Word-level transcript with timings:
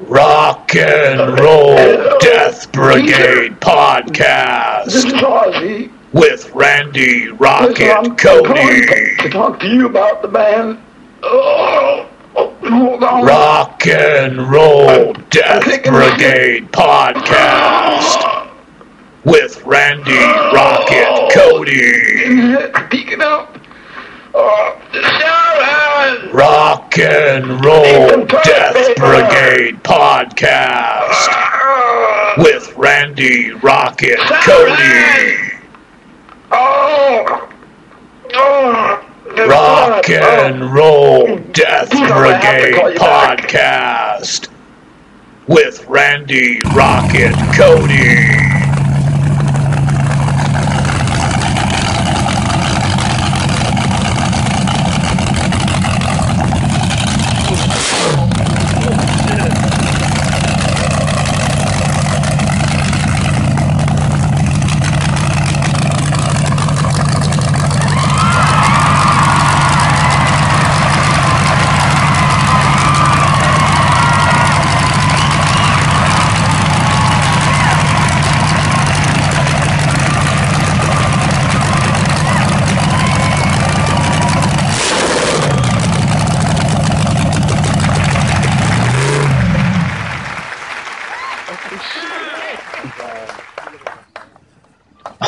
Rock 0.00 0.74
and 0.74 1.38
Roll 1.38 1.76
Death 2.18 2.70
Brigade 2.72 3.60
podcast 3.60 4.86
This 4.86 5.04
is 5.04 5.12
Ozzy. 5.14 5.90
with 6.12 6.50
Randy 6.52 7.28
Rocket 7.28 8.18
Cody. 8.18 8.86
to 9.18 9.28
talk 9.30 9.60
to 9.60 9.68
you 9.68 9.86
about 9.86 10.20
the 10.22 10.28
band. 10.28 10.78
Rock 13.24 13.86
and 13.86 14.50
Roll 14.50 15.12
Death 15.30 15.64
Brigade 15.84 16.70
podcast 16.72 18.50
with 19.24 19.62
Randy 19.64 20.12
Rocket 20.12 21.32
Cody. 21.32 22.88
Peeking 22.90 23.22
up. 23.22 23.58
Oh, 24.34 24.76
Sharon. 24.92 26.32
Rock 26.96 27.10
and 27.10 27.64
Roll 27.64 28.24
Death 28.26 28.94
Brigade 28.96 29.82
podcast 29.82 31.26
with 32.38 32.72
Randy 32.76 33.50
Rocket 33.50 34.20
Cody. 34.44 35.58
Oh. 36.52 37.50
Oh. 38.34 39.10
Rock 39.48 40.08
and 40.08 40.72
Roll 40.72 41.38
Death 41.52 41.90
Brigade 41.90 42.96
podcast 42.96 44.48
with 45.48 45.84
Randy 45.88 46.60
Rocket 46.76 47.34
Cody. 47.56 48.54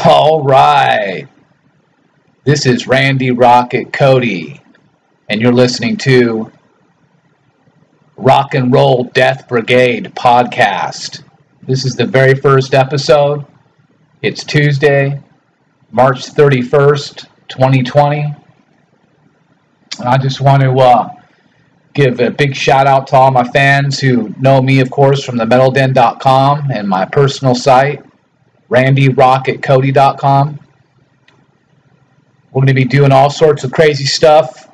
All 0.07 0.45
right. 0.45 1.27
This 2.47 2.65
is 2.65 2.87
Randy 2.87 3.33
Rocket 3.33 3.93
Cody, 3.93 4.61
and 5.29 5.41
you're 5.41 5.53
listening 5.53 5.97
to 5.97 6.53
Rock 8.17 8.55
and 8.55 8.73
Roll 8.73 9.03
Death 9.03 9.49
Brigade 9.49 10.13
podcast. 10.15 11.25
This 11.65 11.85
is 11.85 11.97
the 11.97 12.07
very 12.07 12.37
first 12.37 12.73
episode. 12.73 13.45
It's 14.23 14.45
Tuesday, 14.45 15.21
March 15.91 16.21
31st, 16.21 17.27
2020. 17.49 18.23
And 19.99 20.09
I 20.09 20.17
just 20.17 20.41
want 20.41 20.63
to 20.63 20.71
uh, 20.71 21.13
give 21.95 22.21
a 22.21 22.31
big 22.31 22.55
shout 22.55 22.87
out 22.87 23.09
to 23.09 23.17
all 23.17 23.33
my 23.33 23.43
fans 23.43 23.99
who 23.99 24.33
know 24.39 24.63
me, 24.63 24.79
of 24.79 24.89
course, 24.93 25.25
from 25.25 25.37
the 25.37 25.47
metalden.com 25.47 26.71
and 26.71 26.89
my 26.89 27.07
personal 27.07 27.57
site, 27.57 28.05
randyrocketcody.com. 28.71 30.61
We're 32.57 32.61
going 32.61 32.75
to 32.75 32.75
be 32.75 32.87
doing 32.87 33.13
all 33.13 33.29
sorts 33.29 33.65
of 33.65 33.71
crazy 33.71 34.07
stuff 34.07 34.71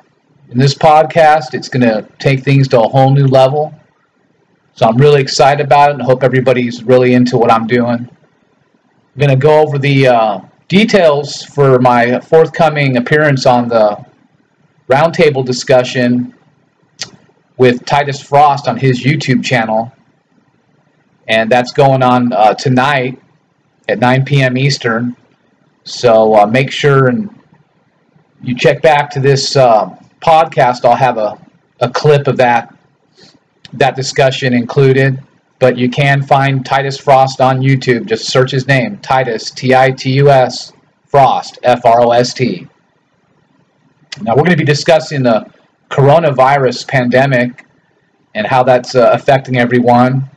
in 0.51 0.57
this 0.57 0.73
podcast. 0.73 1.53
It's 1.53 1.67
going 1.67 1.81
to 1.81 2.07
take 2.17 2.41
things 2.41 2.69
to 2.69 2.79
a 2.79 2.87
whole 2.87 3.11
new 3.11 3.27
level. 3.27 3.77
So 4.73 4.87
I'm 4.87 4.95
really 4.95 5.19
excited 5.19 5.65
about 5.65 5.89
it 5.89 5.95
and 5.95 6.01
hope 6.01 6.23
everybody's 6.23 6.81
really 6.85 7.13
into 7.13 7.37
what 7.37 7.51
I'm 7.51 7.67
doing. 7.67 8.07
I'm 8.07 9.19
going 9.19 9.31
to 9.31 9.35
go 9.35 9.59
over 9.59 9.77
the 9.77 10.07
uh, 10.07 10.39
details 10.69 11.43
for 11.43 11.77
my 11.79 12.21
forthcoming 12.21 12.95
appearance 12.95 13.45
on 13.45 13.67
the 13.67 14.05
roundtable 14.87 15.43
discussion 15.43 16.33
with 17.57 17.85
Titus 17.85 18.23
Frost 18.23 18.69
on 18.69 18.77
his 18.77 19.03
YouTube 19.03 19.43
channel. 19.43 19.91
And 21.27 21.51
that's 21.51 21.73
going 21.73 22.01
on 22.01 22.31
uh, 22.31 22.53
tonight 22.53 23.21
at 23.89 23.99
9 23.99 24.23
p.m. 24.23 24.57
Eastern. 24.57 25.17
So 25.83 26.33
uh, 26.35 26.45
make 26.45 26.71
sure 26.71 27.09
and 27.09 27.42
you 28.43 28.55
check 28.55 28.81
back 28.81 29.09
to 29.11 29.19
this 29.19 29.55
uh, 29.55 29.89
podcast. 30.21 30.85
I'll 30.85 30.95
have 30.95 31.17
a, 31.17 31.39
a 31.79 31.89
clip 31.89 32.27
of 32.27 32.37
that 32.37 32.75
that 33.73 33.95
discussion 33.95 34.53
included. 34.53 35.19
But 35.59 35.77
you 35.77 35.89
can 35.89 36.21
find 36.21 36.65
Titus 36.65 36.97
Frost 36.97 37.39
on 37.39 37.61
YouTube. 37.61 38.05
Just 38.05 38.27
search 38.27 38.51
his 38.51 38.67
name, 38.67 38.97
Titus 38.97 39.49
T 39.49 39.73
I 39.73 39.91
T 39.91 40.11
U 40.13 40.29
S 40.29 40.73
Frost 41.05 41.57
F 41.63 41.85
R 41.85 42.01
O 42.01 42.11
S 42.11 42.33
T. 42.33 42.67
Now 44.21 44.33
we're 44.35 44.43
going 44.43 44.51
to 44.51 44.57
be 44.57 44.65
discussing 44.65 45.23
the 45.23 45.49
coronavirus 45.89 46.87
pandemic 46.87 47.65
and 48.35 48.45
how 48.45 48.63
that's 48.63 48.95
uh, 48.95 49.11
affecting 49.13 49.57
everyone, 49.57 50.29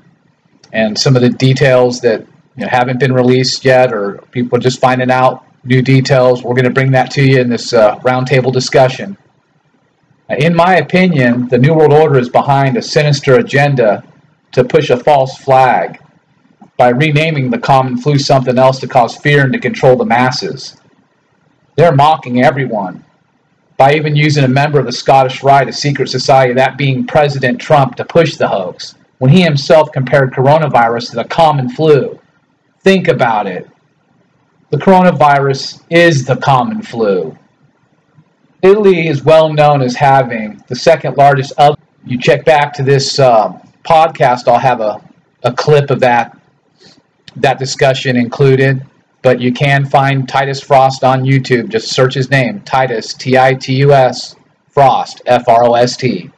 and 0.73 0.97
some 0.97 1.17
of 1.17 1.23
the 1.23 1.31
details 1.31 2.00
that 2.03 2.21
you 2.56 2.62
know, 2.65 2.69
haven't 2.69 3.00
been 3.00 3.12
released 3.12 3.65
yet, 3.65 3.93
or 3.93 4.19
people 4.31 4.59
just 4.59 4.81
finding 4.81 5.11
out 5.11 5.45
new 5.66 5.82
details. 5.82 6.43
We're 6.43 6.54
going 6.54 6.65
to 6.65 6.71
bring 6.71 6.93
that 6.93 7.10
to 7.12 7.22
you 7.22 7.41
in 7.41 7.49
this 7.49 7.72
uh, 7.72 7.97
roundtable 8.00 8.53
discussion. 8.53 9.16
In 10.28 10.54
my 10.54 10.77
opinion, 10.77 11.49
the 11.49 11.59
New 11.59 11.75
World 11.75 11.93
Order 11.93 12.19
is 12.19 12.28
behind 12.28 12.77
a 12.77 12.82
sinister 12.82 13.37
agenda 13.37 14.03
to 14.53 14.65
push 14.65 14.91
a 14.91 14.97
false 14.97 15.37
flag 15.38 16.00
by 16.76 16.88
renaming 16.88 17.50
the 17.50 17.59
common 17.59 17.97
flu 17.97 18.19
something 18.19 18.59
else 18.59 18.81
to 18.81 18.88
cause 18.88 19.16
fear 19.16 19.44
and 19.44 19.53
to 19.53 19.59
control 19.59 19.97
the 19.97 20.05
masses. 20.05 20.76
They're 21.76 21.94
mocking 21.94 22.43
everyone 22.43 23.05
by 23.76 23.94
even 23.94 24.16
using 24.16 24.44
a 24.44 24.49
member 24.49 24.78
of 24.78 24.87
the 24.87 24.93
Scottish 24.93 25.43
Rite, 25.43 25.69
a 25.69 25.72
secret 25.72 26.09
society, 26.09 26.55
that 26.55 26.78
being 26.78 27.06
President 27.06 27.60
Trump, 27.60 27.94
to 27.97 28.05
push 28.05 28.37
the 28.37 28.49
hoax, 28.49 28.94
when 29.19 29.31
he 29.31 29.43
himself 29.43 29.93
compared 29.93 30.32
coronavirus 30.32 31.10
to 31.10 31.16
the 31.16 31.25
common 31.25 31.69
flu. 31.69 32.19
Think 32.81 33.09
about 33.09 33.47
it. 33.47 33.69
The 34.71 34.78
coronavirus 34.78 35.82
is 35.91 36.25
the 36.25 36.37
common 36.37 36.82
flu. 36.82 37.37
Italy 38.62 39.06
is 39.06 39.22
well 39.22 39.53
known 39.53 39.81
as 39.81 39.94
having 39.94 40.62
the 40.69 40.75
second 40.75 41.16
largest. 41.16 41.53
Of, 41.59 41.78
you 42.04 42.19
check 42.19 42.44
back 42.44 42.72
to 42.75 42.82
this 42.82 43.19
uh, 43.19 43.53
podcast, 43.84 44.49
I'll 44.49 44.59
have 44.59 44.81
a, 44.81 45.00
a 45.44 45.53
clip 45.53 45.91
of 45.91 46.00
that 46.00 46.37
that 47.37 47.59
discussion 47.59 48.16
included. 48.16 48.84
But 49.22 49.41
you 49.41 49.53
can 49.53 49.84
find 49.84 50.28
Titus 50.28 50.60
Frost 50.60 51.05
on 51.05 51.22
YouTube. 51.22 51.69
Just 51.69 51.91
search 51.91 52.15
his 52.15 52.31
name, 52.31 52.60
Titus 52.62 53.12
T 53.15 53.37
I 53.37 53.55
T 53.55 53.75
U 53.76 53.93
S 53.93 54.37
Frost 54.69 55.22
F 55.26 55.49
R 55.49 55.65
O 55.65 55.75
S 55.75 55.97
T. 55.97 56.31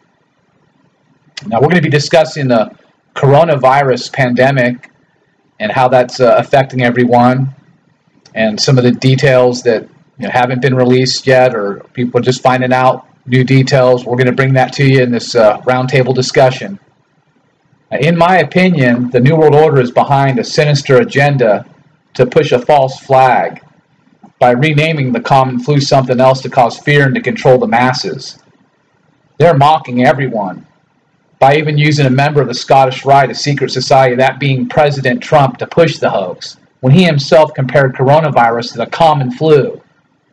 Now 1.47 1.61
we're 1.61 1.69
going 1.69 1.77
to 1.77 1.83
be 1.83 1.91
discussing 1.91 2.49
the 2.49 2.77
coronavirus 3.15 4.13
pandemic 4.13 4.91
and 5.61 5.71
how 5.73 5.89
that's 5.89 6.21
uh, 6.21 6.37
affecting 6.39 6.83
everyone, 6.83 7.55
and 8.35 8.61
some 8.61 8.79
of 8.79 8.85
the 8.85 8.93
details 8.93 9.63
that 9.63 9.83
you 10.19 10.27
know, 10.27 10.31
haven't 10.31 10.63
been 10.63 10.75
released 10.75 11.27
yet, 11.27 11.55
or 11.55 11.81
people 11.93 12.21
just 12.21 12.43
finding 12.43 12.73
out 12.73 13.07
new 13.27 13.45
details. 13.45 14.05
We're 14.05 14.17
going 14.17 14.27
to 14.27 14.33
bring 14.33 14.55
that 14.55 14.73
to 14.75 14.85
you 14.85 15.03
in 15.03 15.11
this 15.11 15.35
uh, 15.35 15.61
roundtable 15.63 16.15
discussion. 16.15 16.79
In 17.91 18.17
my 18.17 18.39
opinion, 18.39 19.11
the 19.11 19.21
New 19.21 19.37
World 19.37 19.55
Order 19.55 19.81
is 19.81 19.91
behind 19.91 20.39
a 20.39 20.45
sinister 20.45 20.99
agenda 20.99 21.65
to 22.15 22.27
push 22.27 22.53
a 22.53 22.59
false 22.59 22.99
flag 22.99 23.63
by 24.39 24.51
renaming 24.51 25.13
the 25.13 25.21
common 25.21 25.59
flu 25.59 25.81
something 25.81 26.21
else 26.21 26.41
to 26.43 26.51
cause 26.51 26.79
fear 26.79 27.07
and 27.07 27.15
to 27.15 27.21
control 27.21 27.59
the 27.59 27.67
masses. 27.67 28.39
They're 29.39 29.57
mocking 29.57 30.05
everyone 30.05 30.67
by 31.39 31.57
even 31.57 31.79
using 31.79 32.07
a 32.07 32.11
member 32.11 32.41
of 32.41 32.49
the 32.49 32.55
Scottish 32.55 33.05
Rite, 33.05 33.31
a 33.31 33.35
secret 33.35 33.71
society, 33.71 34.17
that 34.17 34.41
being 34.41 34.69
President 34.69 35.23
Trump, 35.23 35.59
to 35.59 35.67
push 35.67 35.99
the 35.99 36.11
hoax, 36.11 36.57
when 36.81 36.93
he 36.93 37.05
himself 37.05 37.53
compared 37.55 37.95
coronavirus 37.95 38.73
to 38.73 38.79
the 38.79 38.87
common 38.87 39.31
flu. 39.31 39.81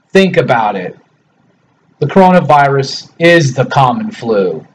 Think 0.09 0.38
about 0.38 0.75
it. 0.75 0.97
The 2.00 2.07
coronavirus 2.07 3.12
is 3.19 3.53
the 3.53 3.65
common 3.65 4.12
flu. 4.12 4.65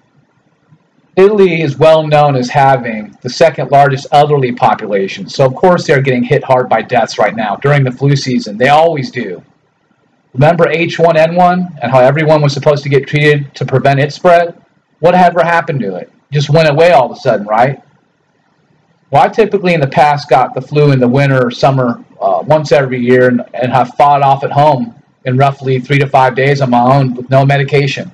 Italy 1.16 1.60
is 1.60 1.76
well 1.76 2.06
known 2.06 2.36
as 2.36 2.48
having 2.48 3.16
the 3.22 3.28
second 3.28 3.70
largest 3.70 4.06
elderly 4.12 4.52
population, 4.52 5.28
so 5.28 5.44
of 5.44 5.54
course 5.54 5.86
they're 5.86 6.00
getting 6.00 6.22
hit 6.22 6.42
hard 6.42 6.68
by 6.68 6.80
deaths 6.82 7.18
right 7.18 7.36
now 7.36 7.56
during 7.56 7.84
the 7.84 7.92
flu 7.92 8.16
season. 8.16 8.56
They 8.56 8.68
always 8.68 9.10
do. 9.10 9.42
Remember 10.32 10.66
H1N1 10.66 11.78
and 11.82 11.92
how 11.92 12.00
everyone 12.00 12.40
was 12.40 12.54
supposed 12.54 12.84
to 12.84 12.88
get 12.88 13.06
treated 13.06 13.54
to 13.56 13.66
prevent 13.66 14.00
its 14.00 14.14
spread? 14.14 14.60
Whatever 15.00 15.42
happened 15.42 15.80
to 15.80 15.96
it? 15.96 16.10
Just 16.32 16.50
went 16.50 16.70
away 16.70 16.92
all 16.92 17.10
of 17.10 17.16
a 17.16 17.20
sudden, 17.20 17.46
right? 17.46 17.82
Well, 19.10 19.22
I 19.22 19.28
typically 19.28 19.74
in 19.74 19.80
the 19.80 19.88
past 19.88 20.28
got 20.28 20.54
the 20.54 20.60
flu 20.60 20.92
in 20.92 21.00
the 21.00 21.08
winter 21.08 21.46
or 21.46 21.50
summer 21.50 22.04
uh, 22.20 22.42
once 22.46 22.70
every 22.70 23.00
year 23.00 23.28
and, 23.28 23.42
and 23.54 23.72
have 23.72 23.94
fought 23.94 24.22
off 24.22 24.44
at 24.44 24.52
home 24.52 24.94
in 25.24 25.36
roughly 25.36 25.80
three 25.80 25.98
to 25.98 26.06
five 26.06 26.36
days 26.36 26.60
on 26.60 26.70
my 26.70 26.80
own 26.80 27.14
with 27.14 27.28
no 27.28 27.44
medication. 27.44 28.10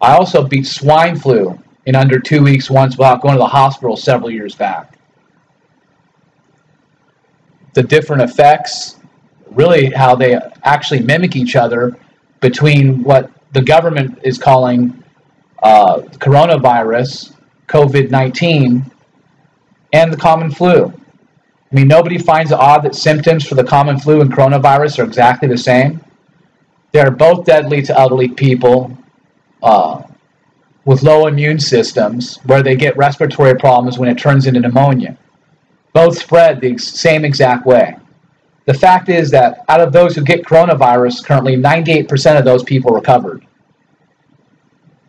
I 0.00 0.14
also 0.14 0.46
beat 0.46 0.66
swine 0.66 1.16
flu 1.16 1.58
in 1.86 1.96
under 1.96 2.18
two 2.18 2.42
weeks 2.42 2.70
once 2.70 2.98
without 2.98 3.22
going 3.22 3.34
to 3.34 3.38
the 3.38 3.46
hospital 3.46 3.96
several 3.96 4.30
years 4.30 4.54
back. 4.54 4.98
The 7.72 7.82
different 7.82 8.22
effects, 8.22 8.96
really 9.50 9.86
how 9.90 10.14
they 10.14 10.38
actually 10.64 11.00
mimic 11.00 11.36
each 11.36 11.56
other 11.56 11.96
between 12.40 13.02
what 13.02 13.30
the 13.52 13.62
government 13.62 14.18
is 14.22 14.36
calling 14.36 15.02
uh, 15.62 16.00
coronavirus, 16.18 17.34
COVID 17.66 18.10
19, 18.10 18.84
and 19.92 20.12
the 20.12 20.16
common 20.16 20.50
flu. 20.50 20.92
I 21.70 21.74
mean, 21.74 21.88
nobody 21.88 22.18
finds 22.18 22.50
it 22.50 22.58
odd 22.58 22.82
that 22.84 22.94
symptoms 22.94 23.46
for 23.46 23.54
the 23.54 23.64
common 23.64 23.98
flu 23.98 24.20
and 24.20 24.32
coronavirus 24.32 25.00
are 25.00 25.04
exactly 25.04 25.48
the 25.48 25.58
same. 25.58 26.02
They're 26.92 27.10
both 27.10 27.44
deadly 27.44 27.82
to 27.82 27.98
elderly 27.98 28.28
people 28.28 28.96
uh, 29.62 30.02
with 30.86 31.02
low 31.02 31.26
immune 31.26 31.60
systems, 31.60 32.36
where 32.44 32.62
they 32.62 32.74
get 32.74 32.96
respiratory 32.96 33.54
problems 33.56 33.98
when 33.98 34.08
it 34.08 34.16
turns 34.16 34.46
into 34.46 34.60
pneumonia. 34.60 35.18
Both 35.92 36.18
spread 36.18 36.60
the 36.60 36.78
same 36.78 37.24
exact 37.24 37.66
way. 37.66 37.96
The 38.64 38.74
fact 38.74 39.08
is 39.08 39.30
that 39.30 39.64
out 39.68 39.80
of 39.80 39.92
those 39.92 40.14
who 40.14 40.22
get 40.22 40.44
coronavirus, 40.44 41.24
currently 41.24 41.56
98% 41.56 42.38
of 42.38 42.44
those 42.44 42.62
people 42.62 42.94
recovered. 42.94 43.46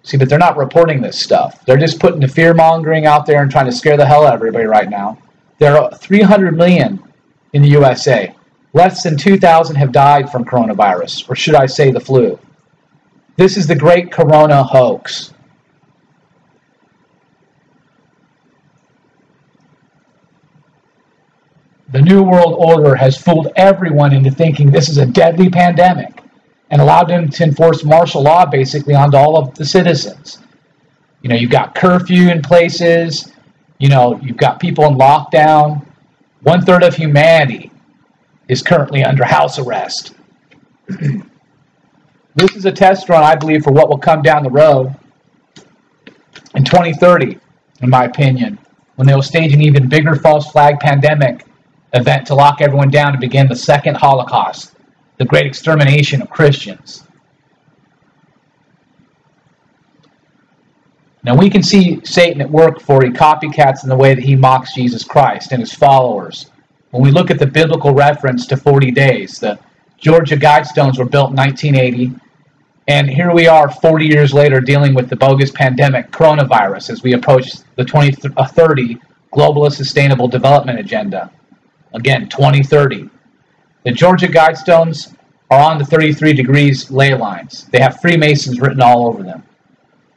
See, 0.03 0.17
but 0.17 0.29
they're 0.29 0.39
not 0.39 0.57
reporting 0.57 1.01
this 1.01 1.19
stuff. 1.19 1.65
They're 1.65 1.77
just 1.77 1.99
putting 1.99 2.21
the 2.21 2.27
fear 2.27 2.53
mongering 2.53 3.05
out 3.05 3.25
there 3.25 3.41
and 3.41 3.51
trying 3.51 3.65
to 3.65 3.71
scare 3.71 3.97
the 3.97 4.05
hell 4.05 4.25
out 4.25 4.33
of 4.33 4.39
everybody 4.39 4.65
right 4.65 4.89
now. 4.89 5.17
There 5.57 5.77
are 5.77 5.93
300 5.93 6.55
million 6.55 7.03
in 7.53 7.61
the 7.61 7.69
USA. 7.69 8.33
Less 8.73 9.03
than 9.03 9.17
2,000 9.17 9.75
have 9.75 9.91
died 9.91 10.31
from 10.31 10.45
coronavirus, 10.45 11.29
or 11.29 11.35
should 11.35 11.55
I 11.55 11.65
say 11.65 11.91
the 11.91 11.99
flu. 11.99 12.39
This 13.35 13.57
is 13.57 13.67
the 13.67 13.75
great 13.75 14.11
corona 14.11 14.63
hoax. 14.63 15.33
The 21.91 22.01
New 22.01 22.21
World 22.21 22.55
Order 22.57 22.93
has 22.95 23.17
fooled 23.17 23.51
everyone 23.55 24.13
into 24.13 24.29
thinking 24.29 24.69
this 24.69 24.89
is 24.89 24.99
a 24.99 25.05
deadly 25.07 25.49
pandemic 25.49 26.21
and 26.71 26.81
allowed 26.81 27.07
them 27.09 27.29
to 27.29 27.43
enforce 27.43 27.83
martial 27.83 28.21
law 28.21 28.45
basically 28.45 28.93
onto 28.93 29.17
all 29.17 29.37
of 29.37 29.53
the 29.55 29.65
citizens. 29.65 30.39
You 31.21 31.29
know, 31.29 31.35
you've 31.35 31.51
got 31.51 31.75
curfew 31.75 32.29
in 32.29 32.41
places, 32.41 33.31
you 33.79 33.89
know, 33.89 34.19
you've 34.21 34.37
got 34.37 34.59
people 34.59 34.85
in 34.85 34.95
lockdown. 34.95 35.85
One 36.43 36.61
third 36.61 36.83
of 36.83 36.95
humanity 36.95 37.71
is 38.47 38.61
currently 38.61 39.03
under 39.03 39.23
house 39.23 39.59
arrest. 39.59 40.13
this 42.35 42.55
is 42.55 42.65
a 42.65 42.71
test 42.71 43.09
run, 43.09 43.23
I 43.23 43.35
believe, 43.35 43.63
for 43.63 43.71
what 43.71 43.89
will 43.89 43.97
come 43.97 44.21
down 44.21 44.43
the 44.43 44.49
road 44.49 44.95
in 46.55 46.63
2030, 46.63 47.39
in 47.81 47.89
my 47.89 48.05
opinion, 48.05 48.57
when 48.95 49.07
they 49.07 49.13
will 49.13 49.21
stage 49.21 49.53
an 49.53 49.61
even 49.61 49.87
bigger 49.87 50.15
false 50.15 50.51
flag 50.51 50.79
pandemic 50.79 51.45
event 51.93 52.27
to 52.27 52.35
lock 52.35 52.61
everyone 52.61 52.89
down 52.89 53.13
to 53.13 53.19
begin 53.19 53.47
the 53.47 53.55
second 53.55 53.95
Holocaust, 53.95 54.73
the 55.19 55.25
great 55.25 55.45
extermination 55.45 56.21
of 56.21 56.29
Christians. 56.29 57.03
Now 61.23 61.35
we 61.35 61.49
can 61.49 61.61
see 61.61 61.99
Satan 62.05 62.41
at 62.41 62.49
work 62.49 62.79
for 62.79 63.03
he 63.03 63.11
copycats 63.11 63.83
in 63.83 63.89
the 63.89 63.97
way 63.97 64.15
that 64.15 64.23
he 64.23 64.35
mocks 64.35 64.73
Jesus 64.73 65.03
Christ 65.03 65.51
and 65.51 65.59
his 65.59 65.73
followers. 65.73 66.49
When 66.91 67.03
we 67.03 67.11
look 67.11 67.29
at 67.29 67.37
the 67.37 67.45
biblical 67.45 67.93
reference 67.93 68.47
to 68.47 68.57
40 68.57 68.91
days, 68.91 69.39
the 69.39 69.59
Georgia 69.97 70.37
Guidestones 70.37 70.97
were 70.97 71.05
built 71.05 71.31
in 71.31 71.35
1980, 71.35 72.13
and 72.87 73.09
here 73.09 73.33
we 73.33 73.47
are 73.47 73.69
40 73.69 74.05
years 74.05 74.33
later 74.33 74.61
dealing 74.61 74.95
with 74.95 75.09
the 75.09 75.15
bogus 75.17 75.51
pandemic 75.51 76.09
coronavirus 76.09 76.89
as 76.89 77.03
we 77.03 77.13
approach 77.13 77.51
the 77.75 77.83
2030 77.83 78.95
uh, 78.95 78.97
Globalist 79.35 79.73
Sustainable 79.73 80.29
Development 80.29 80.79
Agenda. 80.79 81.29
Again, 81.93 82.29
2030. 82.29 83.09
The 83.83 83.91
Georgia 83.91 84.27
Guidestones 84.27 85.15
are 85.49 85.71
on 85.71 85.77
the 85.77 85.85
33 85.85 86.33
degrees 86.33 86.91
ley 86.91 87.15
lines. 87.15 87.65
They 87.71 87.79
have 87.79 88.01
Freemasons 88.01 88.59
written 88.59 88.81
all 88.81 89.07
over 89.07 89.23
them. 89.23 89.43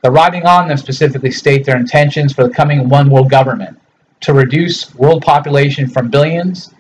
The 0.03 0.11
writing 0.11 0.47
on 0.47 0.69
them 0.69 0.77
specifically 0.77 1.31
state 1.31 1.65
their 1.65 1.77
intentions 1.77 2.33
for 2.33 2.47
the 2.47 2.55
coming 2.55 2.89
one 2.89 3.09
world 3.09 3.31
government 3.31 3.81
to 4.21 4.35
reduce 4.35 4.95
world 4.95 5.23
population 5.23 5.89
from 5.89 6.11
billions 6.11 6.75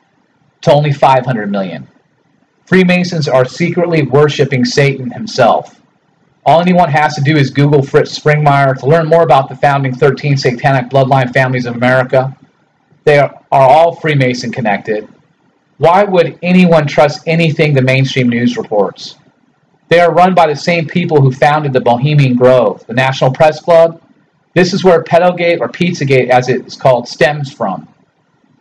to 0.62 0.72
only 0.72 0.92
500 0.92 1.50
million. 1.50 1.86
Freemasons 2.66 3.28
are 3.28 3.44
secretly 3.44 4.02
worshiping 4.02 4.64
Satan 4.64 5.10
himself. 5.10 5.80
All 6.44 6.60
anyone 6.60 6.90
has 6.90 7.14
to 7.14 7.20
do 7.20 7.36
is 7.36 7.50
Google 7.50 7.82
Fritz 7.82 8.18
Springmeier 8.18 8.76
to 8.78 8.86
learn 8.86 9.06
more 9.06 9.22
about 9.22 9.48
the 9.48 9.56
founding 9.56 9.94
13 9.94 10.36
satanic 10.36 10.90
bloodline 10.90 11.32
families 11.32 11.66
of 11.66 11.76
America 11.76 12.36
they 13.04 13.18
are, 13.18 13.34
all 13.50 13.94
Freemason 13.96 14.52
connected. 14.52 15.08
Why 15.82 16.04
would 16.04 16.38
anyone 16.44 16.86
trust 16.86 17.26
anything 17.26 17.74
the 17.74 17.82
mainstream 17.82 18.28
news 18.28 18.56
reports? 18.56 19.16
They 19.88 19.98
are 19.98 20.14
run 20.14 20.32
by 20.32 20.46
the 20.46 20.54
same 20.54 20.86
people 20.86 21.20
who 21.20 21.32
founded 21.32 21.72
the 21.72 21.80
Bohemian 21.80 22.36
Grove, 22.36 22.86
the 22.86 22.94
National 22.94 23.32
Press 23.32 23.60
Club. 23.60 24.00
This 24.54 24.72
is 24.72 24.84
where 24.84 25.02
Pedogate 25.02 25.60
or 25.60 25.68
Pizzagate, 25.68 26.28
as 26.28 26.48
it's 26.48 26.76
called, 26.76 27.08
stems 27.08 27.52
from, 27.52 27.88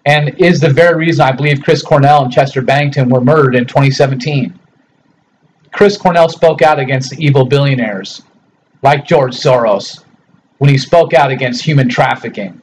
and 0.07 0.29
is 0.39 0.59
the 0.59 0.73
very 0.73 0.95
reason 0.95 1.21
I 1.21 1.31
believe 1.31 1.61
Chris 1.61 1.83
Cornell 1.83 2.23
and 2.23 2.33
Chester 2.33 2.63
Bennington 2.63 3.07
were 3.07 3.21
murdered 3.21 3.53
in 3.53 3.67
2017. 3.67 4.59
Chris 5.71 5.97
Cornell 5.97 6.27
spoke 6.27 6.63
out 6.63 6.79
against 6.79 7.11
the 7.11 7.23
evil 7.23 7.45
billionaires, 7.45 8.23
like 8.81 9.05
George 9.05 9.35
Soros, 9.35 10.03
when 10.57 10.71
he 10.71 10.77
spoke 10.79 11.13
out 11.13 11.29
against 11.29 11.63
human 11.63 11.87
trafficking. 11.87 12.59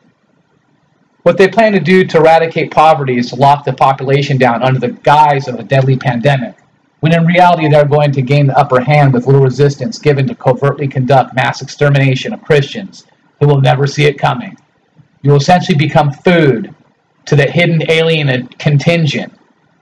What 1.29 1.37
they 1.37 1.47
plan 1.47 1.73
to 1.73 1.79
do 1.79 2.07
to 2.07 2.17
eradicate 2.17 2.71
poverty 2.71 3.19
is 3.19 3.29
to 3.29 3.37
lock 3.37 3.67
the 3.67 3.75
population 3.75 4.39
down 4.39 4.63
under 4.63 4.81
the 4.81 4.93
guise 5.03 5.47
of 5.47 5.57
a 5.57 5.63
deadly 5.63 5.95
pandemic, 5.95 6.57
when 7.01 7.13
in 7.13 7.27
reality 7.27 7.69
they're 7.69 7.85
going 7.85 8.13
to 8.13 8.23
gain 8.23 8.47
the 8.47 8.57
upper 8.57 8.81
hand 8.81 9.13
with 9.13 9.27
little 9.27 9.43
resistance 9.43 9.99
given 9.99 10.27
to 10.27 10.35
covertly 10.35 10.89
conduct 10.89 11.35
mass 11.35 11.61
extermination 11.61 12.33
of 12.33 12.43
Christians 12.43 13.05
who 13.39 13.47
will 13.47 13.61
never 13.61 13.87
see 13.87 14.07
it 14.07 14.19
coming. 14.19 14.57
You 15.21 15.33
will 15.33 15.37
essentially 15.37 15.77
become 15.77 16.13
food 16.13 16.75
to 17.27 17.37
the 17.37 17.45
hidden 17.45 17.83
alien 17.91 18.49
contingent 18.59 19.31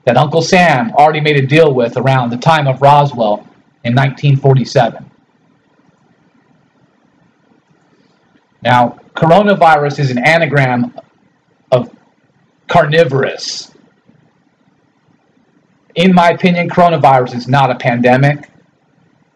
that 0.03 0.17
Uncle 0.17 0.41
Sam 0.41 0.91
already 0.95 1.21
made 1.21 1.37
a 1.37 1.47
deal 1.47 1.73
with 1.73 1.95
around 1.95 2.29
the 2.29 2.37
time 2.37 2.67
of 2.67 2.81
Roswell 2.81 3.47
in 3.85 3.95
1947. 3.95 5.09
Now, 8.63 8.99
coronavirus 9.15 9.99
is 9.99 10.11
an 10.11 10.17
anagram 10.17 10.93
of 11.71 11.95
carnivorous. 12.67 13.71
In 15.95 16.13
my 16.13 16.29
opinion, 16.29 16.69
coronavirus 16.69 17.35
is 17.35 17.47
not 17.47 17.71
a 17.71 17.75
pandemic. 17.75 18.49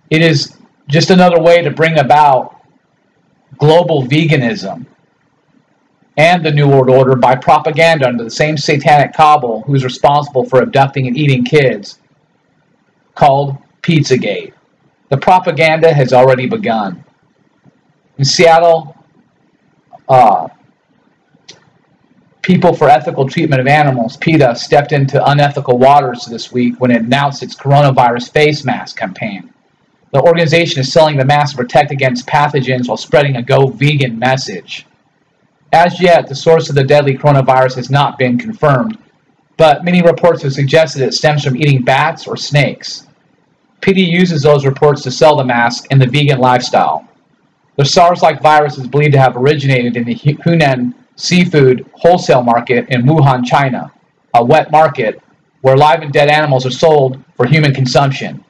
It 0.10 0.22
is 0.22 0.58
just 0.88 1.10
another 1.10 1.42
way 1.42 1.62
to 1.62 1.72
bring 1.72 1.98
about 1.98 2.58
global 3.58 4.04
veganism 4.04 4.86
and 6.18 6.46
the 6.46 6.52
New 6.52 6.68
World 6.68 6.90
Order 6.90 7.16
by 7.16 7.36
propaganda 7.36 8.08
under 8.08 8.24
the 8.24 8.30
same 8.30 8.58
satanic 8.58 9.14
cabal 9.14 9.62
who's 9.62 9.84
responsible 9.84 10.44
for 10.44 10.62
abducting 10.62 11.08
and 11.08 11.18
eating 11.18 11.44
kids, 11.44 12.00
called 13.16 13.58
Pizzagate. 13.82 14.54
The 15.10 15.18
propaganda 15.18 15.94
has 15.94 16.14
already 16.14 16.48
begun. 16.48 17.04
In 18.18 18.26
Seattle, 18.26 18.96
uh, 20.08 20.48
People 22.42 22.74
for 22.74 22.90
Ethical 22.90 23.30
Treatment 23.30 23.62
of 23.62 23.68
Animals, 23.68 24.18
PETA, 24.18 24.56
stepped 24.56 24.94
into 24.94 25.24
unethical 25.30 25.78
waters 25.78 26.26
this 26.26 26.52
week 26.52 26.80
when 26.80 26.90
it 26.90 27.04
announced 27.04 27.44
its 27.44 27.56
coronavirus 27.56 28.32
face 28.32 28.66
mask 28.66 28.98
campaign. 28.98 29.54
The 30.12 30.22
organization 30.22 30.82
is 30.82 30.92
selling 30.92 31.18
the 31.18 31.26
mask 31.26 31.52
to 31.52 31.58
protect 31.58 31.92
against 31.92 32.28
pathogens 32.28 32.88
while 32.88 32.98
spreading 32.98 33.36
a 33.36 33.44
go 33.44 33.68
vegan 33.68 34.18
message. 34.18 34.88
As 35.72 36.02
yet, 36.02 36.28
the 36.28 36.36
source 36.36 36.68
of 36.68 36.76
the 36.76 36.84
deadly 36.84 37.16
coronavirus 37.16 37.76
has 37.76 37.90
not 37.92 38.18
been 38.18 38.40
confirmed, 38.40 38.98
but 39.58 39.86
many 39.86 40.02
reports 40.02 40.42
have 40.42 40.54
suggested 40.54 41.04
it 41.04 41.14
stems 41.14 41.44
from 41.44 41.56
eating 41.56 41.84
bats 41.84 42.26
or 42.26 42.36
snakes. 42.36 43.06
PETA 43.82 44.02
uses 44.02 44.42
those 44.42 44.66
reports 44.66 45.04
to 45.04 45.12
sell 45.12 45.38
the 45.38 45.46
mask 45.46 45.86
in 45.92 46.00
the 46.00 46.08
vegan 46.08 46.40
lifestyle. 46.40 47.08
The 47.78 47.86
SARS-like 47.86 48.42
virus 48.42 48.80
is 48.80 48.88
believed 48.88 49.14
to 49.14 49.20
have 49.20 49.38
originated 49.38 49.96
in 49.96 50.06
the 50.06 50.16
Huanan 50.16 50.96
seafood 51.16 51.90
wholesale 51.94 52.44
market 52.44 52.88
in 52.90 53.04
Wuhan, 53.04 53.46
China, 53.46 53.92
a 54.34 54.44
wet 54.44 54.72
market 54.72 55.22
where 55.62 55.78
live 55.78 56.02
and 56.02 56.12
dead 56.12 56.30
animals 56.30 56.66
are 56.66 56.72
sold 56.72 57.24
for 57.36 57.46
human 57.46 57.74
consumption, 57.74 58.44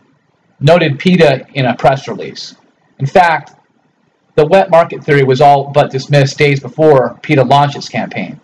noted 0.60 1.00
PETA 1.00 1.46
in 1.54 1.66
a 1.66 1.76
press 1.76 2.08
release. 2.08 2.56
In 3.00 3.06
fact, 3.06 3.56
the 4.36 4.46
wet 4.46 4.70
market 4.70 5.04
theory 5.04 5.24
was 5.24 5.42
all 5.42 5.72
but 5.72 5.92
dismissed 5.92 6.38
days 6.38 6.60
before 6.60 7.20
PETA 7.22 7.44
launched 7.44 7.76
its 7.76 7.90
campaign. 7.90 8.40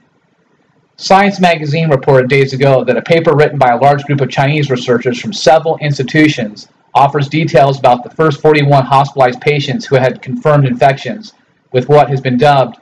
Science 0.98 1.40
magazine 1.40 1.90
reported 1.90 2.28
days 2.28 2.54
ago 2.54 2.84
that 2.84 2.98
a 2.98 3.02
paper 3.02 3.36
written 3.36 3.60
by 3.60 3.70
a 3.70 3.78
large 3.78 4.04
group 4.06 4.20
of 4.20 4.30
Chinese 4.30 4.70
researchers 4.70 5.22
from 5.22 5.32
several 5.32 5.78
institutions 5.78 6.68
offers 6.96 7.30
details 7.30 7.78
about 7.78 8.04
the 8.04 8.10
first 8.10 8.42
41 8.42 8.84
hospitalized 8.84 9.40
patients 9.40 9.86
who 9.86 9.96
had 9.96 10.22
confirmed 10.22 10.66
infections 10.66 11.34
with 11.72 11.88
what 11.88 12.10
has 12.10 12.20
been 12.20 12.38
dubbed 12.38 12.78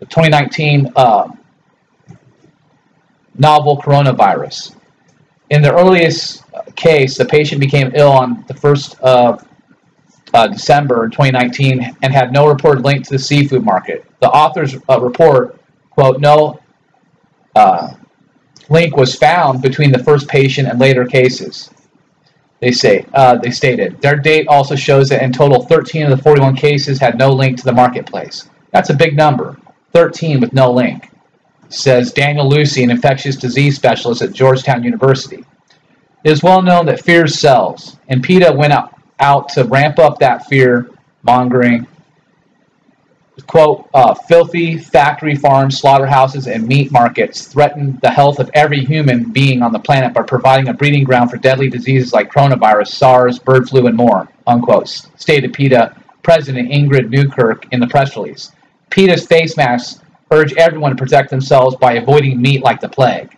the 0.00 0.06
2019 0.06 0.92
uh, 0.96 1.28
novel 3.38 3.80
coronavirus. 3.80 4.74
In 5.50 5.62
the 5.62 5.72
earliest 5.72 6.44
case, 6.76 7.16
the 7.16 7.24
patient 7.24 7.60
became 7.60 7.92
ill 7.94 8.10
on 8.10 8.44
the 8.48 8.54
1st 8.54 9.00
of 9.00 9.46
uh, 10.32 10.46
December 10.48 11.08
2019 11.08 11.96
and 12.02 12.12
had 12.12 12.32
no 12.32 12.48
reported 12.48 12.84
link 12.84 13.04
to 13.04 13.10
the 13.10 13.18
seafood 13.18 13.64
market. 13.64 14.04
The 14.20 14.30
author's 14.30 14.76
uh, 14.88 15.00
report, 15.00 15.60
quote, 15.90 16.20
no 16.20 16.60
uh, 17.54 17.94
link 18.68 18.96
was 18.96 19.16
found 19.16 19.60
between 19.60 19.90
the 19.90 19.98
first 19.98 20.28
patient 20.28 20.68
and 20.68 20.78
later 20.78 21.04
cases. 21.04 21.70
They 22.60 22.72
say 22.72 23.06
uh, 23.14 23.36
they 23.36 23.50
stated 23.50 24.00
their 24.02 24.16
date 24.16 24.46
also 24.46 24.76
shows 24.76 25.08
that 25.08 25.22
in 25.22 25.32
total 25.32 25.64
13 25.64 26.04
of 26.04 26.10
the 26.10 26.22
41 26.22 26.56
cases 26.56 26.98
had 27.00 27.18
no 27.18 27.30
link 27.30 27.58
to 27.58 27.64
the 27.64 27.72
marketplace. 27.72 28.48
That's 28.70 28.90
a 28.90 28.94
big 28.94 29.16
number, 29.16 29.56
13 29.92 30.40
with 30.40 30.52
no 30.52 30.72
link, 30.72 31.10
says 31.68 32.12
Daniel 32.12 32.48
Lucey, 32.48 32.82
an 32.82 32.90
infectious 32.90 33.36
disease 33.36 33.76
specialist 33.76 34.22
at 34.22 34.32
Georgetown 34.32 34.82
University. 34.82 35.44
It 36.22 36.30
is 36.30 36.42
well 36.42 36.62
known 36.62 36.86
that 36.86 37.00
fear 37.00 37.26
sells, 37.26 37.96
and 38.08 38.22
PETA 38.22 38.52
went 38.52 38.72
out, 38.72 39.48
to 39.50 39.64
ramp 39.64 39.98
up 39.98 40.18
that 40.18 40.46
fear 40.46 40.90
mongering. 41.22 41.86
Quote, 43.46 43.88
uh, 43.94 44.14
filthy 44.14 44.76
factory 44.78 45.34
farms, 45.34 45.78
slaughterhouses, 45.78 46.46
and 46.46 46.66
meat 46.66 46.92
markets 46.92 47.46
threaten 47.46 47.98
the 48.02 48.10
health 48.10 48.38
of 48.38 48.50
every 48.52 48.84
human 48.84 49.30
being 49.30 49.62
on 49.62 49.72
the 49.72 49.78
planet 49.78 50.12
by 50.12 50.22
providing 50.22 50.68
a 50.68 50.74
breeding 50.74 51.04
ground 51.04 51.30
for 51.30 51.38
deadly 51.38 51.68
diseases 51.68 52.12
like 52.12 52.30
coronavirus, 52.30 52.88
SARS, 52.88 53.38
bird 53.38 53.68
flu, 53.68 53.86
and 53.86 53.96
more, 53.96 54.28
unquote, 54.46 54.88
stated 54.88 55.54
PETA 55.54 55.96
President 56.22 56.70
Ingrid 56.70 57.08
Newkirk 57.08 57.66
in 57.72 57.80
the 57.80 57.86
press 57.86 58.14
release. 58.14 58.52
PETA's 58.90 59.26
face 59.26 59.56
masks 59.56 60.00
urge 60.30 60.52
everyone 60.54 60.90
to 60.90 60.96
protect 60.96 61.30
themselves 61.30 61.76
by 61.76 61.94
avoiding 61.94 62.40
meat 62.40 62.62
like 62.62 62.80
the 62.80 62.88
plague. 62.88 63.36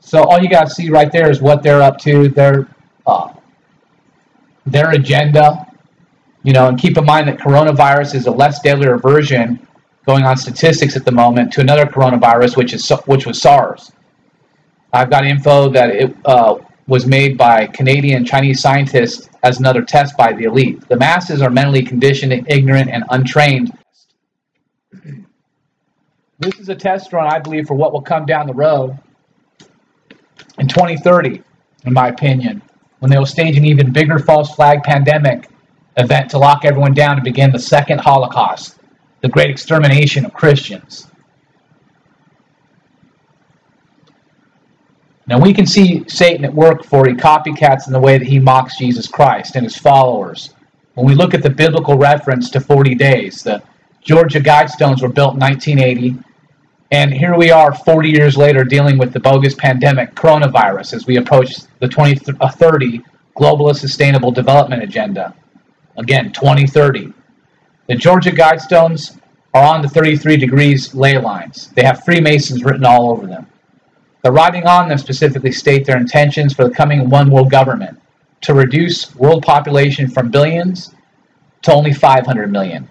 So 0.00 0.22
all 0.22 0.40
you 0.40 0.48
to 0.48 0.68
see 0.68 0.90
right 0.90 1.10
there 1.10 1.30
is 1.30 1.40
what 1.40 1.62
they're 1.62 1.82
up 1.82 1.98
to, 2.00 2.28
their 2.28 2.68
uh, 3.06 3.32
their 4.66 4.90
agenda. 4.90 5.66
You 6.42 6.52
know, 6.52 6.68
and 6.68 6.78
keep 6.78 6.98
in 6.98 7.06
mind 7.06 7.26
that 7.28 7.38
coronavirus 7.38 8.14
is 8.14 8.26
a 8.26 8.30
less 8.30 8.60
deadly 8.60 8.86
version 8.98 9.66
going 10.06 10.24
on 10.24 10.36
statistics 10.36 10.94
at 10.94 11.06
the 11.06 11.10
moment 11.10 11.52
to 11.54 11.62
another 11.62 11.86
coronavirus, 11.86 12.56
which 12.56 12.74
is 12.74 12.88
which 13.06 13.26
was 13.26 13.40
SARS. 13.40 13.92
I've 14.92 15.10
got 15.10 15.24
info 15.24 15.70
that 15.70 15.90
it 15.90 16.14
uh, 16.26 16.58
was 16.86 17.06
made 17.06 17.38
by 17.38 17.66
Canadian 17.66 18.24
Chinese 18.24 18.60
scientists 18.60 19.28
as 19.42 19.58
another 19.58 19.82
test 19.82 20.16
by 20.16 20.32
the 20.32 20.44
elite. 20.44 20.86
The 20.88 20.96
masses 20.96 21.40
are 21.40 21.50
mentally 21.50 21.82
conditioned, 21.82 22.32
ignorant, 22.48 22.90
and 22.90 23.04
untrained. 23.10 23.76
This 26.44 26.60
is 26.60 26.68
a 26.68 26.74
test 26.74 27.10
run, 27.14 27.26
I 27.26 27.38
believe, 27.38 27.66
for 27.66 27.72
what 27.72 27.94
will 27.94 28.02
come 28.02 28.26
down 28.26 28.46
the 28.46 28.52
road 28.52 28.98
in 30.58 30.68
2030, 30.68 31.42
in 31.86 31.92
my 31.94 32.08
opinion, 32.08 32.60
when 32.98 33.10
they 33.10 33.16
will 33.16 33.24
stage 33.24 33.56
an 33.56 33.64
even 33.64 33.94
bigger 33.94 34.18
false 34.18 34.54
flag 34.54 34.82
pandemic 34.82 35.48
event 35.96 36.28
to 36.30 36.38
lock 36.38 36.66
everyone 36.66 36.92
down 36.92 37.14
and 37.14 37.24
begin 37.24 37.50
the 37.50 37.58
second 37.58 37.98
Holocaust, 37.98 38.78
the 39.22 39.28
great 39.30 39.48
extermination 39.48 40.26
of 40.26 40.34
Christians. 40.34 41.06
Now 45.26 45.40
we 45.40 45.54
can 45.54 45.66
see 45.66 46.04
Satan 46.08 46.44
at 46.44 46.52
work 46.52 46.84
for 46.84 47.06
he 47.08 47.14
copycats 47.14 47.86
in 47.86 47.94
the 47.94 48.00
way 48.00 48.18
that 48.18 48.28
he 48.28 48.38
mocks 48.38 48.76
Jesus 48.76 49.08
Christ 49.08 49.56
and 49.56 49.64
his 49.64 49.78
followers. 49.78 50.52
When 50.92 51.06
we 51.06 51.14
look 51.14 51.32
at 51.32 51.42
the 51.42 51.48
biblical 51.48 51.96
reference 51.96 52.50
to 52.50 52.60
40 52.60 52.94
days, 52.96 53.42
the 53.42 53.62
Georgia 54.02 54.40
Guidestones 54.40 55.00
were 55.00 55.08
built 55.08 55.32
in 55.32 55.40
1980, 55.40 56.22
and 56.94 57.12
here 57.12 57.36
we 57.36 57.50
are 57.50 57.74
40 57.74 58.08
years 58.08 58.36
later 58.36 58.62
dealing 58.62 58.98
with 58.98 59.12
the 59.12 59.18
bogus 59.18 59.52
pandemic 59.56 60.14
coronavirus 60.14 60.94
as 60.94 61.08
we 61.08 61.16
approach 61.16 61.56
the 61.80 61.88
2030 61.88 62.38
uh, 62.38 63.02
Globalist 63.36 63.78
Sustainable 63.80 64.30
Development 64.30 64.80
Agenda. 64.80 65.34
Again, 65.96 66.30
2030. 66.30 67.12
The 67.88 67.96
Georgia 67.96 68.30
Guidestones 68.30 69.18
are 69.54 69.74
on 69.74 69.82
the 69.82 69.88
33 69.88 70.36
degrees 70.36 70.94
ley 70.94 71.18
lines. 71.18 71.72
They 71.74 71.82
have 71.82 72.04
Freemasons 72.04 72.62
written 72.62 72.86
all 72.86 73.10
over 73.10 73.26
them. 73.26 73.48
The 74.22 74.30
writing 74.30 74.68
on 74.68 74.88
them 74.88 74.98
specifically 74.98 75.50
state 75.50 75.84
their 75.84 75.98
intentions 75.98 76.54
for 76.54 76.68
the 76.68 76.74
coming 76.74 77.10
one 77.10 77.28
world 77.28 77.50
government 77.50 78.00
to 78.42 78.54
reduce 78.54 79.12
world 79.16 79.42
population 79.42 80.08
from 80.08 80.30
billions 80.30 80.94
to 81.62 81.72
only 81.72 81.92
500 81.92 82.52
million. 82.52 82.88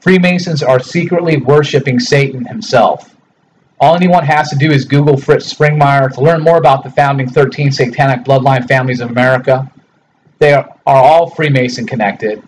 Freemasons 0.00 0.62
are 0.62 0.80
secretly 0.80 1.36
worshiping 1.36 2.00
Satan 2.00 2.46
himself. 2.46 3.14
All 3.80 3.94
anyone 3.94 4.24
has 4.24 4.50
to 4.50 4.56
do 4.56 4.70
is 4.72 4.84
Google 4.84 5.16
Fritz 5.16 5.52
Springmeier 5.52 6.12
to 6.14 6.20
learn 6.20 6.42
more 6.42 6.56
about 6.56 6.82
the 6.82 6.90
founding 6.90 7.28
13 7.28 7.70
satanic 7.70 8.24
bloodline 8.24 8.66
families 8.66 9.00
of 9.00 9.10
America. 9.10 9.70
They 10.40 10.52
are, 10.52 10.68
are 10.84 11.02
all 11.02 11.30
Freemason 11.30 11.86
connected. 11.86 12.42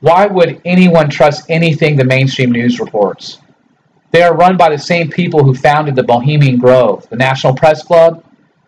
Why 0.00 0.26
would 0.26 0.60
anyone 0.64 1.08
trust 1.08 1.46
anything 1.48 1.96
the 1.96 2.04
mainstream 2.04 2.50
news 2.50 2.80
reports? 2.80 3.38
They 4.10 4.22
are 4.22 4.36
run 4.36 4.56
by 4.56 4.70
the 4.70 4.78
same 4.78 5.08
people 5.08 5.44
who 5.44 5.54
founded 5.54 5.94
the 5.94 6.02
Bohemian 6.02 6.58
Grove, 6.58 7.08
the 7.10 7.16
National 7.16 7.54
Press 7.54 7.82
Club. 7.84 8.24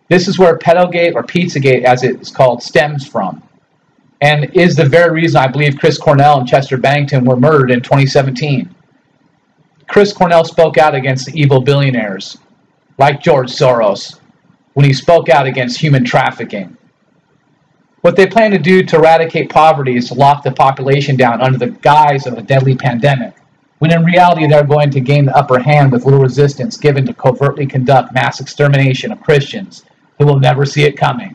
This 0.09 0.29
is 0.29 0.39
where 0.39 0.57
Pedogate 0.57 1.15
or 1.15 1.23
Pizzagate, 1.23 1.85
as 1.85 2.05
it 2.05 2.21
is 2.21 2.31
called, 2.31 2.63
stems 2.63 3.07
from, 3.07 3.43
and 4.21 4.45
is 4.55 4.77
the 4.77 4.89
very 4.89 5.11
reason 5.11 5.39
I 5.39 5.49
believe 5.49 5.79
Chris 5.79 5.99
Cornell 5.99 6.39
and 6.39 6.49
Chester 6.49 6.77
Bennington 6.77 7.25
were 7.25 7.37
murdered 7.37 7.71
in 7.71 7.81
2017. 7.81 8.75
Chris 9.99 10.13
Cornell 10.13 10.45
spoke 10.45 10.79
out 10.79 10.95
against 10.95 11.27
the 11.27 11.37
evil 11.37 11.61
billionaires, 11.61 12.39
like 12.99 13.21
George 13.21 13.51
Soros, 13.51 14.21
when 14.75 14.87
he 14.87 14.93
spoke 14.93 15.29
out 15.29 15.45
against 15.45 15.81
human 15.81 16.05
trafficking. 16.05 16.77
What 18.03 18.15
they 18.15 18.29
plan 18.29 18.53
to 18.53 18.59
do 18.59 18.85
to 18.85 18.97
eradicate 18.97 19.51
poverty 19.51 19.97
is 19.97 20.07
to 20.07 20.15
lock 20.15 20.45
the 20.45 20.53
population 20.53 21.17
down 21.17 21.41
under 21.43 21.59
the 21.59 21.73
guise 21.81 22.29
of 22.29 22.35
a 22.35 22.43
deadly 22.43 22.77
pandemic, 22.77 23.35
when 23.81 23.93
in 23.93 24.05
reality 24.05 24.47
they're 24.47 24.63
going 24.63 24.91
to 24.91 25.01
gain 25.01 25.25
the 25.25 25.37
upper 25.37 25.59
hand 25.59 25.91
with 25.91 26.05
little 26.05 26.21
resistance 26.21 26.77
given 26.77 27.05
to 27.05 27.13
covertly 27.13 27.67
conduct 27.67 28.15
mass 28.15 28.41
extermination 28.41 29.11
of 29.11 29.21
Christians 29.21 29.85
who 30.21 30.27
will 30.27 30.39
never 30.39 30.65
see 30.65 30.85
it 30.85 30.97
coming. 30.97 31.35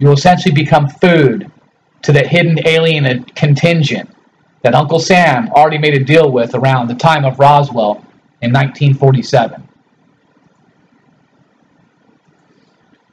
You 0.00 0.08
will 0.08 0.16
essentially 0.16 0.54
become 0.54 0.90
food 0.90 1.50
to 2.02 2.12
the 2.12 2.28
hidden 2.28 2.58
alien 2.68 3.24
contingent 3.24 4.14
that 4.62 4.74
Uncle 4.74 4.98
Sam 4.98 5.48
already 5.50 5.78
made 5.78 5.94
a 5.94 6.04
deal 6.04 6.30
with 6.30 6.54
around 6.54 6.88
the 6.88 6.94
time 6.94 7.24
of 7.24 7.38
Roswell 7.38 8.04
in 8.42 8.52
1947. 8.52 9.66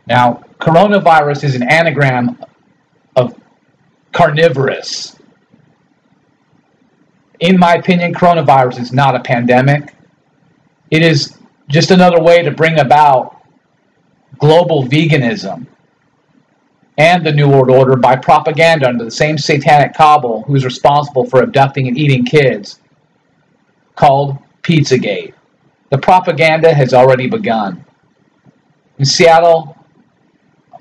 Now, 0.08 0.44
coronavirus 0.60 1.44
is 1.44 1.56
an 1.56 1.64
anagram 1.64 2.44
of 3.16 3.40
carnivorous. 4.12 5.16
In 7.40 7.58
my 7.58 7.76
opinion, 7.76 8.14
coronavirus 8.14 8.80
is 8.80 8.94
not 8.94 9.16
a 9.16 9.20
pandemic. 9.20 9.94
It 10.92 11.02
is 11.02 11.38
just 11.68 11.92
another 11.92 12.22
way 12.22 12.42
to 12.44 12.52
bring 12.52 12.80
about 12.80 13.42
global 14.38 14.84
veganism 14.84 15.68
and 16.98 17.26
the 17.26 17.32
New 17.32 17.50
World 17.50 17.70
Order 17.70 17.96
by 17.96 18.16
propaganda 18.16 18.88
under 18.88 19.04
the 19.04 19.12
same 19.12 19.38
satanic 19.38 19.94
cabal 19.96 20.44
who's 20.44 20.64
responsible 20.64 21.26
for 21.26 21.42
abducting 21.42 21.88
and 21.88 21.98
eating 21.98 22.24
kids, 22.24 22.80
called 23.96 24.38
Pizzagate. 24.62 25.34
The 25.90 25.98
propaganda 25.98 26.74
has 26.74 26.94
already 26.94 27.28
begun. 27.28 27.86
In 29.00 29.06
Seattle, 29.06 29.78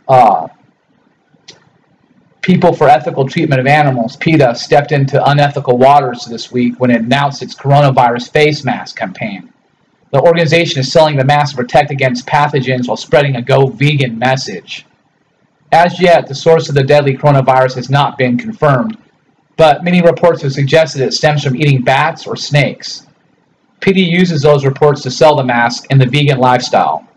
uh, 0.09 0.49
People 2.42 2.73
for 2.73 2.88
Ethical 2.88 3.28
Treatment 3.28 3.61
of 3.61 3.69
Animals, 3.69 4.16
PETA, 4.16 4.57
stepped 4.57 4.90
into 4.90 5.25
unethical 5.31 5.78
waters 5.78 6.25
this 6.25 6.50
week 6.50 6.81
when 6.81 6.90
it 6.90 7.02
announced 7.02 7.40
its 7.40 7.54
coronavirus 7.54 8.33
face 8.33 8.64
mask 8.64 8.97
campaign. 8.97 9.52
The 10.11 10.21
organization 10.21 10.81
is 10.81 10.90
selling 10.90 11.16
the 11.16 11.25
mask 11.25 11.52
to 11.52 11.57
protect 11.59 11.92
against 11.92 12.26
pathogens 12.26 12.88
while 12.88 12.97
spreading 12.97 13.37
a 13.37 13.42
go 13.42 13.69
vegan 13.69 14.19
message. 14.19 14.85
As 15.72 15.98
yet, 15.98 16.28
the 16.28 16.34
source 16.34 16.68
of 16.68 16.74
the 16.74 16.84
deadly 16.84 17.16
coronavirus 17.16 17.76
has 17.76 17.88
not 17.88 18.18
been 18.18 18.36
confirmed, 18.36 18.98
but 19.56 19.82
many 19.82 20.02
reports 20.02 20.42
have 20.42 20.52
suggested 20.52 21.00
it 21.00 21.14
stems 21.14 21.42
from 21.42 21.56
eating 21.56 21.82
bats 21.82 22.26
or 22.26 22.36
snakes. 22.36 23.06
PETA 23.80 24.00
uses 24.00 24.42
those 24.42 24.66
reports 24.66 25.02
to 25.02 25.10
sell 25.10 25.34
the 25.34 25.42
mask 25.42 25.86
and 25.90 25.98
the 25.98 26.06
vegan 26.06 26.38
lifestyle. 26.38 27.08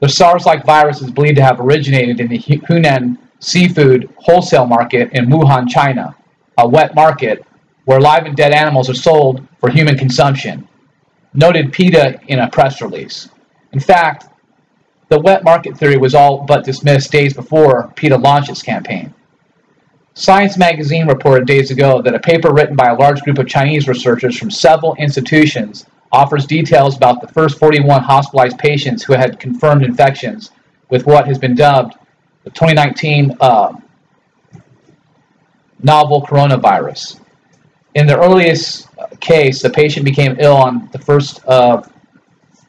The 0.00 0.10
SARS-like 0.10 0.66
virus 0.66 1.00
is 1.00 1.10
believed 1.10 1.36
to 1.36 1.42
have 1.42 1.58
originated 1.58 2.20
in 2.20 2.28
the 2.28 2.38
Huanan 2.38 3.16
seafood 3.40 4.10
wholesale 4.16 4.66
market 4.66 5.10
in 5.12 5.26
Wuhan, 5.26 5.66
China, 5.66 6.14
a 6.58 6.68
wet 6.68 6.94
market 6.94 7.46
where 7.86 8.00
live 8.00 8.26
and 8.26 8.36
dead 8.36 8.52
animals 8.52 8.90
are 8.90 8.94
sold 8.94 9.46
for 9.58 9.70
human 9.70 9.96
consumption, 9.96 10.68
noted 11.32 11.72
PETA 11.72 12.20
in 12.28 12.40
a 12.40 12.50
press 12.50 12.82
release. 12.82 13.30
In 13.72 13.80
fact, 13.80 14.28
the 15.08 15.20
wet 15.20 15.44
market 15.44 15.76
theory 15.76 15.96
was 15.96 16.14
all 16.14 16.44
but 16.44 16.64
dismissed 16.64 17.12
days 17.12 17.34
before 17.34 17.92
PETA 17.96 18.16
launched 18.16 18.50
its 18.50 18.62
campaign. 18.62 19.14
Science 20.14 20.56
magazine 20.56 21.06
reported 21.06 21.46
days 21.46 21.70
ago 21.70 22.00
that 22.00 22.14
a 22.14 22.18
paper 22.18 22.52
written 22.52 22.74
by 22.74 22.88
a 22.88 22.94
large 22.94 23.20
group 23.22 23.38
of 23.38 23.46
Chinese 23.46 23.86
researchers 23.86 24.38
from 24.38 24.50
several 24.50 24.94
institutions 24.94 25.86
offers 26.10 26.46
details 26.46 26.96
about 26.96 27.20
the 27.20 27.28
first 27.28 27.58
41 27.58 28.02
hospitalized 28.02 28.58
patients 28.58 29.02
who 29.02 29.12
had 29.12 29.38
confirmed 29.38 29.84
infections 29.84 30.50
with 30.88 31.06
what 31.06 31.26
has 31.26 31.38
been 31.38 31.54
dubbed 31.54 31.96
the 32.44 32.50
2019 32.50 33.36
uh, 33.40 33.72
novel 35.82 36.22
coronavirus. 36.22 37.20
In 37.94 38.06
the 38.06 38.16
earliest 38.18 38.88
case, 39.20 39.60
the 39.60 39.70
patient 39.70 40.04
became 40.04 40.36
ill 40.38 40.56
on 40.56 40.88
the 40.92 40.98
1st 40.98 41.44
of 41.44 41.90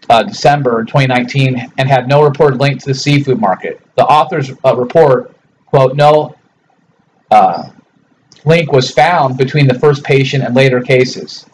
uh, 0.10 0.24
December 0.24 0.84
2019 0.86 1.72
and 1.78 1.90
had 1.90 2.08
no 2.08 2.24
reported 2.24 2.60
link 2.60 2.80
to 2.80 2.88
the 2.88 2.94
seafood 2.94 3.40
market. 3.40 3.82
The 3.96 4.06
author's 4.06 4.52
uh, 4.64 4.76
report, 4.76 5.36
quote, 5.66 5.96
no 5.96 6.36
uh, 7.32 7.70
link 8.46 8.72
was 8.72 8.92
found 8.92 9.38
between 9.38 9.68
the 9.68 9.78
first 9.80 10.04
patient 10.04 10.44
and 10.44 10.56
later 10.56 10.82
cases. 10.82 11.46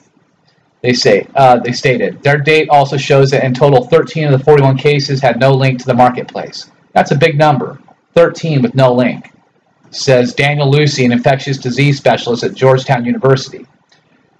They 0.81 0.93
say 0.93 1.27
uh, 1.35 1.59
they 1.59 1.71
stated 1.71 2.21
their 2.21 2.37
date 2.37 2.69
also 2.69 2.97
shows 2.97 3.31
that 3.31 3.43
in 3.43 3.53
total 3.53 3.87
13 3.87 4.25
of 4.25 4.31
the 4.31 4.43
41 4.43 4.77
cases 4.77 5.21
had 5.21 5.39
no 5.39 5.53
link 5.53 5.79
to 5.79 5.85
the 5.85 5.93
marketplace. 5.93 6.69
That's 6.91 7.11
a 7.11 7.15
big 7.15 7.37
number, 7.37 7.79
13 8.15 8.61
with 8.61 8.75
no 8.75 8.93
link, 8.93 9.31
says 9.91 10.33
Daniel 10.33 10.69
Lucey, 10.69 11.05
an 11.05 11.13
infectious 11.13 11.57
disease 11.57 11.97
specialist 11.97 12.43
at 12.43 12.53
Georgetown 12.53 13.05
University. 13.05 13.65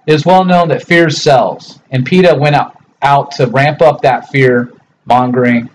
It 0.06 0.12
is 0.12 0.26
well 0.26 0.44
known 0.44 0.68
that 0.68 0.84
fear 0.84 1.08
sells, 1.08 1.80
and 1.90 2.04
PETA 2.04 2.36
went 2.38 2.54
out, 2.54 2.76
out 3.04 3.30
to 3.32 3.46
ramp 3.46 3.82
up 3.82 4.02
that 4.02 4.28
fear 4.30 4.72
mongering 5.06 5.68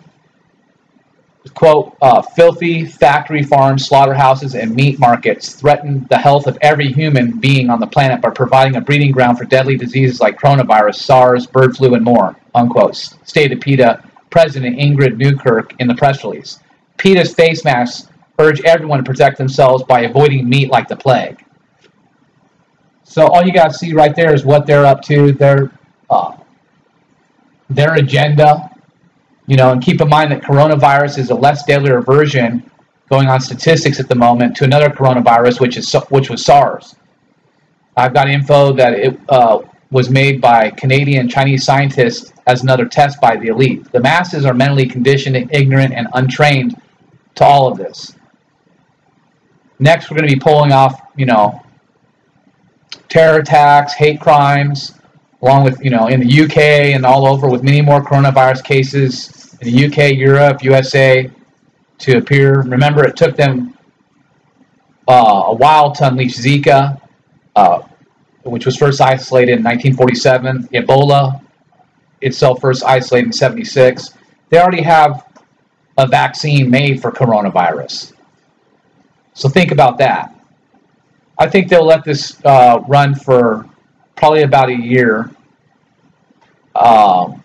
quote, 1.53 1.95
uh, 2.01 2.21
filthy 2.21 2.85
factory 2.85 3.43
farms, 3.43 3.85
slaughterhouses, 3.85 4.55
and 4.55 4.75
meat 4.75 4.99
markets 4.99 5.53
threaten 5.53 6.05
the 6.09 6.17
health 6.17 6.47
of 6.47 6.57
every 6.61 6.91
human 6.91 7.39
being 7.39 7.69
on 7.69 7.79
the 7.79 7.87
planet 7.87 8.21
by 8.21 8.29
providing 8.29 8.75
a 8.75 8.81
breeding 8.81 9.11
ground 9.11 9.37
for 9.37 9.45
deadly 9.45 9.75
diseases 9.75 10.19
like 10.19 10.39
coronavirus, 10.39 10.95
SARS, 10.95 11.47
bird 11.47 11.75
flu, 11.75 11.95
and 11.95 12.03
more, 12.03 12.35
unquote, 12.55 12.95
stated 12.95 13.61
PETA 13.61 14.03
President 14.29 14.77
Ingrid 14.77 15.17
Newkirk 15.17 15.73
in 15.79 15.87
the 15.87 15.95
press 15.95 16.23
release. 16.23 16.59
PETA's 16.97 17.33
face 17.33 17.63
masks 17.63 18.09
urge 18.37 18.61
everyone 18.61 18.99
to 18.99 19.03
protect 19.03 19.37
themselves 19.37 19.83
by 19.83 20.01
avoiding 20.01 20.47
meat 20.47 20.69
like 20.69 20.87
the 20.87 20.95
plague. 20.95 21.43
So 23.03 23.27
all 23.27 23.43
you 23.43 23.51
got 23.51 23.71
to 23.71 23.73
see 23.73 23.93
right 23.93 24.15
there 24.15 24.33
is 24.33 24.45
what 24.45 24.67
they're 24.67 24.85
up 24.85 25.01
to, 25.03 25.31
their, 25.31 25.71
uh, 26.09 26.37
their 27.69 27.95
agenda, 27.95 28.69
you 29.47 29.55
know, 29.55 29.71
and 29.71 29.81
keep 29.81 30.01
in 30.01 30.09
mind 30.09 30.31
that 30.31 30.41
coronavirus 30.41 31.19
is 31.19 31.29
a 31.29 31.35
less 31.35 31.63
deadly 31.63 31.91
version 32.01 32.69
going 33.09 33.27
on 33.27 33.39
statistics 33.39 33.99
at 33.99 34.07
the 34.07 34.15
moment 34.15 34.55
to 34.57 34.63
another 34.63 34.89
coronavirus, 34.89 35.59
which 35.59 35.77
is 35.77 35.91
which 36.09 36.29
was 36.29 36.45
SARS. 36.45 36.95
I've 37.97 38.13
got 38.13 38.29
info 38.29 38.73
that 38.73 38.93
it 38.93 39.19
uh, 39.29 39.59
was 39.91 40.09
made 40.09 40.39
by 40.39 40.69
Canadian 40.71 41.27
Chinese 41.27 41.65
scientists 41.65 42.31
as 42.47 42.63
another 42.63 42.85
test 42.85 43.19
by 43.19 43.35
the 43.35 43.47
elite. 43.47 43.91
The 43.91 43.99
masses 43.99 44.45
are 44.45 44.53
mentally 44.53 44.85
conditioned, 44.85 45.35
ignorant, 45.51 45.93
and 45.93 46.07
untrained 46.13 46.79
to 47.35 47.43
all 47.43 47.71
of 47.71 47.77
this. 47.77 48.15
Next, 49.79 50.09
we're 50.09 50.17
going 50.17 50.29
to 50.29 50.35
be 50.35 50.39
pulling 50.39 50.71
off, 50.71 51.01
you 51.15 51.25
know, 51.25 51.63
terror 53.07 53.39
attacks, 53.39 53.93
hate 53.93 54.19
crimes, 54.19 54.98
along 55.41 55.63
with, 55.63 55.83
you 55.83 55.89
know, 55.89 56.07
in 56.07 56.19
the 56.19 56.41
UK 56.43 56.57
and 56.95 57.05
all 57.05 57.27
over 57.27 57.49
with 57.49 57.63
many 57.63 57.81
more 57.81 58.01
coronavirus 58.01 58.63
cases 58.63 59.57
in 59.61 59.73
the 59.73 59.85
UK, 59.85 60.17
Europe, 60.17 60.63
USA 60.63 61.29
to 61.99 62.17
appear. 62.17 62.61
Remember, 62.61 63.05
it 63.05 63.15
took 63.15 63.35
them 63.35 63.77
uh, 65.07 65.43
a 65.47 65.53
while 65.53 65.91
to 65.93 66.07
unleash 66.07 66.37
Zika, 66.37 67.01
uh, 67.55 67.81
which 68.43 68.65
was 68.65 68.77
first 68.77 69.01
isolated 69.01 69.57
in 69.57 69.63
1947. 69.63 70.69
Ebola 70.73 71.41
itself 72.21 72.59
first 72.61 72.83
isolated 72.83 73.27
in 73.27 73.33
76. 73.33 74.13
They 74.49 74.59
already 74.59 74.81
have 74.81 75.25
a 75.97 76.07
vaccine 76.07 76.69
made 76.69 77.01
for 77.01 77.11
coronavirus. 77.11 78.13
So 79.33 79.49
think 79.49 79.71
about 79.71 79.97
that. 79.99 80.35
I 81.37 81.47
think 81.47 81.69
they'll 81.69 81.85
let 81.85 82.03
this 82.03 82.43
uh, 82.43 82.79
run 82.87 83.15
for 83.15 83.65
probably 84.15 84.43
about 84.43 84.69
a 84.69 84.75
year. 84.75 85.31
Um, 86.79 87.43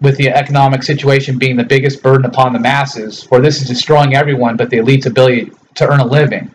with 0.00 0.16
the 0.18 0.28
economic 0.28 0.82
situation 0.82 1.38
being 1.38 1.56
the 1.56 1.64
biggest 1.64 2.02
burden 2.02 2.26
upon 2.26 2.52
the 2.52 2.58
masses, 2.58 3.22
for 3.22 3.40
this 3.40 3.62
is 3.62 3.66
destroying 3.66 4.14
everyone 4.14 4.56
but 4.56 4.68
the 4.68 4.76
elite's 4.76 5.06
ability 5.06 5.50
to 5.74 5.88
earn 5.88 6.00
a 6.00 6.06
living. 6.06 6.50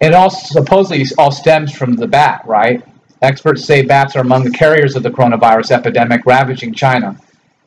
It 0.00 0.14
all 0.14 0.30
supposedly 0.30 1.04
all 1.18 1.32
stems 1.32 1.72
from 1.72 1.94
the 1.94 2.06
bat, 2.06 2.42
right? 2.46 2.86
Experts 3.22 3.64
say 3.64 3.82
bats 3.82 4.14
are 4.14 4.20
among 4.20 4.44
the 4.44 4.50
carriers 4.50 4.94
of 4.94 5.02
the 5.02 5.10
coronavirus 5.10 5.72
epidemic 5.72 6.24
ravaging 6.26 6.74
China. 6.74 7.18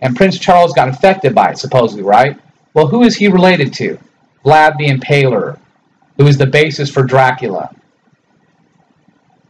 And 0.02 0.16
Prince 0.16 0.38
Charles 0.40 0.74
got 0.74 0.88
infected 0.88 1.36
by 1.36 1.52
it, 1.52 1.58
supposedly, 1.58 2.04
right? 2.04 2.40
Well, 2.74 2.88
who 2.88 3.04
is 3.04 3.16
he 3.16 3.28
related 3.28 3.74
to? 3.74 4.00
Vlad 4.46 4.78
the 4.78 4.88
Impaler, 4.88 5.60
who 6.18 6.28
is 6.28 6.38
the 6.38 6.46
basis 6.46 6.90
for 6.90 7.04
Dracula. 7.04 7.76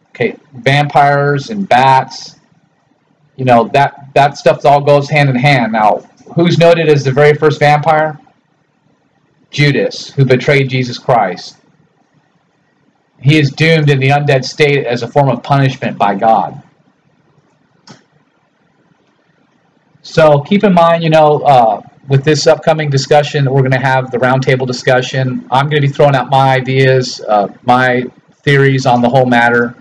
Okay, 0.09 0.37
vampires 0.53 1.49
and 1.49 1.67
bats, 1.67 2.38
you 3.39 3.45
know 3.45 3.69
that 3.73 4.09
that 4.15 4.37
stuff 4.37 4.65
all 4.65 4.81
goes 4.81 5.09
hand 5.09 5.29
in 5.29 5.35
hand. 5.35 5.71
Now, 5.71 5.99
who's 6.35 6.57
noted 6.57 6.89
as 6.89 7.05
the 7.05 7.11
very 7.11 7.33
first 7.33 7.57
vampire? 7.57 8.19
Judas, 9.49 10.09
who 10.11 10.25
betrayed 10.25 10.69
Jesus 10.69 10.99
Christ. 10.99 11.57
He 13.21 13.39
is 13.39 13.49
doomed 13.51 13.89
in 13.89 13.99
the 13.99 14.09
undead 14.09 14.43
state 14.43 14.85
as 14.85 15.03
a 15.03 15.07
form 15.07 15.29
of 15.29 15.41
punishment 15.41 15.97
by 15.97 16.15
God. 16.15 16.61
So 20.01 20.41
keep 20.41 20.63
in 20.63 20.73
mind, 20.73 21.03
you 21.03 21.09
know, 21.09 21.39
uh, 21.39 21.81
with 22.09 22.23
this 22.23 22.45
upcoming 22.45 22.89
discussion, 22.89 23.49
we're 23.49 23.61
going 23.61 23.71
to 23.71 23.79
have 23.79 24.11
the 24.11 24.17
roundtable 24.17 24.67
discussion. 24.67 25.47
I'm 25.49 25.69
going 25.69 25.81
to 25.81 25.87
be 25.87 25.93
throwing 25.93 26.15
out 26.15 26.29
my 26.29 26.55
ideas, 26.55 27.21
uh, 27.27 27.47
my 27.63 28.03
theories 28.43 28.85
on 28.85 29.01
the 29.01 29.09
whole 29.09 29.25
matter. 29.25 29.75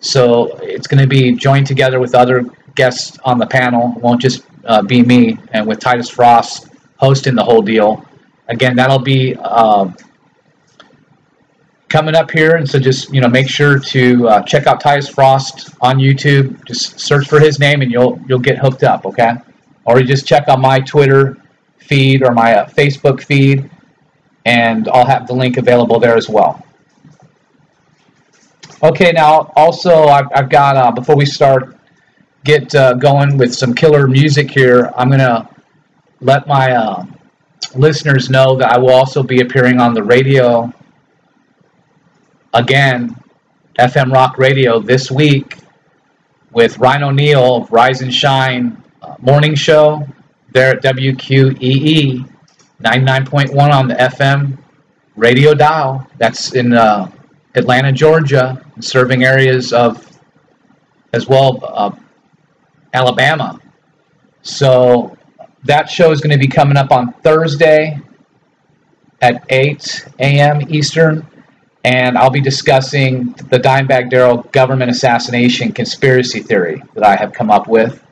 So 0.00 0.56
it's 0.62 0.86
going 0.86 1.00
to 1.00 1.08
be 1.08 1.32
joined 1.32 1.66
together 1.66 2.00
with 2.00 2.14
other 2.14 2.44
guests 2.74 3.18
on 3.24 3.38
the 3.38 3.46
panel. 3.46 3.94
It 3.96 4.02
won't 4.02 4.20
just 4.20 4.44
uh, 4.64 4.82
be 4.82 5.02
me, 5.02 5.38
and 5.52 5.66
with 5.66 5.80
Titus 5.80 6.08
Frost 6.08 6.68
hosting 6.96 7.34
the 7.34 7.44
whole 7.44 7.62
deal. 7.62 8.06
Again, 8.48 8.76
that'll 8.76 8.98
be 8.98 9.36
uh, 9.40 9.90
coming 11.88 12.14
up 12.14 12.30
here, 12.30 12.56
and 12.56 12.68
so 12.68 12.78
just 12.78 13.12
you 13.12 13.20
know 13.20 13.28
make 13.28 13.48
sure 13.48 13.78
to 13.78 14.28
uh, 14.28 14.42
check 14.42 14.66
out 14.66 14.80
Titus 14.80 15.08
Frost 15.08 15.70
on 15.80 15.98
YouTube. 15.98 16.64
Just 16.64 16.98
search 16.98 17.28
for 17.28 17.40
his 17.40 17.58
name, 17.58 17.82
and 17.82 17.90
you'll 17.90 18.20
you'll 18.28 18.38
get 18.38 18.58
hooked 18.58 18.82
up. 18.82 19.04
Okay, 19.04 19.32
or 19.84 20.00
you 20.00 20.06
just 20.06 20.26
check 20.26 20.48
on 20.48 20.60
my 20.60 20.80
Twitter 20.80 21.36
feed 21.78 22.22
or 22.22 22.32
my 22.32 22.54
uh, 22.54 22.68
Facebook 22.68 23.22
feed, 23.22 23.70
and 24.44 24.88
I'll 24.88 25.06
have 25.06 25.26
the 25.26 25.34
link 25.34 25.56
available 25.56 25.98
there 25.98 26.16
as 26.16 26.28
well. 26.28 26.64
Okay, 28.82 29.12
now 29.12 29.52
also 29.54 30.06
I've, 30.06 30.26
I've 30.34 30.50
got 30.50 30.76
uh, 30.76 30.90
before 30.90 31.14
we 31.14 31.24
start 31.24 31.71
get 32.44 32.74
uh, 32.74 32.94
going 32.94 33.36
with 33.36 33.54
some 33.54 33.74
killer 33.74 34.06
music 34.08 34.50
here, 34.50 34.92
I'm 34.96 35.08
going 35.08 35.20
to 35.20 35.48
let 36.20 36.46
my 36.46 36.72
uh, 36.72 37.04
listeners 37.74 38.30
know 38.30 38.56
that 38.56 38.72
I 38.72 38.78
will 38.78 38.92
also 38.92 39.22
be 39.22 39.40
appearing 39.40 39.80
on 39.80 39.94
the 39.94 40.02
radio 40.02 40.72
again, 42.54 43.16
FM 43.78 44.12
Rock 44.12 44.38
Radio 44.38 44.78
this 44.78 45.10
week 45.10 45.58
with 46.52 46.78
Ryan 46.78 47.04
O'Neill 47.04 47.56
of 47.56 47.72
Rise 47.72 48.02
and 48.02 48.12
Shine 48.12 48.82
uh, 49.00 49.16
Morning 49.20 49.54
Show 49.54 50.06
there 50.52 50.76
at 50.76 50.82
WQEE 50.82 52.28
99.1 52.82 53.72
on 53.72 53.88
the 53.88 53.94
FM 53.94 54.58
radio 55.16 55.54
dial. 55.54 56.06
That's 56.18 56.54
in 56.54 56.74
uh, 56.74 57.10
Atlanta, 57.54 57.92
Georgia, 57.92 58.64
serving 58.80 59.24
areas 59.24 59.72
of 59.72 60.08
as 61.12 61.26
well 61.26 61.60
uh, 61.62 61.90
Alabama. 62.92 63.60
So 64.42 65.16
that 65.64 65.88
show 65.88 66.10
is 66.10 66.20
going 66.20 66.32
to 66.32 66.38
be 66.38 66.48
coming 66.48 66.76
up 66.76 66.90
on 66.90 67.12
Thursday 67.24 68.00
at 69.20 69.44
8 69.48 70.08
a.m. 70.18 70.62
Eastern, 70.68 71.26
and 71.84 72.18
I'll 72.18 72.30
be 72.30 72.40
discussing 72.40 73.32
the 73.50 73.58
Dimebag 73.58 74.10
Darrell 74.10 74.38
government 74.52 74.90
assassination 74.90 75.72
conspiracy 75.72 76.40
theory 76.40 76.82
that 76.94 77.04
I 77.04 77.16
have 77.16 77.32
come 77.32 77.50
up 77.50 77.68
with. 77.68 78.02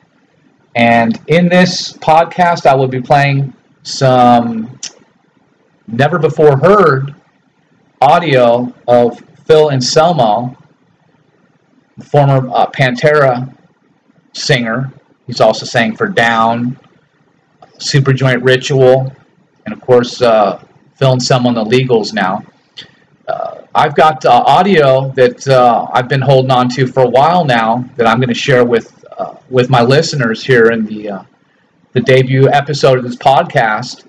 And 0.75 1.19
in 1.27 1.49
this 1.49 1.93
podcast, 1.93 2.65
I 2.65 2.73
will 2.75 2.87
be 2.87 3.01
playing 3.01 3.53
some 3.83 4.79
never 5.87 6.17
before 6.17 6.57
heard 6.57 7.13
audio 8.01 8.73
of 8.87 9.21
Phil 9.45 9.71
Anselmo, 9.71 10.55
former 12.09 12.49
uh, 12.53 12.67
Pantera 12.71 13.53
singer. 14.33 14.91
He's 15.27 15.41
also 15.41 15.65
sang 15.65 15.95
for 15.95 16.07
Down, 16.07 16.77
Super 17.77 18.13
Joint 18.13 18.43
Ritual, 18.43 19.11
and 19.65 19.73
of 19.73 19.81
course, 19.81 20.21
uh, 20.21 20.63
Anselmo 21.01 21.49
and 21.49 21.57
the 21.57 21.63
Illegals 21.63 22.13
now. 22.13 22.43
Uh, 23.27 23.61
I've 23.73 23.95
got 23.95 24.23
uh, 24.25 24.43
audio 24.45 25.09
that 25.11 25.47
uh, 25.47 25.87
I've 25.93 26.07
been 26.07 26.21
holding 26.21 26.51
on 26.51 26.69
to 26.69 26.85
for 26.85 27.03
a 27.03 27.09
while 27.09 27.45
now 27.45 27.89
that 27.95 28.05
I'm 28.05 28.17
going 28.17 28.29
to 28.29 28.33
share 28.33 28.65
with 28.65 29.03
uh, 29.17 29.35
with 29.49 29.69
my 29.69 29.81
listeners 29.81 30.43
here 30.43 30.71
in 30.71 30.85
the 30.85 31.09
uh, 31.09 31.23
the 31.93 32.01
debut 32.01 32.49
episode 32.49 32.97
of 32.97 33.03
this 33.03 33.15
podcast. 33.15 34.05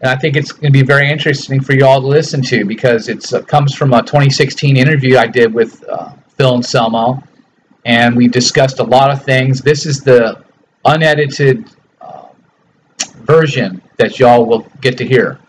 And 0.00 0.10
I 0.10 0.16
think 0.16 0.36
it's 0.36 0.52
going 0.52 0.72
to 0.72 0.78
be 0.78 0.84
very 0.84 1.10
interesting 1.10 1.60
for 1.60 1.72
you 1.72 1.84
all 1.84 2.00
to 2.00 2.06
listen 2.06 2.40
to 2.42 2.64
because 2.64 3.08
it 3.08 3.24
comes 3.48 3.74
from 3.74 3.92
a 3.92 4.00
2016 4.00 4.76
interview 4.76 5.18
I 5.18 5.26
did 5.26 5.52
with 5.52 5.84
Phil 6.36 6.54
Anselmo, 6.54 7.20
and 7.88 8.14
we 8.14 8.28
discussed 8.28 8.80
a 8.80 8.84
lot 8.84 9.10
of 9.10 9.24
things. 9.24 9.62
This 9.62 9.86
is 9.86 10.02
the 10.02 10.44
unedited 10.84 11.70
version 13.22 13.80
that 13.96 14.18
y'all 14.18 14.44
will 14.44 14.66
get 14.82 14.98
to 14.98 15.06
hear. 15.06 15.40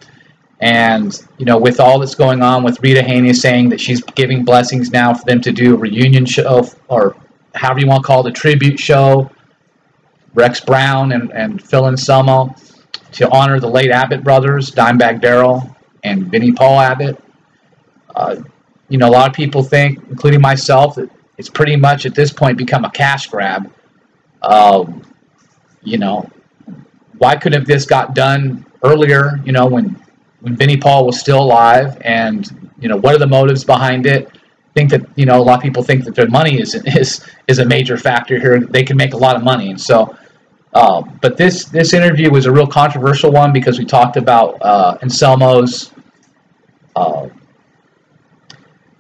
And 0.62 1.18
you 1.38 1.46
know, 1.46 1.58
with 1.58 1.82
all 1.82 2.00
that's 2.00 2.16
going 2.16 2.42
on, 2.42 2.64
with 2.64 2.82
Rita 2.82 3.04
Haney 3.04 3.34
saying 3.34 3.68
that 3.70 3.82
she's 3.82 4.02
giving 4.02 4.46
blessings 4.46 4.90
now 4.92 5.14
for 5.14 5.26
them 5.26 5.42
to 5.42 5.52
do 5.52 5.76
a 5.76 5.78
reunion 5.78 6.26
show 6.26 6.66
or 6.88 7.18
however 7.56 7.82
you 7.82 7.88
want 7.88 8.04
to 8.04 8.08
call 8.08 8.26
it, 8.26 8.30
a 8.30 8.34
tribute 8.34 8.80
show. 8.80 9.30
Rex 10.34 10.62
Brown 10.62 11.12
and, 11.12 11.32
and 11.34 11.62
Phil 11.62 11.88
Anselmo 11.88 12.56
to 13.14 13.30
honor 13.32 13.60
the 13.60 13.68
late 13.68 13.92
Abbott 13.92 14.24
brothers, 14.24 14.72
Dimebag 14.72 15.20
Darrell 15.20 15.76
and 16.04 16.32
Vinnie 16.32 16.54
Paul 16.54 16.80
Abbott. 16.80 17.22
Uh, 18.16 18.38
you 18.88 18.98
know, 18.98 19.10
a 19.10 19.12
lot 19.12 19.28
of 19.28 19.36
people 19.36 19.62
think, 19.62 20.00
including 20.10 20.40
myself, 20.40 20.96
that 20.96 21.10
it's 21.40 21.50
pretty 21.50 21.78
much 21.78 22.06
at 22.06 22.14
this 22.14 22.32
point 22.34 22.58
become 22.58 22.84
a 22.84 22.92
cash 22.92 23.28
grab. 23.28 23.72
Um, 24.42 25.02
you 25.82 25.98
know, 25.98 26.30
why 27.18 27.38
couldn't 27.38 27.66
this 27.66 27.86
got 27.86 28.14
done 28.14 28.66
earlier? 28.84 29.40
You 29.46 29.54
know, 29.54 29.66
when 29.66 29.98
when 30.42 30.58
Vinnie 30.58 30.78
Paul 30.78 31.06
was 31.06 31.18
still 31.18 31.42
alive, 31.42 31.98
and 32.02 32.72
you 32.80 32.90
know, 32.90 32.98
what 32.98 33.16
are 33.16 33.18
the 33.18 33.28
motives 33.28 33.64
behind 33.64 34.06
it? 34.06 34.30
Think 34.76 34.92
that 34.92 35.02
you 35.16 35.26
know 35.26 35.40
a 35.40 35.44
lot 35.44 35.56
of 35.56 35.64
people 35.64 35.82
think 35.82 36.04
that 36.04 36.14
their 36.14 36.28
money 36.28 36.60
is 36.60 36.76
is 36.86 37.26
is 37.48 37.60
a 37.60 37.66
major 37.66 37.96
factor 37.96 38.38
here. 38.38 38.60
They 38.60 38.84
can 38.84 38.98
make 38.98 39.14
a 39.14 39.18
lot 39.18 39.36
of 39.36 39.44
money, 39.44 39.72
and 39.72 39.82
so. 39.82 40.16
Uh, 40.72 41.02
but 41.20 41.36
this 41.36 41.66
this 41.66 41.94
interview 41.94 42.30
was 42.30 42.46
a 42.46 42.52
real 42.52 42.68
controversial 42.68 43.32
one 43.32 43.52
because 43.52 43.80
we 43.80 43.86
talked 43.86 44.18
about 44.18 44.56
uh, 44.62 45.00
Anselmo's 45.02 45.92
uh, 46.96 47.28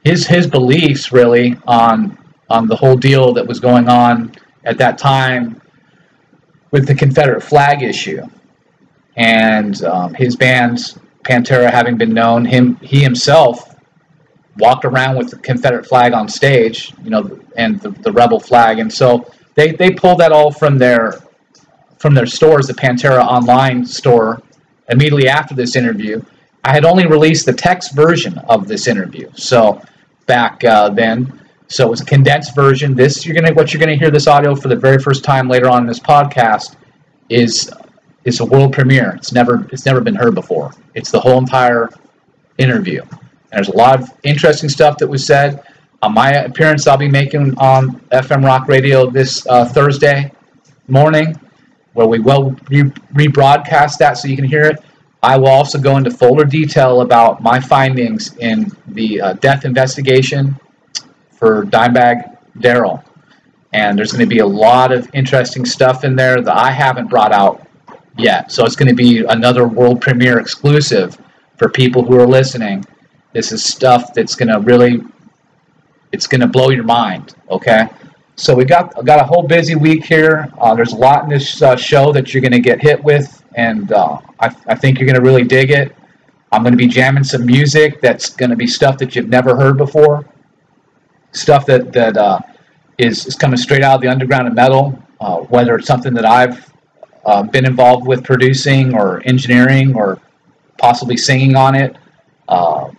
his 0.03 0.25
his 0.25 0.47
beliefs 0.47 1.11
really 1.11 1.55
on 1.67 2.18
on 2.49 2.67
the 2.67 2.75
whole 2.75 2.95
deal 2.95 3.33
that 3.33 3.45
was 3.45 3.59
going 3.59 3.87
on 3.87 4.33
at 4.63 4.77
that 4.77 4.97
time 4.97 5.61
with 6.71 6.87
the 6.87 6.95
Confederate 6.95 7.41
flag 7.41 7.81
issue, 7.81 8.21
and 9.15 9.83
um, 9.83 10.13
his 10.13 10.35
band 10.35 10.95
Pantera 11.23 11.69
having 11.69 11.97
been 11.97 12.13
known, 12.13 12.45
him 12.45 12.75
he 12.77 13.01
himself 13.01 13.75
walked 14.57 14.85
around 14.85 15.17
with 15.17 15.29
the 15.29 15.37
Confederate 15.37 15.85
flag 15.85 16.13
on 16.13 16.27
stage, 16.27 16.93
you 17.03 17.09
know, 17.09 17.39
and 17.55 17.79
the, 17.81 17.91
the 17.91 18.11
rebel 18.11 18.39
flag, 18.39 18.79
and 18.79 18.91
so 18.91 19.31
they 19.55 19.71
they 19.71 19.91
pulled 19.91 20.19
that 20.19 20.31
all 20.31 20.51
from 20.51 20.77
their 20.77 21.21
from 21.97 22.13
their 22.13 22.25
stores, 22.25 22.67
the 22.67 22.73
Pantera 22.73 23.21
online 23.21 23.85
store, 23.85 24.41
immediately 24.89 25.27
after 25.27 25.53
this 25.53 25.75
interview. 25.75 26.21
I 26.63 26.73
had 26.73 26.85
only 26.85 27.07
released 27.07 27.45
the 27.45 27.53
text 27.53 27.95
version 27.95 28.37
of 28.49 28.67
this 28.67 28.87
interview, 28.87 29.29
so 29.35 29.81
back 30.25 30.63
uh, 30.63 30.89
then. 30.89 31.39
So 31.69 31.91
it's 31.91 32.01
a 32.01 32.05
condensed 32.05 32.55
version. 32.55 32.95
This 32.95 33.25
you're 33.25 33.35
gonna 33.35 33.53
what 33.53 33.71
you're 33.71 33.79
gonna 33.79 33.95
hear 33.95 34.09
this 34.09 34.25
audio 34.25 34.55
for 34.55 34.69
the 34.69 34.75
very 34.75 34.97
first 34.97 35.23
time 35.23 35.47
later 35.47 35.69
on 35.69 35.83
in 35.83 35.87
this 35.87 35.99
podcast 35.99 36.75
is 37.29 37.71
is 38.25 38.39
a 38.39 38.45
world 38.45 38.73
premiere. 38.73 39.11
It's 39.11 39.31
never 39.31 39.67
it's 39.71 39.85
never 39.85 40.01
been 40.01 40.15
heard 40.15 40.33
before. 40.33 40.73
It's 40.95 41.11
the 41.11 41.19
whole 41.19 41.37
entire 41.37 41.89
interview. 42.57 43.03
And 43.03 43.19
there's 43.51 43.69
a 43.69 43.77
lot 43.77 44.01
of 44.01 44.09
interesting 44.23 44.67
stuff 44.67 44.97
that 44.97 45.07
was 45.07 45.25
said. 45.25 45.63
On 46.01 46.13
my 46.13 46.31
appearance, 46.31 46.87
I'll 46.87 46.97
be 46.97 47.09
making 47.09 47.55
on 47.59 47.99
FM 48.11 48.43
Rock 48.43 48.67
Radio 48.67 49.07
this 49.09 49.45
uh, 49.47 49.65
Thursday 49.65 50.31
morning, 50.87 51.39
where 51.93 52.07
we 52.07 52.19
will 52.19 52.55
re- 52.69 52.91
rebroadcast 53.13 53.97
that 53.97 54.13
so 54.17 54.27
you 54.27 54.35
can 54.35 54.45
hear 54.45 54.63
it. 54.63 54.79
I 55.21 55.37
will 55.37 55.49
also 55.49 55.77
go 55.77 55.97
into 55.97 56.09
fuller 56.09 56.45
detail 56.45 57.01
about 57.01 57.43
my 57.43 57.59
findings 57.59 58.35
in 58.37 58.71
the 58.87 59.21
uh, 59.21 59.33
death 59.33 59.65
investigation 59.65 60.57
for 61.39 61.63
Dimebag 61.65 62.37
Darrell. 62.59 63.03
And 63.71 63.97
there's 63.97 64.11
going 64.11 64.27
to 64.27 64.29
be 64.29 64.39
a 64.39 64.45
lot 64.45 64.91
of 64.91 65.09
interesting 65.13 65.65
stuff 65.65 66.03
in 66.03 66.15
there 66.15 66.41
that 66.41 66.55
I 66.55 66.69
haven't 66.69 67.07
brought 67.07 67.31
out 67.31 67.65
yet. 68.17 68.51
So 68.51 68.65
it's 68.65 68.75
going 68.75 68.89
to 68.89 68.95
be 68.95 69.23
another 69.23 69.67
world 69.67 70.01
premiere 70.01 70.39
exclusive 70.39 71.17
for 71.57 71.69
people 71.69 72.03
who 72.03 72.19
are 72.19 72.27
listening. 72.27 72.85
This 73.31 73.51
is 73.51 73.63
stuff 73.63 74.13
that's 74.13 74.35
going 74.35 74.49
to 74.49 74.59
really, 74.59 75.01
it's 76.11 76.27
going 76.27 76.41
to 76.41 76.47
blow 76.47 76.71
your 76.71 76.83
mind. 76.83 77.35
Okay. 77.49 77.87
So 78.35 78.55
we 78.55 78.65
got 78.65 78.93
got 79.05 79.19
a 79.19 79.23
whole 79.23 79.43
busy 79.43 79.75
week 79.75 80.05
here. 80.05 80.49
Uh, 80.59 80.73
there's 80.73 80.93
a 80.93 80.95
lot 80.95 81.23
in 81.23 81.29
this 81.29 81.61
uh, 81.61 81.75
show 81.75 82.13
that 82.13 82.33
you're 82.33 82.41
going 82.41 82.53
to 82.53 82.61
get 82.61 82.81
hit 82.81 83.03
with, 83.03 83.43
and 83.55 83.91
uh, 83.91 84.17
I, 84.39 84.55
I 84.65 84.75
think 84.75 84.97
you're 84.97 85.05
going 85.05 85.21
to 85.21 85.21
really 85.21 85.43
dig 85.43 85.71
it. 85.71 85.93
I'm 86.53 86.63
going 86.63 86.71
to 86.71 86.77
be 86.77 86.87
jamming 86.87 87.25
some 87.25 87.45
music 87.45 87.99
that's 87.99 88.29
going 88.29 88.49
to 88.49 88.55
be 88.55 88.65
stuff 88.65 88.97
that 88.99 89.13
you've 89.13 89.27
never 89.27 89.57
heard 89.57 89.77
before 89.77 90.25
stuff 91.31 91.65
that 91.65 91.91
that 91.93 92.17
uh, 92.17 92.39
is 92.97 93.25
is 93.25 93.35
coming 93.35 93.57
straight 93.57 93.83
out 93.83 93.95
of 93.95 94.01
the 94.01 94.07
underground 94.07 94.47
and 94.47 94.55
metal, 94.55 94.97
uh, 95.19 95.37
whether 95.37 95.75
it's 95.75 95.87
something 95.87 96.13
that 96.13 96.25
I've 96.25 96.71
uh, 97.25 97.43
been 97.43 97.65
involved 97.65 98.07
with 98.07 98.23
producing 98.23 98.93
or 98.93 99.21
engineering 99.25 99.95
or 99.95 100.19
possibly 100.77 101.17
singing 101.17 101.55
on 101.55 101.75
it, 101.75 101.97
uh, 102.47 102.89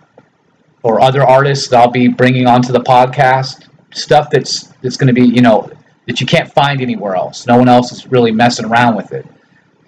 or 0.83 1.01
other 1.01 1.23
artists 1.23 1.69
that 1.69 1.79
I'll 1.79 1.91
be 1.91 2.09
bringing 2.09 2.47
onto 2.47 2.73
the 2.73 2.81
podcast. 2.81 3.69
Stuff 3.93 4.31
that's 4.31 4.69
that's 4.83 4.97
going 4.97 5.13
to 5.13 5.13
be 5.13 5.27
you 5.27 5.43
know 5.43 5.71
that 6.07 6.21
you 6.21 6.27
can't 6.27 6.51
find 6.53 6.81
anywhere 6.81 7.15
else. 7.17 7.47
No 7.47 7.59
one 7.59 7.69
else 7.69 7.93
is 7.93 8.07
really 8.07 8.33
messing 8.33 8.67
around 8.67 8.97
with 8.97 9.13
it, 9.13 9.27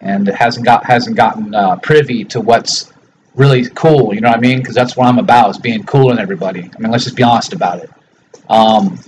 and 0.00 0.28
it 0.28 0.34
hasn't 0.34 0.66
got 0.66 0.84
hasn't 0.84 1.16
gotten 1.16 1.54
uh, 1.54 1.76
privy 1.76 2.24
to 2.24 2.40
what's 2.40 2.92
really 3.34 3.68
cool. 3.70 4.12
You 4.14 4.20
know 4.20 4.28
what 4.28 4.38
I 4.38 4.40
mean? 4.40 4.58
Because 4.58 4.74
that's 4.74 4.96
what 4.96 5.06
I'm 5.06 5.18
about 5.18 5.50
is 5.50 5.58
being 5.58 5.84
cooler 5.84 6.14
than 6.14 6.22
everybody. 6.22 6.68
I 6.74 6.78
mean, 6.78 6.90
let's 6.90 7.04
just 7.04 7.16
be 7.16 7.22
honest 7.22 7.52
about 7.52 7.78
it. 7.78 7.90
Um, 8.48 8.98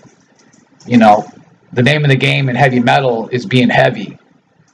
you 0.86 0.98
know, 0.98 1.26
the 1.72 1.82
name 1.82 2.04
of 2.04 2.10
the 2.10 2.16
game 2.16 2.48
in 2.48 2.56
heavy 2.56 2.80
metal 2.80 3.28
is 3.28 3.46
being 3.46 3.68
heavy. 3.68 4.18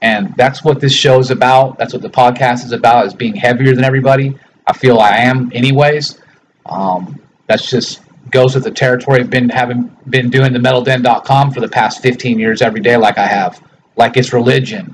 And 0.01 0.35
that's 0.35 0.63
what 0.63 0.79
this 0.79 0.93
show 0.93 1.19
is 1.19 1.31
about. 1.31 1.77
That's 1.77 1.93
what 1.93 2.01
the 2.01 2.09
podcast 2.09 2.65
is 2.65 2.71
about, 2.71 3.05
is 3.05 3.13
being 3.13 3.35
heavier 3.35 3.75
than 3.75 3.83
everybody. 3.83 4.37
I 4.67 4.73
feel 4.73 4.99
I 4.99 5.17
am 5.17 5.51
anyways. 5.53 6.19
Um, 6.65 7.21
that's 7.47 7.69
just 7.69 8.01
goes 8.29 8.55
with 8.55 8.63
the 8.63 8.71
territory 8.71 9.19
I've 9.19 9.29
been 9.29 9.49
having 9.49 9.95
been 10.09 10.29
doing 10.29 10.53
the 10.53 10.59
metalden.com 10.59 11.51
for 11.51 11.59
the 11.59 11.67
past 11.67 12.01
15 12.01 12.39
years 12.39 12.61
every 12.61 12.79
day 12.79 12.97
like 12.97 13.17
I 13.17 13.27
have. 13.27 13.61
Like 13.95 14.17
it's 14.17 14.31
religion. 14.33 14.93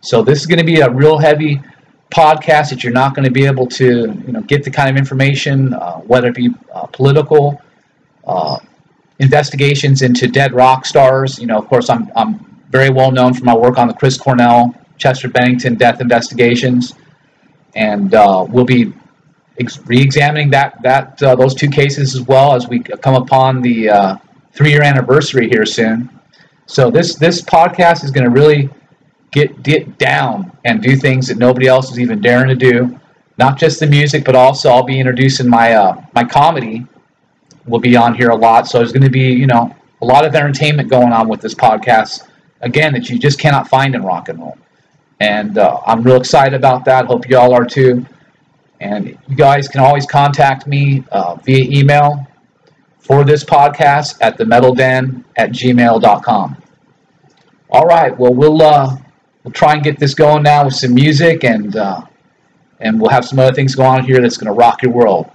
So 0.00 0.22
this 0.22 0.40
is 0.40 0.46
going 0.46 0.58
to 0.58 0.64
be 0.64 0.80
a 0.80 0.90
real 0.90 1.18
heavy 1.18 1.60
podcast 2.10 2.70
that 2.70 2.82
you're 2.82 2.92
not 2.92 3.14
going 3.14 3.24
to 3.24 3.30
be 3.30 3.44
able 3.44 3.66
to, 3.66 3.84
you 4.26 4.32
know, 4.32 4.40
get 4.42 4.64
the 4.64 4.70
kind 4.70 4.88
of 4.88 4.96
information, 4.96 5.74
uh, 5.74 5.98
whether 5.98 6.28
it 6.28 6.34
be 6.34 6.50
uh, 6.72 6.86
political, 6.86 7.60
uh, 8.26 8.58
investigations 9.18 10.02
into 10.02 10.28
dead 10.28 10.52
rock 10.52 10.86
stars. 10.86 11.38
You 11.38 11.46
know, 11.46 11.58
of 11.58 11.68
course, 11.68 11.90
I'm, 11.90 12.10
I'm 12.16 12.44
very 12.70 12.90
well 12.90 13.10
known 13.10 13.34
for 13.34 13.44
my 13.44 13.56
work 13.56 13.78
on 13.78 13.88
the 13.88 13.94
Chris 13.94 14.16
Cornell, 14.16 14.74
Chester 14.96 15.28
Bennington 15.28 15.74
death 15.74 16.00
investigations, 16.00 16.94
and 17.74 18.14
uh, 18.14 18.46
we'll 18.48 18.64
be 18.64 18.92
ex- 19.58 19.78
re-examining 19.86 20.50
that 20.50 20.80
that 20.82 21.22
uh, 21.22 21.34
those 21.34 21.54
two 21.54 21.68
cases 21.68 22.14
as 22.14 22.22
well 22.22 22.54
as 22.54 22.68
we 22.68 22.80
come 22.80 23.14
upon 23.14 23.62
the 23.62 23.88
uh, 23.88 24.16
three-year 24.52 24.82
anniversary 24.82 25.48
here 25.48 25.66
soon. 25.66 26.08
So 26.66 26.90
this 26.90 27.14
this 27.16 27.40
podcast 27.42 28.04
is 28.04 28.10
going 28.10 28.24
to 28.24 28.30
really 28.30 28.68
get 29.30 29.62
get 29.62 29.98
down 29.98 30.52
and 30.64 30.82
do 30.82 30.96
things 30.96 31.28
that 31.28 31.38
nobody 31.38 31.66
else 31.66 31.90
is 31.90 31.98
even 31.98 32.20
daring 32.20 32.48
to 32.48 32.54
do. 32.54 32.98
Not 33.38 33.56
just 33.56 33.78
the 33.78 33.86
music, 33.86 34.24
but 34.24 34.34
also 34.34 34.68
I'll 34.70 34.82
be 34.82 34.98
introducing 34.98 35.48
my 35.48 35.72
uh, 35.74 36.02
my 36.14 36.24
comedy 36.24 36.86
will 37.68 37.80
be 37.80 37.96
on 37.96 38.14
here 38.14 38.30
a 38.30 38.36
lot. 38.36 38.66
So 38.66 38.78
there's 38.78 38.92
going 38.92 39.04
to 39.04 39.10
be, 39.10 39.30
you 39.30 39.46
know, 39.46 39.74
a 40.02 40.04
lot 40.04 40.24
of 40.24 40.34
entertainment 40.34 40.88
going 40.88 41.12
on 41.12 41.28
with 41.28 41.40
this 41.40 41.54
podcast. 41.54 42.28
Again, 42.60 42.92
that 42.94 43.08
you 43.08 43.18
just 43.18 43.38
cannot 43.38 43.68
find 43.68 43.94
in 43.94 44.02
rock 44.02 44.28
and 44.28 44.38
roll. 44.38 44.58
And 45.20 45.58
uh, 45.58 45.80
I'm 45.86 46.02
real 46.02 46.16
excited 46.16 46.54
about 46.54 46.84
that. 46.86 47.06
Hope 47.06 47.28
you 47.28 47.36
all 47.36 47.52
are 47.52 47.64
too. 47.64 48.04
And 48.80 49.18
you 49.28 49.36
guys 49.36 49.68
can 49.68 49.80
always 49.80 50.06
contact 50.06 50.66
me 50.66 51.04
uh, 51.10 51.36
via 51.36 51.64
email 51.64 52.26
for 52.98 53.24
this 53.24 53.42
podcast 53.42 54.18
at 54.20 54.38
themetalden 54.38 55.24
at 55.36 55.50
gmail.com. 55.50 56.62
All 57.70 57.86
right. 57.86 58.16
Well, 58.16 58.34
we'll 58.34 58.62
uh, 58.62 58.96
we'll 59.42 59.52
try 59.52 59.74
and 59.74 59.82
get 59.82 59.98
this 59.98 60.14
going 60.14 60.42
now 60.42 60.64
with 60.64 60.74
some 60.74 60.94
music, 60.94 61.44
and 61.44 61.76
uh, 61.76 62.02
and 62.80 63.00
we'll 63.00 63.10
have 63.10 63.24
some 63.24 63.38
other 63.38 63.54
things 63.54 63.74
going 63.74 64.00
on 64.00 64.04
here 64.04 64.20
that's 64.20 64.36
going 64.36 64.52
to 64.52 64.58
rock 64.58 64.82
your 64.82 64.92
world. 64.92 65.30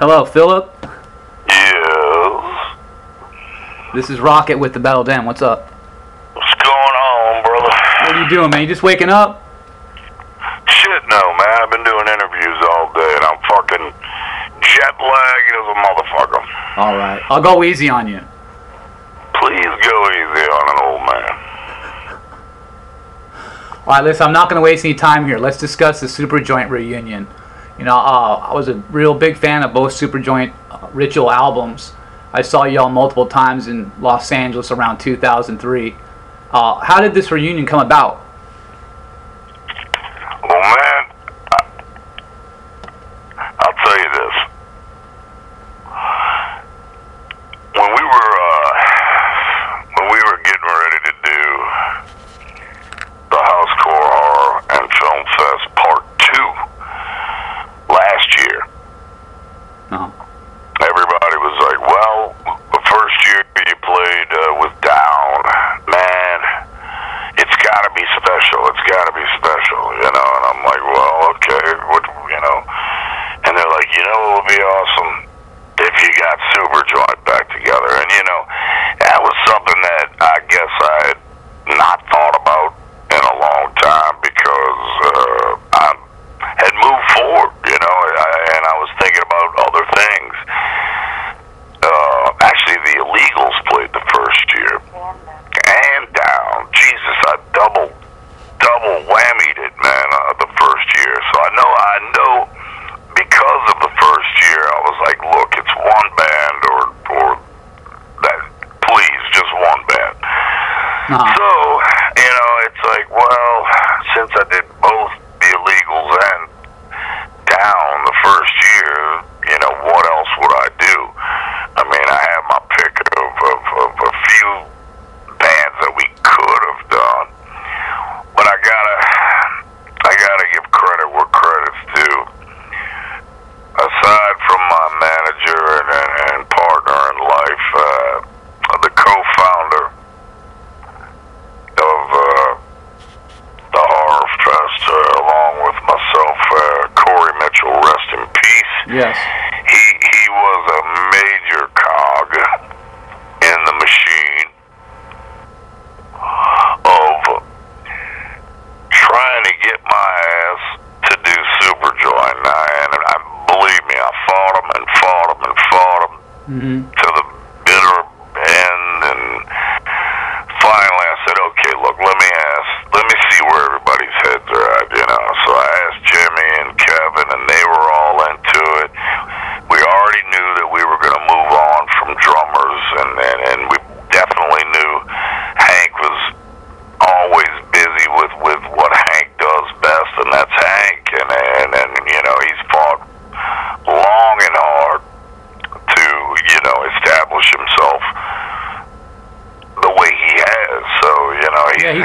Hello, 0.00 0.24
Philip. 0.24 0.72
Yes. 1.46 2.76
This 3.92 4.08
is 4.08 4.18
Rocket 4.18 4.56
with 4.58 4.72
the 4.72 4.80
Metal 4.80 5.04
Den. 5.04 5.26
What's 5.26 5.42
up? 5.42 5.68
What's 6.32 6.54
going 6.54 6.72
on, 6.72 7.44
brother? 7.44 7.68
What 7.68 8.16
are 8.16 8.22
you 8.22 8.28
doing, 8.30 8.48
man? 8.48 8.62
You 8.62 8.66
just 8.66 8.82
waking 8.82 9.10
up? 9.10 9.44
Shit, 10.70 11.02
no, 11.10 11.20
man. 11.36 11.52
I've 11.60 11.70
been 11.70 11.84
doing 11.84 12.08
interviews 12.08 12.64
all 12.72 12.90
day, 12.94 13.12
and 13.14 13.24
I'm 13.26 13.38
fucking 13.44 13.92
jet 14.62 14.96
lagged 14.98 15.52
as 15.52 15.68
a 15.68 15.76
motherfucker. 15.84 16.48
All 16.78 16.96
right, 16.96 17.20
I'll 17.28 17.42
go 17.42 17.62
easy 17.62 17.90
on 17.90 18.08
you. 18.08 18.20
Please 19.34 19.60
go 19.84 20.10
easy 20.16 20.46
on 20.48 20.64
an 20.70 20.78
old 20.82 21.02
man. 21.12 21.30
All 23.86 23.96
right, 23.96 24.04
listen. 24.04 24.22
I'm 24.26 24.32
not 24.32 24.48
going 24.48 24.56
to 24.56 24.62
waste 24.62 24.82
any 24.82 24.94
time 24.94 25.26
here. 25.26 25.36
Let's 25.38 25.58
discuss 25.58 26.00
the 26.00 26.06
Superjoint 26.06 26.70
reunion. 26.70 27.26
You 27.80 27.86
know, 27.86 27.96
uh, 27.96 28.36
I 28.50 28.52
was 28.52 28.68
a 28.68 28.74
real 28.90 29.14
big 29.14 29.38
fan 29.38 29.62
of 29.62 29.72
both 29.72 29.92
Superjoint 29.92 30.52
uh, 30.70 30.88
Ritual 30.92 31.30
albums. 31.30 31.94
I 32.30 32.42
saw 32.42 32.64
y'all 32.64 32.90
multiple 32.90 33.24
times 33.24 33.68
in 33.68 33.90
Los 34.02 34.30
Angeles 34.32 34.70
around 34.70 34.98
2003. 34.98 35.96
Uh, 36.50 36.74
how 36.80 37.00
did 37.00 37.14
this 37.14 37.30
reunion 37.30 37.64
come 37.64 37.80
about? 37.80 38.22
Well, 40.42 40.60
man, 40.60 41.06
I, 43.38 43.54
I'll 43.60 43.72
tell 43.72 43.98
you 43.98 44.10
this. 44.12 44.39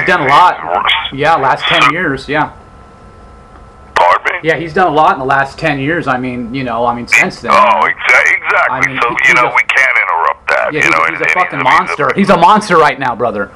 he's 0.06 0.16
done 0.16 0.22
a 0.22 0.30
lot. 0.30 0.92
Yeah, 1.14 1.36
last 1.36 1.64
ten 1.66 1.92
years. 1.92 2.28
Yeah. 2.30 2.54
Me. 4.26 4.32
Yeah, 4.44 4.58
he's 4.58 4.74
done 4.74 4.88
a 4.88 4.96
lot 4.96 5.14
in 5.14 5.20
the 5.20 5.26
last 5.26 5.58
ten 5.60 5.80
years. 5.80 6.08
I 6.08 6.18
mean, 6.18 6.54
you 6.54 6.64
know, 6.64 6.86
I 6.86 6.96
mean, 6.96 7.08
since 7.08 7.42
then. 7.42 7.52
Oh, 7.52 7.56
exa- 7.56 8.36
exactly. 8.36 8.58
I 8.70 8.88
mean, 8.88 9.00
so 9.02 9.10
he, 9.10 9.30
you 9.30 9.34
know, 9.36 9.50
a, 9.50 9.56
we 9.56 9.62
can't 9.64 9.98
interrupt 9.98 10.50
that. 10.50 10.74
Yeah, 10.74 10.80
you 10.80 10.86
he's, 10.86 10.92
know, 10.92 11.04
a, 11.06 11.12
he's 11.12 11.22
a 11.22 11.30
fucking 11.30 11.60
he's 11.60 11.64
monster. 11.64 12.08
A, 12.08 12.16
he's 12.16 12.30
a 12.30 12.38
monster 12.38 12.78
right 12.78 13.00
now, 13.00 13.16
brother. 13.16 13.52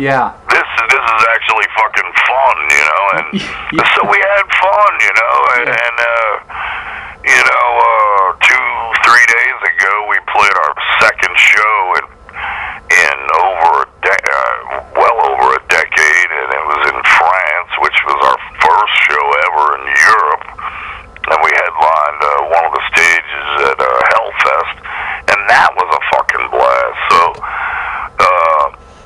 Yeah. 0.00 0.32
This 0.48 0.64
this 0.88 1.04
is 1.04 1.22
actually 1.36 1.68
fucking 1.76 2.10
fun, 2.24 2.56
you 2.72 2.84
know. 2.88 3.04
And 3.20 3.26
yeah. 3.76 3.94
so 3.94 4.08
we 4.08 4.16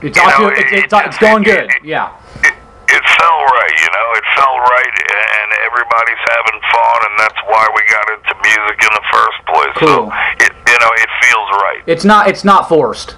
It's, 0.02 0.16
you 0.16 0.24
know, 0.24 0.52
it's, 0.54 0.92
it's 0.92 1.18
going 1.18 1.42
good. 1.42 1.70
yeah. 1.82 2.16
It, 2.42 2.54
it 2.88 3.04
right, 3.04 3.74
you 3.80 3.90
know. 3.90 4.06
It 4.14 4.26
felt 4.36 4.58
right, 4.60 4.94
and 4.94 5.48
everybody's 5.66 6.22
having 6.30 6.60
fun, 6.72 6.98
and 7.10 7.14
that's 7.18 7.40
why 7.46 7.64
we 7.74 7.82
got 7.90 8.06
into 8.12 8.34
music 8.42 8.78
in 8.82 8.92
the 8.94 9.06
first 9.12 9.38
place. 9.46 9.74
Cool. 9.76 9.88
So, 9.88 10.44
it, 10.44 10.52
you 10.52 10.78
know, 10.78 10.90
it 11.00 11.10
feels 11.22 11.48
right. 11.62 11.82
It's 11.86 12.04
not. 12.04 12.28
It's 12.28 12.44
not 12.44 12.68
forced. 12.68 13.16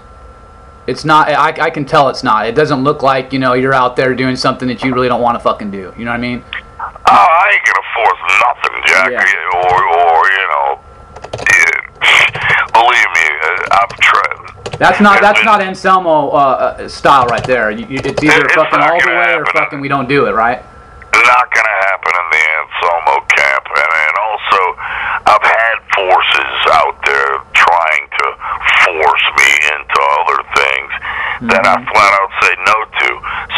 It's 0.87 1.05
not. 1.05 1.29
I, 1.29 1.51
I 1.67 1.71
can 1.71 1.85
tell 1.85 2.09
it's 2.09 2.23
not. 2.23 2.47
It 2.47 2.55
doesn't 2.55 2.85
look 2.85 3.03
like 3.03 3.33
you 3.33 3.39
know 3.39 3.55
you're 3.55 3.75
out 3.75 3.97
there 3.97 4.15
doing 4.15 4.37
something 4.37 4.69
that 4.69 4.83
you 4.83 4.95
really 4.95 5.09
don't 5.09 5.23
want 5.23 5.37
to 5.37 5.43
fucking 5.43 5.71
do. 5.71 5.93
You 5.99 6.05
know 6.05 6.13
what 6.13 6.23
I 6.23 6.29
mean? 6.29 6.45
Oh, 6.79 6.95
I 7.11 7.51
ain't 7.55 7.65
gonna 7.67 7.89
force 7.95 8.23
nothing, 8.43 8.77
Jack, 8.87 9.11
yeah. 9.13 9.61
or, 9.63 9.79
or 9.79 9.96
That's 14.79 15.01
not. 15.01 15.21
That's 15.21 15.43
not 15.45 15.63
Anselmo 15.63 16.29
uh, 16.31 16.77
uh, 16.79 16.89
style 16.89 17.27
right 17.27 17.45
there. 17.45 17.71
You, 17.71 17.87
you, 17.87 18.01
it's 18.05 18.23
either 18.23 18.45
It's 18.45 18.55
fucking 18.55 18.79
all 18.81 18.99
the 18.99 19.05
gonna 19.05 19.19
way 19.19 19.35
or 19.35 19.47
fucking 19.47 19.81
we 19.81 19.89
don't 19.89 20.09
do 20.09 20.27
it. 20.27 20.33
Right? 20.33 20.63
not 21.27 21.51
going 21.51 21.67
to 21.67 21.79
happen 21.91 22.13
in 22.15 22.27
the 22.31 22.45
Anselmo 22.63 23.15
camp. 23.27 23.65
And, 23.67 23.93
and 24.07 24.15
also, 24.31 24.63
I've 25.27 25.47
had 25.47 25.77
forces 25.91 26.57
out 26.71 26.97
there 27.03 27.33
trying 27.51 28.05
to 28.07 28.27
force 28.87 29.27
me 29.35 29.51
into 29.75 29.99
other 30.23 30.41
things 30.55 30.91
that 31.51 31.65
I 31.67 31.77
flat 31.83 32.13
out 32.23 32.31
say 32.41 32.55
no 32.63 32.77
to. 32.87 33.09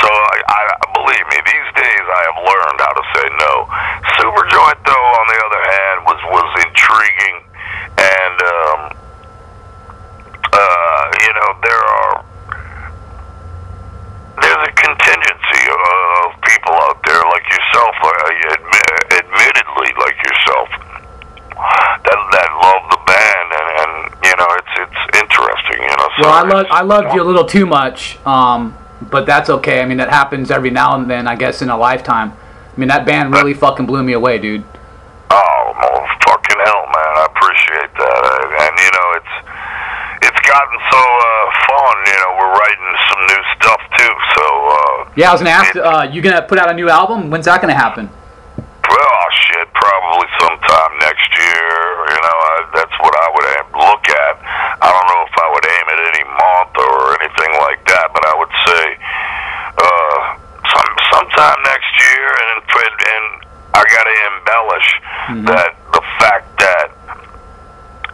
So, 0.00 0.08
I, 0.08 0.36
I 0.48 0.86
believe 0.96 1.24
me, 1.28 1.38
these 1.44 1.70
days 1.76 2.04
I 2.08 2.20
have 2.32 2.38
learned 2.40 2.78
how 2.80 2.94
to 2.96 3.04
say 3.14 3.26
no. 3.36 3.52
Superjoint, 4.16 4.80
though, 4.88 5.08
on 5.20 5.26
the 5.28 5.38
other 5.44 5.62
hand, 5.62 5.96
was 6.08 6.20
was 6.32 6.48
intriguing, 6.66 7.36
and 8.00 8.36
um, 8.42 8.80
uh, 10.50 11.04
you 11.22 11.32
know 11.38 11.50
there 11.62 11.84
are 11.84 12.14
there's 14.42 14.62
a 14.68 14.72
contingency 14.72 15.62
of, 15.70 15.80
of 16.24 16.40
people 16.42 16.74
out 16.86 16.98
there 17.04 17.22
like 17.30 17.46
yourself, 17.78 17.94
uh, 18.02 18.30
admi- 18.54 19.18
admittedly 19.18 19.90
like 20.00 20.16
yourself, 20.26 20.68
that 22.04 22.18
that 22.32 22.50
love 22.62 22.82
the 22.90 23.00
band, 23.06 23.48
and, 23.58 23.68
and 23.80 23.92
you 24.24 24.34
know 24.36 24.48
it's 24.58 24.74
it's 24.78 25.18
interesting, 25.22 25.82
you 25.82 25.96
know. 25.96 26.08
So 26.16 26.28
Well, 26.28 26.32
I 26.32 26.48
love. 26.48 26.66
I 26.70 26.82
loved 26.82 27.14
you 27.14 27.22
a 27.22 27.26
little 27.26 27.44
too 27.44 27.66
much. 27.66 28.18
Um, 28.26 28.76
but 29.10 29.26
that's 29.26 29.48
okay. 29.48 29.80
I 29.80 29.86
mean, 29.86 29.98
that 29.98 30.10
happens 30.10 30.50
every 30.50 30.70
now 30.70 30.96
and 30.96 31.08
then. 31.08 31.28
I 31.28 31.36
guess 31.36 31.62
in 31.62 31.70
a 31.70 31.76
lifetime. 31.76 32.32
I 32.32 32.80
mean, 32.80 32.88
that 32.88 33.06
band 33.06 33.32
really 33.32 33.54
fucking 33.54 33.86
blew 33.86 34.02
me 34.02 34.12
away, 34.12 34.38
dude. 34.38 34.64
Oh, 35.30 35.74
well, 35.78 36.06
fucking 36.26 36.58
hell, 36.62 36.84
man! 36.94 37.12
I 37.18 37.26
appreciate 37.30 37.90
that, 37.94 38.22
and 38.58 38.74
you 38.78 38.90
know 38.90 39.08
it's 39.18 39.34
it's 40.30 40.40
gotten 40.46 40.78
so 40.90 40.98
uh, 40.98 41.46
fun. 41.66 41.96
You 42.06 42.18
know, 42.22 42.30
we're 42.38 42.54
writing 42.54 42.90
some 43.10 43.22
new 43.26 43.42
stuff 43.58 43.82
too. 43.98 44.14
So 44.34 44.44
uh, 44.66 45.07
Yeah, 45.18 45.30
I 45.30 45.32
was 45.34 45.42
gonna 45.42 45.50
ask. 45.50 45.74
Uh, 45.74 46.06
you 46.14 46.22
gonna 46.22 46.46
put 46.46 46.62
out 46.62 46.70
a 46.70 46.74
new 46.78 46.86
album? 46.88 47.26
When's 47.26 47.46
that 47.50 47.58
gonna 47.60 47.74
happen? 47.74 48.06
Well, 48.86 49.22
shit, 49.34 49.66
probably 49.74 50.30
sometime 50.38 50.92
next 51.02 51.26
year. 51.34 51.74
You 52.14 52.20
know, 52.22 52.38
I, 52.38 52.54
that's 52.78 52.96
what 53.02 53.10
I 53.18 53.26
would 53.34 53.46
aim, 53.58 53.66
look 53.82 54.04
at. 54.06 54.34
I 54.78 54.86
don't 54.86 55.06
know 55.10 55.22
if 55.26 55.34
I 55.34 55.46
would 55.50 55.66
aim 55.66 55.86
at 55.90 56.00
any 56.14 56.22
month 56.22 56.72
or 56.78 56.94
anything 57.18 57.50
like 57.66 57.82
that, 57.90 58.06
but 58.14 58.22
I 58.30 58.34
would 58.38 58.54
say 58.62 58.84
uh, 59.82 60.18
some 60.70 60.90
sometime 61.10 61.58
next 61.66 61.90
year. 61.98 62.28
And 62.38 62.58
and, 62.62 62.94
and 63.10 63.26
I 63.74 63.82
got 63.90 64.04
to 64.06 64.14
embellish 64.38 64.88
that 65.50 65.70
the 65.98 66.02
fact 66.22 66.46
that 66.62 66.94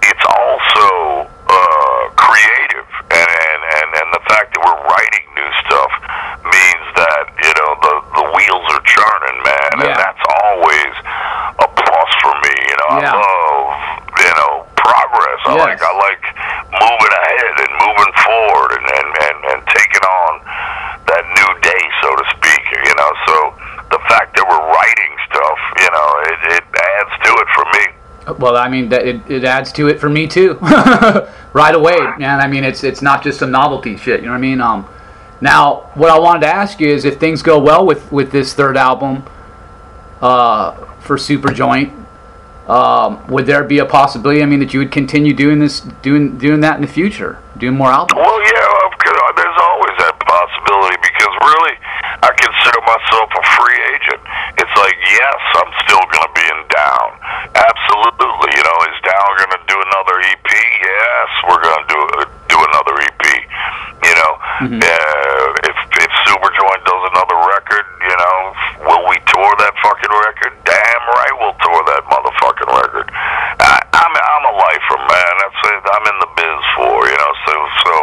it's 0.09 0.25
also 0.25 1.29
uh, 1.53 2.03
creative, 2.17 2.89
and, 3.13 3.29
and 3.29 3.61
and 3.77 3.89
and 3.93 4.09
the 4.17 4.25
fact 4.25 4.57
that 4.57 4.61
we're 4.65 4.83
writing 4.89 5.25
new 5.37 5.51
stuff 5.69 5.93
means 6.45 6.87
that 7.01 7.25
you 7.41 7.53
know 7.57 7.71
the 7.81 7.95
the 8.21 8.25
wheels 8.37 8.67
are 8.75 8.85
churning, 8.85 9.39
man, 9.49 9.69
and 9.81 9.89
Yeah. 9.89 9.97
that's 9.97 10.25
always 10.45 10.93
a 11.65 11.69
plus 11.73 12.11
for 12.21 12.35
me. 12.45 12.55
You 12.69 12.77
know, 12.85 12.91
Yeah. 13.01 13.13
I 13.13 13.17
love 13.17 13.65
you 14.21 14.33
know 14.37 14.53
progress. 14.77 15.41
I 15.49 15.53
Yes. 15.57 15.65
like 15.73 15.81
I 15.81 15.93
like 16.05 16.25
moving 16.85 17.15
ahead 17.25 17.55
and 17.65 17.73
moving 17.81 18.13
forward, 18.29 18.71
and 18.77 18.87
and 18.93 19.09
and, 19.25 19.39
and 19.57 19.61
taking 19.73 20.05
on 20.05 20.33
that 21.09 21.25
new 21.33 21.51
day, 21.65 21.83
so 22.05 22.09
to 22.13 22.25
speak. 22.37 22.65
You 22.85 22.95
know, 23.01 23.11
so 23.25 23.37
the 23.97 24.01
fact 24.13 24.37
that 24.37 24.45
we're 24.45 24.67
writing 24.69 25.13
stuff, 25.33 25.59
you 25.81 25.91
know, 25.91 26.09
it, 26.29 26.39
it 26.61 26.65
adds 26.77 27.15
to 27.25 27.31
it 27.41 27.49
for 27.57 27.65
me. 27.73 27.85
Well, 28.45 28.59
I 28.59 28.69
mean, 28.69 28.91
that 28.91 29.09
it, 29.09 29.31
it 29.31 29.43
adds 29.43 29.73
to 29.73 29.89
it 29.89 29.99
for 29.99 30.11
me 30.11 30.27
too. 30.27 30.59
right 31.55 31.75
away, 31.75 31.97
man. 32.19 32.41
I 32.41 32.47
mean, 32.47 32.63
it's 32.63 32.85
it's 32.85 33.01
not 33.01 33.23
just 33.23 33.39
some 33.39 33.51
novelty 33.51 33.97
shit. 33.97 34.21
You 34.21 34.27
know 34.27 34.33
what 34.33 34.37
I 34.37 34.41
mean? 34.43 34.61
Um, 34.61 34.87
now, 35.41 35.91
what 35.95 36.11
I 36.11 36.19
wanted 36.19 36.41
to 36.41 36.49
ask 36.49 36.79
you 36.79 36.89
is 36.89 37.07
if 37.07 37.19
things 37.19 37.41
go 37.41 37.59
well 37.59 37.87
with 37.87 38.13
with 38.13 38.33
this 38.33 38.53
third 38.53 38.77
album, 38.77 39.25
uh, 40.21 40.73
for 41.01 41.17
Superjoint, 41.17 41.89
um, 42.69 43.27
would 43.29 43.47
there 43.47 43.65
be 43.65 43.79
a 43.79 43.87
possibility? 43.87 44.43
I 44.43 44.47
mean, 44.47 44.61
that 44.61 44.75
you 44.75 44.81
would 44.81 44.93
continue 44.93 45.33
doing 45.33 45.59
this, 45.59 45.81
doing 46.03 46.37
doing 46.37 46.61
that 46.61 46.77
in 46.77 46.83
the 46.83 46.93
future, 46.93 47.39
doing 47.57 47.77
more 47.77 47.93
albums? 47.93 48.21
Well, 48.21 48.41
yeah, 48.45 48.89
of 48.89 48.93
course, 49.01 49.33
there's 49.37 49.57
always 49.57 49.97
that 50.05 50.21
possibility 50.21 50.97
because 51.01 51.33
really, 51.41 51.77
I 52.25 52.33
consider 52.37 52.81
myself 52.85 53.29
a 53.37 53.45
free 53.57 53.81
agent. 53.93 54.21
It's 54.57 54.75
like, 54.81 54.97
yes, 54.97 55.41
I'm 55.61 55.73
still 55.85 56.05
going 56.09 56.25
to 56.25 56.35
be 56.37 56.45
in 56.45 56.61
Down. 56.73 57.09
Absolutely. 57.53 58.51
You 58.57 58.65
know, 58.65 58.77
is 58.89 58.99
Down 59.05 59.29
going 59.45 59.55
to 59.61 59.63
do 59.69 59.77
another 59.77 60.17
EP? 60.25 60.49
Yes, 60.49 61.29
we're 61.49 61.61
going 61.61 61.85
to 61.85 61.89
do 61.93 62.01
do 62.49 62.59
another 62.61 62.95
EP. 63.01 63.25
You 64.05 64.15
know, 64.21 64.33
uh, 64.37 65.69
if 65.69 65.77
if 66.01 66.11
Superjoint 66.29 66.83
does 66.85 67.03
another 67.13 67.39
record, 67.41 67.87
you 68.05 68.17
know, 68.21 68.37
will 68.85 69.05
we 69.09 69.17
tour 69.33 69.51
that 69.65 69.75
fucking 69.81 70.13
record? 70.13 70.53
Damn 70.69 71.05
right, 71.09 71.35
we'll 71.41 71.57
tour 71.57 71.81
that 71.89 72.05
motherfucking 72.13 72.69
record. 72.69 73.09
I, 73.65 73.81
I'm 73.81 74.13
I'm 74.13 74.45
a 74.45 74.55
lifer, 74.61 74.99
man. 75.09 75.33
That's 75.41 75.61
it. 75.73 75.83
I'm 75.89 76.05
in 76.05 76.19
the 76.21 76.31
biz 76.37 76.61
for 76.77 76.99
you 77.09 77.17
know. 77.17 77.33
So 77.49 77.55
so 77.85 77.95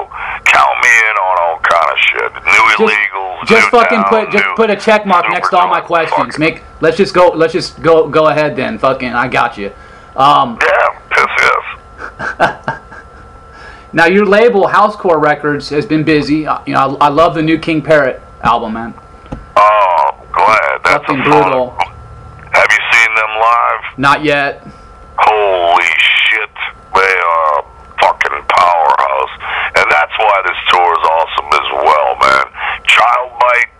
count 0.49 0.75
me 0.81 0.93
in 1.05 1.15
on 1.21 1.35
all 1.45 1.57
kind 1.61 1.89
of 1.93 1.99
shit. 2.01 2.31
New 2.49 2.65
illegals. 2.81 3.45
Just 3.45 3.61
new 3.61 3.61
fucking 3.72 4.03
put 4.09 4.32
just 4.32 4.45
new 4.45 4.55
put 4.55 4.69
a 4.69 4.76
check 4.76 5.05
mark 5.05 5.26
next 5.30 5.49
to 5.49 5.57
all 5.57 5.67
my 5.67 5.82
questions. 5.82 6.38
Make 6.38 6.63
let's 6.82 6.97
just 6.97 7.13
go 7.13 7.30
let's 7.30 7.53
just 7.53 7.82
go 7.82 8.07
go 8.09 8.28
ahead 8.28 8.55
then. 8.55 8.78
Fucking 8.78 9.13
I 9.13 9.28
got 9.28 9.57
you. 9.57 9.72
Um, 10.15 10.59
Yeah, 10.61 10.99
piss 11.09 11.26
yes. 11.39 12.80
now 13.93 14.05
your 14.05 14.26
label 14.26 14.67
Housecore 14.67 15.22
Records 15.22 15.69
has 15.69 15.86
been 15.86 16.03
busy. 16.03 16.45
Uh, 16.47 16.59
You 16.65 16.74
know 16.74 16.97
I, 17.01 17.05
I 17.05 17.09
love 17.09 17.34
the 17.36 17.41
new 17.41 17.57
King 17.57 17.82
Parrot 17.82 18.22
album, 18.43 18.74
man. 18.74 18.93
Oh, 19.55 20.26
glad. 20.32 20.82
That's 20.84 21.05
Fucking 21.05 21.24
brutal. 21.24 21.72
Have 22.51 22.67
you 22.69 22.82
seen 22.91 23.11
them 23.15 23.32
live? 23.39 23.97
Not 23.97 24.24
yet. 24.24 24.67
Holy 25.17 25.91
shit, 25.99 26.51
they 26.95 27.13
are 27.24 27.59
a 27.59 27.63
fucking 28.01 28.39
powerhouse. 28.49 29.34
And 29.78 29.86
that's 29.88 30.15
why 30.19 30.36
this 30.43 30.59
tour 30.74 30.89
is 30.99 31.05
awesome 31.07 31.49
as 31.53 31.67
well, 31.86 32.09
man. 32.19 32.45
Childbite 32.89 33.72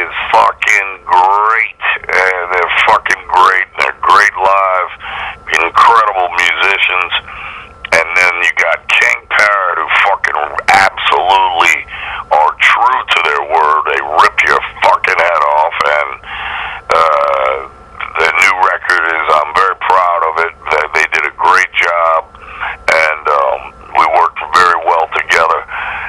is 0.00 0.10
fucking 0.32 0.88
great. 1.04 1.82
And 2.08 2.42
they're 2.54 2.74
fucking 2.88 3.22
great. 3.28 3.66
And 3.74 3.78
they're 3.84 4.00
great 4.00 4.36
live. 4.38 4.90
Incredible 5.60 6.28
musicians. 6.40 7.12
And 7.92 8.06
then 8.16 8.32
you 8.46 8.52
got 8.56 8.80
King 8.88 9.18
Parrot, 9.28 9.76
who 9.76 9.88
fucking 10.08 10.40
absolutely 10.72 11.76
are 12.32 12.52
true 12.60 13.00
to 13.12 13.18
their 13.28 13.42
word. 13.50 13.80
They 13.92 14.00
rip 14.24 14.36
your 14.46 14.60
fucking 14.84 15.18
head 15.20 15.42
off. 15.58 15.76
And 15.84 16.10
uh, 16.86 17.56
the 18.18 18.28
new 18.32 18.54
record 18.64 19.02
is, 19.12 19.24
I'm 19.28 19.52
very 19.54 19.76
proud 19.76 20.20
of 20.32 20.34
it. 20.48 20.52
They, 20.72 20.84
they 21.00 21.06
did 21.12 21.24
a 21.28 21.34
great 21.36 21.72
job, 21.76 22.20
and 22.88 23.22
um, 23.28 23.60
we 23.96 24.04
worked 24.16 24.40
very 24.56 24.80
well 24.88 25.06
together. 25.16 25.60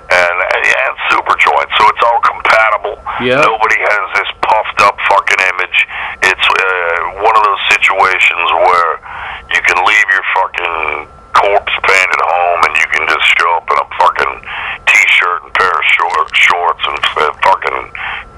And 0.08 0.36
and 0.40 0.94
Superjoint, 1.12 1.68
so 1.78 1.84
it's 1.92 2.04
all 2.08 2.22
compatible. 2.24 2.96
Yeah. 3.28 3.44
Nobody 3.44 3.76
has 3.76 4.06
this 4.16 4.32
puffed 4.40 4.80
up 4.88 4.96
fucking 5.12 5.42
image. 5.52 5.78
It's 6.32 6.48
uh, 6.48 7.20
one 7.20 7.36
of 7.36 7.44
those 7.44 7.64
situations 7.76 8.48
where 8.56 8.92
you 9.52 9.60
can 9.68 9.78
leave 9.84 10.08
your 10.16 10.26
fucking 10.32 11.12
corpse 11.36 11.76
paint 11.84 12.08
at 12.08 12.24
home, 12.24 12.60
and 12.72 12.74
you 12.80 12.88
can 12.88 13.04
just 13.12 13.28
show 13.36 13.52
up 13.60 13.68
in 13.68 13.78
a 13.84 13.88
fucking 14.00 14.34
t-shirt 14.88 15.44
and 15.44 15.54
pair 15.60 15.76
of 15.76 15.86
short, 15.92 16.28
shorts 16.32 16.84
and 16.88 16.98
uh, 17.04 17.36
fucking 17.44 17.80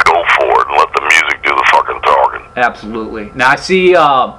go 0.09 0.17
for 0.41 0.51
it 0.57 0.65
and 0.73 0.77
let 0.81 0.89
the 0.97 1.05
music 1.05 1.37
do 1.45 1.53
the 1.53 1.67
fucking 1.69 2.01
talking. 2.01 2.43
Absolutely. 2.57 3.31
Now 3.35 3.49
I 3.49 3.57
see 3.57 3.95
uh, 3.95 4.33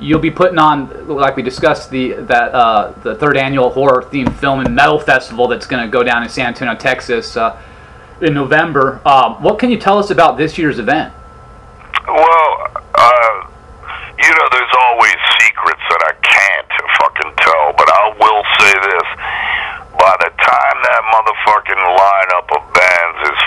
you'll 0.00 0.20
be 0.20 0.30
putting 0.30 0.58
on, 0.58 1.06
like 1.06 1.36
we 1.36 1.42
discussed, 1.42 1.90
the 1.90 2.14
that 2.32 2.54
uh, 2.54 2.92
the 3.02 3.14
third 3.14 3.36
annual 3.36 3.68
horror 3.68 4.02
themed 4.02 4.34
film 4.40 4.60
and 4.60 4.74
metal 4.74 4.98
festival 4.98 5.48
that's 5.48 5.66
going 5.66 5.84
to 5.84 5.90
go 5.90 6.02
down 6.02 6.22
in 6.22 6.28
San 6.28 6.46
Antonio, 6.46 6.74
Texas, 6.74 7.36
uh, 7.36 7.60
in 8.22 8.34
November. 8.34 9.00
Um, 9.04 9.42
what 9.42 9.58
can 9.58 9.70
you 9.70 9.78
tell 9.78 9.98
us 9.98 10.10
about 10.10 10.38
this 10.38 10.56
year's 10.56 10.78
event? 10.78 11.12
Well, 12.06 12.50
uh, 12.94 13.34
you 14.18 14.30
know, 14.30 14.46
there's 14.50 14.74
always 14.90 15.16
secrets 15.40 15.82
that 15.90 16.02
I 16.06 16.14
can't 16.22 16.70
fucking 17.02 17.32
tell, 17.36 17.66
but 17.76 17.88
I 17.90 18.14
will 18.18 18.42
say 18.58 18.72
this. 18.72 19.08
By 19.98 20.14
the 20.18 20.30
time 20.34 20.76
that 20.82 21.00
motherfucking 21.14 21.82
lineup 21.94 22.48
of 22.58 22.74
bands 22.74 23.30
is 23.30 23.38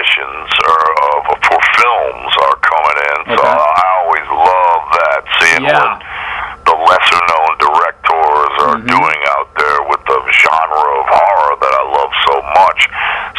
auditions 0.00 0.50
or 0.66 0.80
of 1.18 1.38
for 1.44 1.60
films 1.76 2.32
are 2.46 2.56
coming 2.62 2.98
in. 3.10 3.18
So 3.36 3.42
Okay. 3.42 3.48
I 3.48 3.86
always 4.00 4.28
love 4.28 4.82
that 4.92 5.22
seeing 5.40 5.64
Yeah. 5.64 5.78
what 5.78 6.02
the 6.64 6.74
lesser 6.74 7.20
known 7.28 7.52
directors 7.58 8.52
are 8.64 8.76
Mhm. 8.76 8.86
doing 8.86 9.20
out 9.36 9.48
there 9.56 9.82
with 9.82 10.04
the 10.04 10.20
genre 10.32 11.00
of 11.00 11.06
horror 11.08 11.56
that 11.60 11.72
I 11.74 11.82
love 11.82 12.12
so 12.26 12.42
much. 12.42 12.88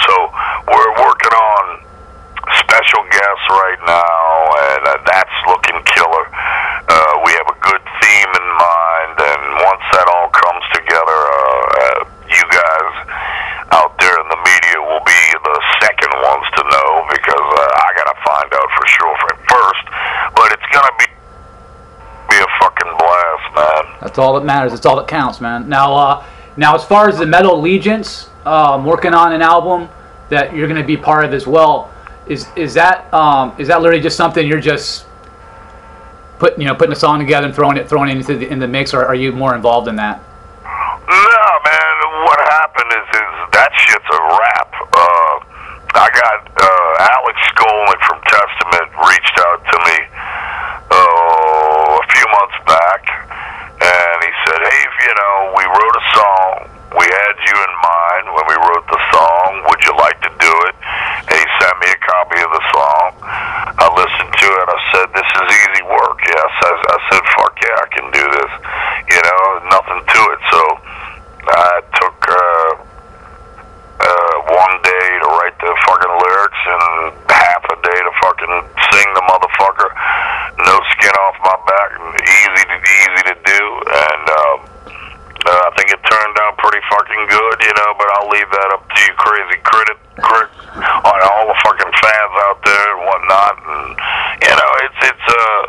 So 0.08 0.34
we're 0.68 0.94
working 1.06 1.34
on 1.34 1.86
special 2.58 3.04
guests 3.04 3.50
right 3.50 3.80
now, 3.86 4.56
and 4.70 4.88
uh, 4.88 4.98
that's 5.06 5.36
looking 5.48 5.82
killer. 5.84 6.28
Uh, 6.90 7.20
we 7.24 7.32
have 7.34 7.48
a 7.48 7.56
good 7.62 7.82
theme 8.02 8.30
in 8.36 8.48
mind, 8.54 9.22
and 9.22 9.42
once 9.64 9.84
that 9.94 10.08
all 10.10 10.30
comes 10.30 10.66
together, 10.74 11.20
uh, 11.32 12.02
uh, 12.02 12.04
you 12.28 12.44
guys 12.50 12.94
out 13.72 13.98
there 14.00 14.16
in 14.20 14.28
the 14.28 14.38
media 14.44 14.78
will 14.82 15.04
be 15.08 15.22
the 15.44 15.58
second 15.80 16.12
ones 16.22 16.46
to 16.56 16.64
know 16.64 16.90
because 17.10 17.48
uh, 17.56 17.86
I 17.88 17.90
gotta 17.96 18.18
find 18.20 18.50
out 18.54 18.70
for 18.76 18.86
sure 18.88 19.16
for 19.24 19.32
first. 19.48 19.86
But 20.36 20.52
it's 20.52 20.70
gonna 20.76 20.96
be 21.00 21.08
be 22.30 22.38
a 22.40 22.48
fucking 22.60 22.92
blast, 22.98 23.48
man. 23.56 23.84
That's 24.02 24.11
all 24.22 24.34
that 24.36 24.46
matters. 24.46 24.74
It's 24.74 24.86
all 24.86 24.96
that 24.98 25.08
counts, 25.08 25.42
man. 25.42 25.68
Now, 25.68 25.96
uh, 25.96 26.26
now 26.58 26.76
as 26.76 26.84
far 26.84 27.10
as 27.10 27.18
the 27.18 27.26
Metal 27.26 27.56
Allegiance, 27.56 28.30
uh, 28.46 28.76
I'm 28.76 28.86
working 28.86 29.14
on 29.14 29.34
an 29.34 29.42
album 29.42 29.90
that 30.30 30.56
you're 30.56 30.68
going 30.68 30.82
to 30.82 30.88
be 30.88 30.98
part 30.98 31.26
of 31.26 31.34
as 31.34 31.46
well. 31.46 31.92
Is 32.28 32.48
is 32.56 32.74
that 32.76 33.12
um, 33.14 33.54
is 33.58 33.68
that 33.68 33.82
literally 33.82 34.02
just 34.02 34.16
something 34.16 34.48
you're 34.48 34.62
just 34.62 35.06
putting 36.40 36.62
you 36.62 36.68
know 36.68 36.76
putting 36.76 36.94
a 36.94 36.98
song 36.98 37.20
together 37.20 37.48
and 37.48 37.56
throwing 37.56 37.78
it 37.78 37.90
throwing 37.90 38.10
it 38.10 38.18
into 38.18 38.38
the, 38.38 38.48
in 38.48 38.60
the 38.60 38.68
mix, 38.68 38.94
or 38.94 39.06
are 39.06 39.16
you 39.16 39.32
more 39.32 39.56
involved 39.56 39.88
in 39.88 39.96
that? 39.98 40.24
No, 40.64 41.46
man. 41.66 41.96
What 42.24 42.40
happened 42.40 42.92
is, 42.94 43.08
is 43.20 43.32
that 43.52 43.70
shit's 43.76 44.10
a 44.10 44.22
wrap. 44.32 44.70
Uh, 44.94 45.36
I 45.92 46.08
got 46.08 46.40
uh, 46.56 47.12
Alex 47.20 47.38
Skolnick 47.52 48.02
from 48.08 48.20
Testament 48.24 48.88
reached 49.12 49.38
out 49.44 49.60
to 49.66 49.78
me 49.92 49.98
oh, 50.94 52.00
a 52.00 52.06
few 52.16 52.26
months 52.32 52.58
back, 52.64 53.02
and 53.82 54.18
he 54.24 54.32
said, 54.48 54.60
"Hey, 54.62 54.82
you 55.12 55.20
know, 55.20 55.52
we 55.60 55.66
wrote 55.68 55.96
a 56.00 56.06
song. 56.16 56.72
We 56.96 57.04
had 57.04 57.36
you 57.44 57.56
in 57.56 57.74
mind 57.84 58.26
when 58.32 58.46
we 58.48 58.56
wrote 58.64 58.88
the 58.88 59.02
song. 59.12 59.60
Would 59.68 59.84
you 59.84 59.92
like 60.00 60.16
to 60.24 60.32
do 60.40 60.54
it?" 60.72 60.76
And 61.28 61.36
he 61.36 61.48
sent 61.60 61.76
me 61.84 61.92
a 61.92 62.00
copy 62.00 62.40
of 62.40 62.52
the 62.52 62.64
song. 62.72 63.08
I 63.76 63.88
listened 63.92 64.32
to 64.32 64.48
it. 64.56 64.66
I 64.72 64.80
said, 64.96 65.08
"This 65.12 65.28
is 65.36 65.48
easy 65.52 65.84
work." 65.84 66.20
Yes, 66.24 66.52
I, 66.64 66.72
I 66.80 66.98
said, 67.12 67.24
"Fuck 67.36 67.60
yeah, 67.60 67.76
I 67.76 67.88
can 67.92 68.08
do 68.16 68.24
this." 68.24 68.52
You 69.12 69.20
know, 69.20 69.44
nothing 69.68 70.00
to 70.00 70.22
it. 70.32 70.40
So 70.48 70.62
I 71.60 71.76
took 72.00 72.20
uh, 72.32 72.72
uh, 74.00 74.36
one 74.48 74.76
day 74.80 75.08
to 75.24 75.28
write 75.28 75.58
the 75.60 75.72
fucking 75.92 76.16
lyrics 76.24 76.62
and 76.72 76.92
half 77.28 77.64
a 77.68 77.78
day 77.84 78.00
to 78.00 78.12
fucking 78.24 78.56
sing 78.96 79.10
the 79.12 79.24
motherfucker. 79.28 79.92
No 80.72 80.76
skin 80.96 81.16
off 81.28 81.36
my 81.44 81.58
back, 81.68 81.90
easy 82.00 82.64
to 82.64 82.78
easy 82.80 83.24
to 83.28 83.36
do, 83.44 83.64
and 83.92 84.24
um, 84.40 84.72
uh, 85.42 85.50
I 85.50 85.72
think 85.74 85.90
it 85.90 86.02
turned 86.06 86.38
out 86.46 86.54
pretty 86.62 86.82
fucking 86.86 87.24
good, 87.26 87.58
you 87.66 87.74
know. 87.74 87.90
But 87.98 88.08
I'll 88.14 88.30
leave 88.30 88.46
that 88.46 88.70
up 88.78 88.86
to 88.86 88.98
you, 89.02 89.14
crazy 89.18 89.58
critic, 89.66 89.98
crit, 90.22 90.50
on 90.78 91.18
all 91.18 91.50
the 91.50 91.58
fucking 91.66 91.90
fans 91.98 92.36
out 92.46 92.60
there 92.62 92.88
and 92.94 93.02
whatnot, 93.10 93.56
and 93.58 93.86
you 94.46 94.54
know, 94.54 94.72
it's 94.86 95.02
it's 95.02 95.28
uh 95.34 95.62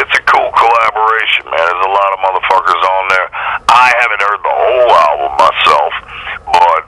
it's 0.00 0.14
a 0.16 0.22
cool 0.32 0.48
collaboration, 0.56 1.44
man. 1.44 1.60
There's 1.60 1.86
a 1.86 1.92
lot 1.92 2.10
of 2.16 2.18
motherfuckers 2.24 2.82
on 2.88 3.04
there. 3.12 3.28
I 3.68 3.92
haven't 4.00 4.22
heard 4.24 4.40
the 4.40 4.56
whole 4.56 4.90
album 4.96 5.32
myself, 5.36 5.92
but 6.48 6.82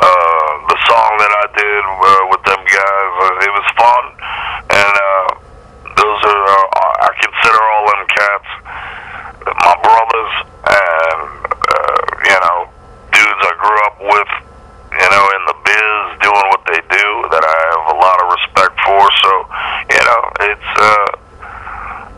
uh, 0.00 0.52
the 0.64 0.78
song 0.88 1.10
that 1.20 1.32
I 1.44 1.46
did 1.60 1.82
uh, 1.84 2.22
with 2.32 2.42
them 2.48 2.62
guys, 2.64 3.12
uh, 3.20 3.46
it 3.46 3.52
was 3.52 3.68
fun, 3.76 4.04
and 4.80 4.92
uh, 4.96 5.28
those 5.92 6.20
are 6.24 6.40
uh, 6.40 7.04
I 7.04 7.10
consider 7.20 7.60
all 7.60 7.84
them 7.84 8.04
cats 8.16 8.50
my 9.46 9.74
brothers, 9.82 10.32
and 10.70 11.22
uh, 11.50 12.00
you 12.24 12.38
know, 12.38 12.58
dudes 13.10 13.42
I 13.42 13.52
grew 13.58 13.78
up 13.90 13.96
with, 14.00 14.30
you 15.02 15.08
know, 15.10 15.24
in 15.34 15.42
the 15.50 15.56
biz, 15.66 15.98
doing 16.22 16.46
what 16.54 16.62
they 16.70 16.80
do, 16.86 17.08
that 17.34 17.42
I 17.42 17.56
have 17.74 17.84
a 17.90 17.98
lot 17.98 18.16
of 18.22 18.26
respect 18.38 18.74
for. 18.86 19.02
So, 19.02 19.32
you 19.90 20.02
know, 20.02 20.20
it's 20.46 20.70
uh, 20.78 21.10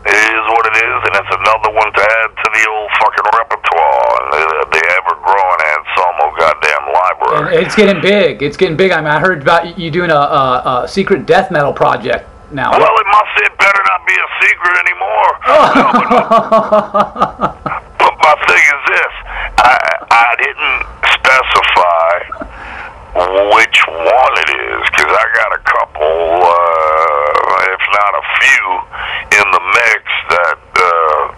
it 0.05 0.21
is 0.21 0.43
what 0.53 0.69
it 0.69 0.77
is, 0.77 0.99
and 1.09 1.13
it's 1.17 1.33
another 1.33 1.71
one 1.73 1.89
to 1.89 2.01
add 2.01 2.29
to 2.29 2.47
the 2.53 2.63
old 2.69 2.89
fucking 3.01 3.25
repertoire 3.25 4.09
and 4.21 4.27
the, 4.37 4.45
the 4.77 4.81
ever-growing 5.01 5.61
Anselmo 5.65 6.25
goddamn 6.37 6.85
And 6.85 6.93
library. 6.93 7.64
It's 7.75 7.83
getting 7.83 8.01
big. 8.01 8.41
It's 8.41 8.55
getting 8.57 8.77
big. 8.77 8.91
I 8.91 9.01
mean, 9.01 9.11
I 9.11 9.19
heard 9.19 9.41
about 9.41 9.77
you 9.77 9.91
doing 9.91 10.09
a, 10.09 10.15
a, 10.15 10.83
a 10.83 10.87
secret 10.87 11.25
death 11.25 11.51
metal 11.51 11.73
project 11.73 12.27
now. 12.51 12.71
Well, 12.71 12.79
it 12.79 13.07
must. 13.11 13.35
It 13.43 13.51
better 13.57 13.83
not 13.83 14.07
be 14.07 14.15
a 14.15 14.29
secret 14.39 14.75
anymore. 14.79 15.31
No, 15.75 15.91
but 17.99 17.99
But 17.99 18.13
my 18.23 18.35
thing 18.47 18.63
is 18.63 18.81
this: 18.87 19.13
I 19.59 19.75
I 20.07 20.35
didn't 20.39 20.87
specify 21.19 22.11
which 23.55 23.79
one 23.87 24.33
it 24.39 24.49
is 24.55 24.81
because 24.91 25.11
I 25.11 25.25
got 25.35 25.51
a 25.55 25.61
couple, 25.67 26.15
uh, 26.47 27.73
if 27.75 27.83
not 27.91 28.11
a 28.15 28.23
few, 28.39 28.65
in 29.39 29.47
the 29.51 29.63
mix 29.75 30.03
that 30.31 30.59
uh, 30.75 31.35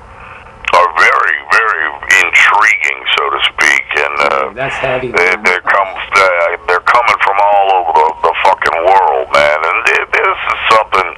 are 0.78 0.90
very, 0.98 1.38
very 1.54 1.86
intriguing, 2.22 3.00
so 3.18 3.24
to 3.30 3.40
speak, 3.54 3.86
and 3.98 4.16
uh, 4.20 4.54
That's 4.54 4.76
heavy. 4.76 5.10
They, 5.12 5.30
they're 5.46 5.62
come, 5.66 5.92
uh, 5.96 6.58
they're 6.68 6.86
coming 6.86 7.20
from 7.24 7.38
all 7.42 7.68
over 7.78 7.92
the, 7.94 8.10
the 8.30 8.34
fucking 8.44 8.78
world, 8.86 9.26
man. 9.34 9.60
And 9.64 9.80
it, 9.98 10.06
this 10.12 10.40
is 10.54 10.60
something 10.74 11.10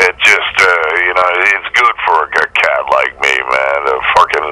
that 0.00 0.14
just, 0.22 0.54
uh, 0.60 0.88
you 1.08 1.12
know, 1.16 1.28
it's 1.56 1.70
good 1.74 1.96
for 2.06 2.16
a, 2.24 2.28
a 2.28 2.48
cat 2.52 2.82
like 2.92 3.14
me, 3.20 3.34
man. 3.36 3.78
To 3.88 3.94
fucking, 4.16 4.50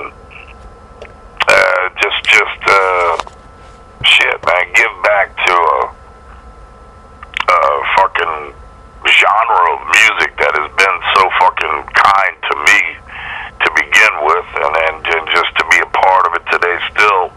uh, 1.48 1.82
just, 2.02 2.20
just, 2.26 2.62
uh, 2.66 3.12
shit, 4.04 4.38
man. 4.44 4.64
Give 4.74 4.94
back 5.04 5.30
to 5.46 5.54
a, 5.54 5.80
a 7.48 7.61
fucking 7.96 8.36
genre 9.07 9.64
of 9.78 9.80
music 9.94 10.34
that 10.42 10.52
has 10.59 10.68
been 10.74 10.98
so 11.14 11.22
fucking 11.38 11.76
kind 11.94 12.34
to 12.50 12.54
me 12.66 12.80
to 13.62 13.68
begin 13.72 14.14
with, 14.26 14.48
and 14.61 14.74
and, 14.90 14.96
and 15.07 15.24
just 15.32 15.50
to 15.57 15.64
be 15.70 15.78
a 15.80 15.90
part 15.94 16.26
of 16.28 16.32
it 16.36 16.44
today 16.52 16.76
still, 16.92 17.32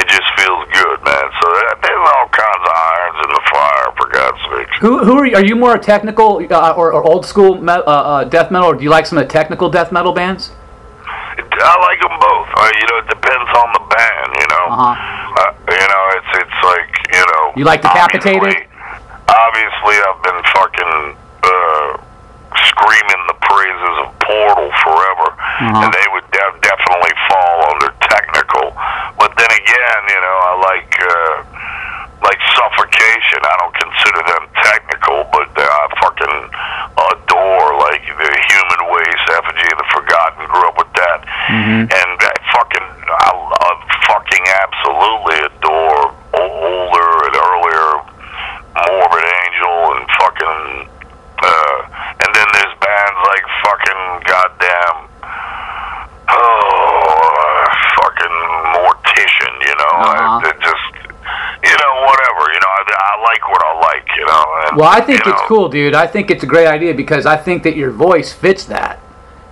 it 0.00 0.06
just 0.08 0.28
feels 0.38 0.62
good, 0.72 0.98
man. 1.04 1.26
So 1.42 1.46
that, 1.60 1.76
there's 1.82 2.06
all 2.16 2.28
kinds 2.32 2.62
of 2.64 2.72
irons 2.72 3.18
in 3.26 3.30
the 3.36 3.44
fire, 3.52 3.88
for 3.98 4.06
God's 4.08 4.40
sakes. 4.48 4.76
Who, 4.80 5.04
who 5.04 5.27
are 5.38 5.44
you? 5.46 5.54
More 5.56 5.78
technical 5.78 6.42
uh, 6.50 6.74
or, 6.76 6.92
or 6.92 7.02
old 7.02 7.24
school 7.26 7.54
me- 7.60 7.72
uh, 7.72 7.82
uh, 7.82 8.24
death 8.24 8.50
metal, 8.50 8.68
or 8.70 8.74
do 8.76 8.82
you 8.82 8.90
like 8.90 9.06
some 9.06 9.18
of 9.18 9.24
the 9.26 9.30
technical 9.32 9.70
death 9.70 9.90
metal 9.92 10.12
bands? 10.12 10.50
I 11.38 11.74
like 11.82 12.00
them 12.02 12.14
both. 12.18 12.48
Uh, 12.54 12.70
you 12.78 12.86
know, 12.90 12.98
it 13.02 13.08
depends 13.10 13.50
on 13.54 13.68
the 13.78 13.84
band. 13.94 14.28
You 14.38 14.48
know, 14.50 14.64
Uh-huh. 14.74 14.94
uh, 15.38 15.52
you 15.70 15.88
know, 15.90 16.02
it's 16.18 16.32
it's 16.42 16.58
like 16.66 16.90
you 17.14 17.24
know. 17.30 17.42
You 17.56 17.64
like 17.64 17.82
Decapitated? 17.82 18.42
Obviously, 18.42 18.66
obviously 19.30 19.96
I've 20.06 20.22
been 20.26 20.40
fucking 20.54 20.94
uh, 21.46 21.88
screaming 22.70 23.22
the 23.30 23.38
praises 23.46 23.94
of 24.02 24.08
Portal 24.26 24.70
forever, 24.82 25.28
Uh-huh. 25.38 25.82
and 25.86 25.90
they 25.94 26.06
would 26.14 26.26
de- 26.34 26.58
definitely 26.62 27.14
fall 27.30 27.56
under 27.74 27.90
technical. 28.10 28.74
But 29.18 29.34
then 29.38 29.50
again, 29.50 30.00
you 30.10 30.20
know, 30.22 30.36
I 30.50 30.52
like 30.74 30.92
uh, 31.02 31.34
like 32.22 32.38
Suffocation. 32.54 33.40
I 33.46 33.54
don't 33.62 33.76
consider 33.78 34.20
them 34.26 34.44
technical, 34.62 35.26
but 35.34 35.50
uh, 35.54 35.62
I 35.62 35.84
fucking 36.02 36.36
adore 37.14 37.68
like 37.78 38.02
the 38.06 38.30
Human 38.50 38.80
Waste, 38.90 39.26
Effigy 39.38 39.66
of 39.70 39.78
the 39.78 39.88
Forgotten. 39.94 40.42
Grew 40.50 40.66
up 40.66 40.76
with 40.78 40.92
that, 40.98 41.20
and 41.50 42.18
I 42.18 42.34
fucking 42.54 42.88
I, 43.06 43.30
I 43.38 43.70
fucking 44.10 44.44
absolutely 44.66 45.38
adore 45.46 46.02
o- 46.34 46.58
older 46.68 47.08
and 47.28 47.34
earlier 47.38 47.88
Morbid 48.88 49.24
Angel 49.46 49.76
and 49.94 50.02
fucking 50.18 50.58
uh, 51.38 51.78
and 52.22 52.30
then 52.34 52.48
there's 52.54 52.74
bands 52.82 53.18
like 53.30 53.44
fucking 53.62 54.02
goddamn 54.26 54.96
oh 56.28 57.64
fucking 57.96 58.36
Mortician, 58.74 59.54
you 59.66 59.74
know, 59.78 59.94
Uh-huh. 60.02 60.40
it, 60.44 60.48
it 60.50 60.56
just 60.62 60.86
you 61.62 61.74
know 61.76 61.92
whatever, 62.06 62.42
you 62.54 62.60
know, 62.62 62.72
I, 62.78 62.82
I 62.88 63.12
like 63.28 63.42
what 63.50 63.62
I 63.62 63.72
like, 63.92 64.06
you 64.16 64.26
know. 64.26 64.44
And, 64.64 64.67
Well, 64.78 64.86
I 64.86 65.00
think 65.00 65.18
it's 65.26 65.42
know, 65.42 65.48
cool, 65.50 65.68
dude. 65.68 65.94
I 65.94 66.06
think 66.06 66.30
it's 66.30 66.44
a 66.44 66.46
great 66.46 66.68
idea 66.68 66.94
because 66.94 67.26
I 67.26 67.36
think 67.36 67.64
that 67.64 67.74
your 67.74 67.90
voice 67.90 68.32
fits 68.32 68.62
that. 68.70 69.02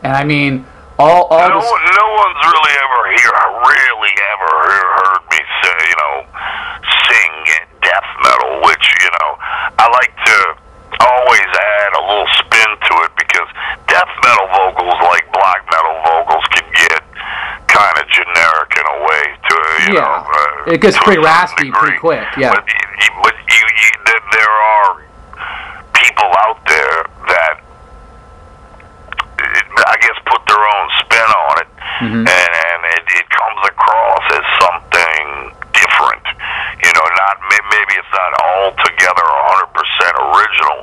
And 0.07 0.15
I 0.15 0.23
mean, 0.23 0.63
all 1.03 1.27
all 1.35 1.49
No, 1.51 1.59
this, 1.59 1.67
no 1.67 2.07
one's 2.15 2.41
really 2.47 2.75
ever 2.79 3.01
here. 3.11 3.35
really 3.67 4.13
ever 4.31 4.51
hear, 4.71 4.87
heard 5.03 5.23
me 5.27 5.41
say, 5.67 5.77
you 5.83 5.97
know, 5.99 6.15
sing 7.11 7.33
death 7.83 8.09
metal, 8.23 8.63
which 8.71 8.87
you 9.03 9.11
know, 9.19 9.31
I 9.83 9.91
like 9.99 10.15
to 10.15 10.37
always 11.03 11.51
add 11.59 11.91
a 11.99 12.03
little 12.07 12.31
spin 12.39 12.71
to 12.87 12.93
it 13.03 13.13
because 13.19 13.49
death 13.91 14.13
metal 14.23 14.47
vocals, 14.55 14.95
like 15.11 15.27
black 15.35 15.67
metal 15.75 15.97
vocals, 16.07 16.47
can 16.55 16.71
get 16.87 17.03
kind 17.67 17.99
of 17.99 18.07
generic 18.15 18.71
in 18.79 18.87
a 18.95 18.99
way. 19.11 19.23
To 19.43 19.55
you 19.91 19.99
Yeah. 19.99 20.07
know, 20.07 20.23
uh, 20.23 20.71
It 20.71 20.81
gets 20.81 20.97
pretty 21.03 21.19
raspy 21.19 21.71
pretty 21.75 21.99
quick, 21.99 22.23
yeah. 22.39 22.55
But, 22.55 22.63
out 26.45 26.61
there 26.67 26.99
that 27.29 27.55
it, 29.39 29.67
I 29.69 29.97
guess 30.01 30.17
put 30.27 30.41
their 30.49 30.65
own 30.65 30.87
spin 31.05 31.31
on 31.31 31.55
it, 31.61 31.71
mm-hmm. 32.03 32.25
and, 32.25 32.53
and 32.53 32.81
it, 32.97 33.05
it 33.21 33.27
comes 33.29 33.63
across 33.69 34.25
as 34.33 34.47
something 34.61 35.25
different. 35.77 36.25
You 36.83 36.93
know, 36.93 37.07
not 37.07 37.37
maybe 37.47 37.93
it's 37.97 38.13
not 38.13 38.33
altogether 38.41 39.27
100% 39.73 39.77
original, 40.33 40.81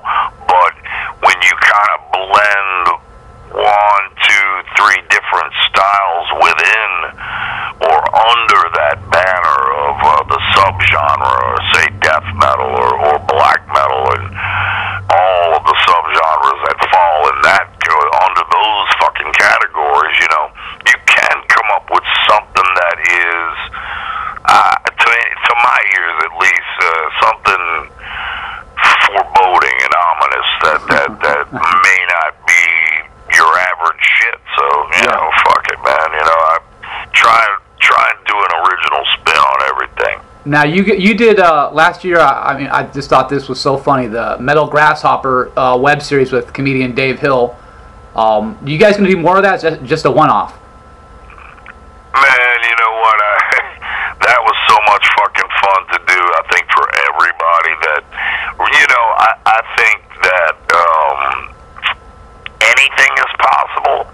but 0.47 0.74
when 1.26 1.38
you 1.41 1.54
kind 1.62 1.89
of 1.97 1.99
blend 2.14 3.04
one, 3.54 4.06
two, 4.26 4.49
three 4.74 5.01
different 5.14 5.54
styles 5.70 6.28
within 6.41 6.91
or 7.86 7.99
under 8.01 8.62
that 8.74 8.97
banner 9.14 9.62
of 9.86 9.95
uh, 10.01 10.12
the 10.26 10.39
subgenre, 10.58 11.38
or 11.45 11.58
say 11.78 11.86
death 12.01 12.26
metal 12.34 12.74
or, 12.74 12.91
or 13.14 13.20
Now 40.54 40.66
you 40.66 40.84
you 40.84 41.16
did 41.16 41.39
uh, 41.39 41.72
last 41.74 42.04
year. 42.04 42.20
I, 42.20 42.54
I 42.54 42.58
mean, 42.60 42.68
I 42.68 42.86
just 42.86 43.10
thought 43.10 43.28
this 43.28 43.49
was 43.49 43.60
so 43.60 43.76
funny. 43.76 44.06
The 44.06 44.38
Metal 44.39 44.68
Grasshopper 44.68 45.49
uh, 45.58 45.76
web 45.76 45.99
series 45.99 46.32
with 46.32 46.54
comedian 46.54 46.93
Dave 46.93 47.18
Hill. 47.18 47.58
Um, 48.16 48.56
you 48.64 48.78
guys 48.78 48.95
gonna 48.95 49.10
do 49.10 49.18
more 49.18 49.38
of 49.38 49.41
that? 49.41 49.62
Just, 49.62 49.82
just 49.82 50.06
a 50.06 50.12
one-off. 50.12 50.54
Man, 52.14 52.58
you 52.70 52.76
know 52.78 52.93
what? 53.01 53.18
I, 53.18 53.34
that 54.30 54.39
was 54.45 54.58
so 54.70 54.78
much 54.93 55.01
fucking 55.18 55.49
fun 55.58 55.82
to 55.89 55.99
do. 56.06 56.22
I 56.22 56.41
think 56.54 56.70
for 56.70 56.86
everybody 57.01 57.74
that, 57.89 58.01
you 58.78 58.86
know, 58.93 59.06
I, 59.26 59.30
I 59.58 59.60
think 59.74 60.06
that 60.22 60.58
um, 60.70 61.49
anything 62.62 63.14
is 63.26 63.34
possible 63.41 64.06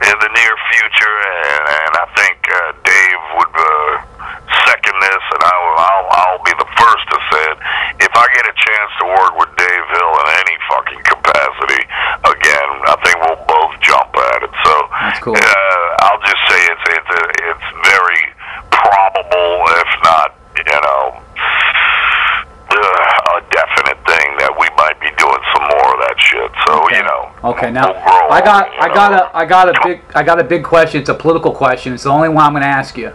in 0.00 0.16
the 0.16 0.30
near 0.32 0.54
future, 0.72 1.16
and, 1.28 1.62
and 1.76 1.92
I 1.92 2.06
think 2.16 2.40
uh, 2.48 2.72
Dave 2.88 3.20
would 3.36 3.52
uh, 3.52 4.14
second 4.66 4.96
this, 5.00 5.24
and 5.34 5.42
I 5.42 5.54
will, 5.64 5.76
I'll, 5.80 6.08
I'll 6.12 6.42
be 6.44 6.54
the 6.60 6.70
first 6.76 7.04
to 7.10 7.18
say 7.32 7.42
it. 7.52 7.58
If 8.04 8.12
I 8.14 8.24
get 8.36 8.44
a 8.46 8.56
chance 8.56 8.90
to 9.00 9.04
work 9.10 9.32
with 9.40 9.50
Dave 9.56 9.86
Hill 9.90 10.12
in 10.24 10.28
any 10.44 10.56
fucking 10.68 11.02
capacity 11.08 11.82
again, 12.28 12.70
I 12.88 12.94
think 13.02 13.16
we'll 13.24 13.44
both 13.48 13.72
jump 13.80 14.10
at 14.12 14.40
it. 14.44 14.52
So 14.64 14.72
That's 14.90 15.20
cool. 15.24 15.36
uh, 15.36 16.04
I'll 16.04 16.22
just 16.22 16.42
say 16.48 16.60
it's 16.68 16.86
it's 16.94 17.12
it's 17.48 17.68
very 17.88 18.22
probable, 18.70 19.52
if 19.80 19.90
not, 20.04 20.28
you 20.58 20.80
know, 20.84 21.02
uh, 22.74 23.38
a 23.38 23.42
definite 23.50 24.00
thing 24.04 24.28
that 24.42 24.52
we 24.58 24.68
might 24.76 24.98
be 25.00 25.10
doing 25.16 25.42
some 25.54 25.64
more 25.70 25.88
of 25.94 26.00
that 26.04 26.16
shit. 26.18 26.50
So 26.66 26.72
you 26.92 27.02
know. 27.06 27.20
Okay, 27.54 27.70
now 27.70 27.92
we'll 27.92 28.02
grow 28.02 28.28
I 28.30 28.40
got 28.94 29.12
on 29.12 29.18
it, 29.18 29.22
you 29.22 29.28
I 29.34 29.44
got 29.46 29.68
a 29.68 29.72
I 29.72 29.74
got 29.74 29.76
a 29.76 29.80
big 29.84 30.00
I 30.14 30.22
got 30.22 30.40
a 30.40 30.44
big 30.44 30.64
question. 30.64 31.00
It's 31.00 31.10
a 31.10 31.14
political 31.14 31.52
question. 31.52 31.92
It's 31.94 32.04
the 32.04 32.10
only 32.10 32.28
one 32.28 32.44
I'm 32.44 32.52
gonna 32.52 32.66
ask 32.66 32.96
you. 32.96 33.08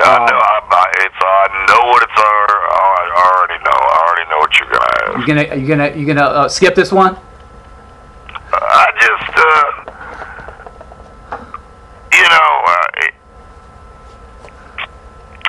I 0.00 0.18
know. 0.18 0.38
I, 0.38 0.60
I, 0.70 0.84
it's 1.04 1.14
I 1.20 1.66
know 1.68 1.88
what 1.90 2.02
it's. 2.02 2.12
Uh, 2.18 2.22
I 2.22 3.10
already 3.26 3.64
know. 3.64 3.78
I 3.78 3.98
already 4.06 4.30
know 4.30 4.38
what 4.38 4.58
you're 4.58 4.70
gonna 4.70 4.92
ask. 5.02 5.18
You 5.18 5.26
gonna 5.26 5.56
you 5.56 5.66
gonna 5.66 5.90
you 5.96 6.06
gonna 6.06 6.22
uh, 6.22 6.48
skip 6.48 6.74
this 6.74 6.92
one? 6.92 7.16
I 8.50 8.90
just, 8.96 9.38
uh, 9.38 9.70
you 12.12 12.28
know, 12.28 12.50
uh, 12.66 13.04
it, 13.04 13.14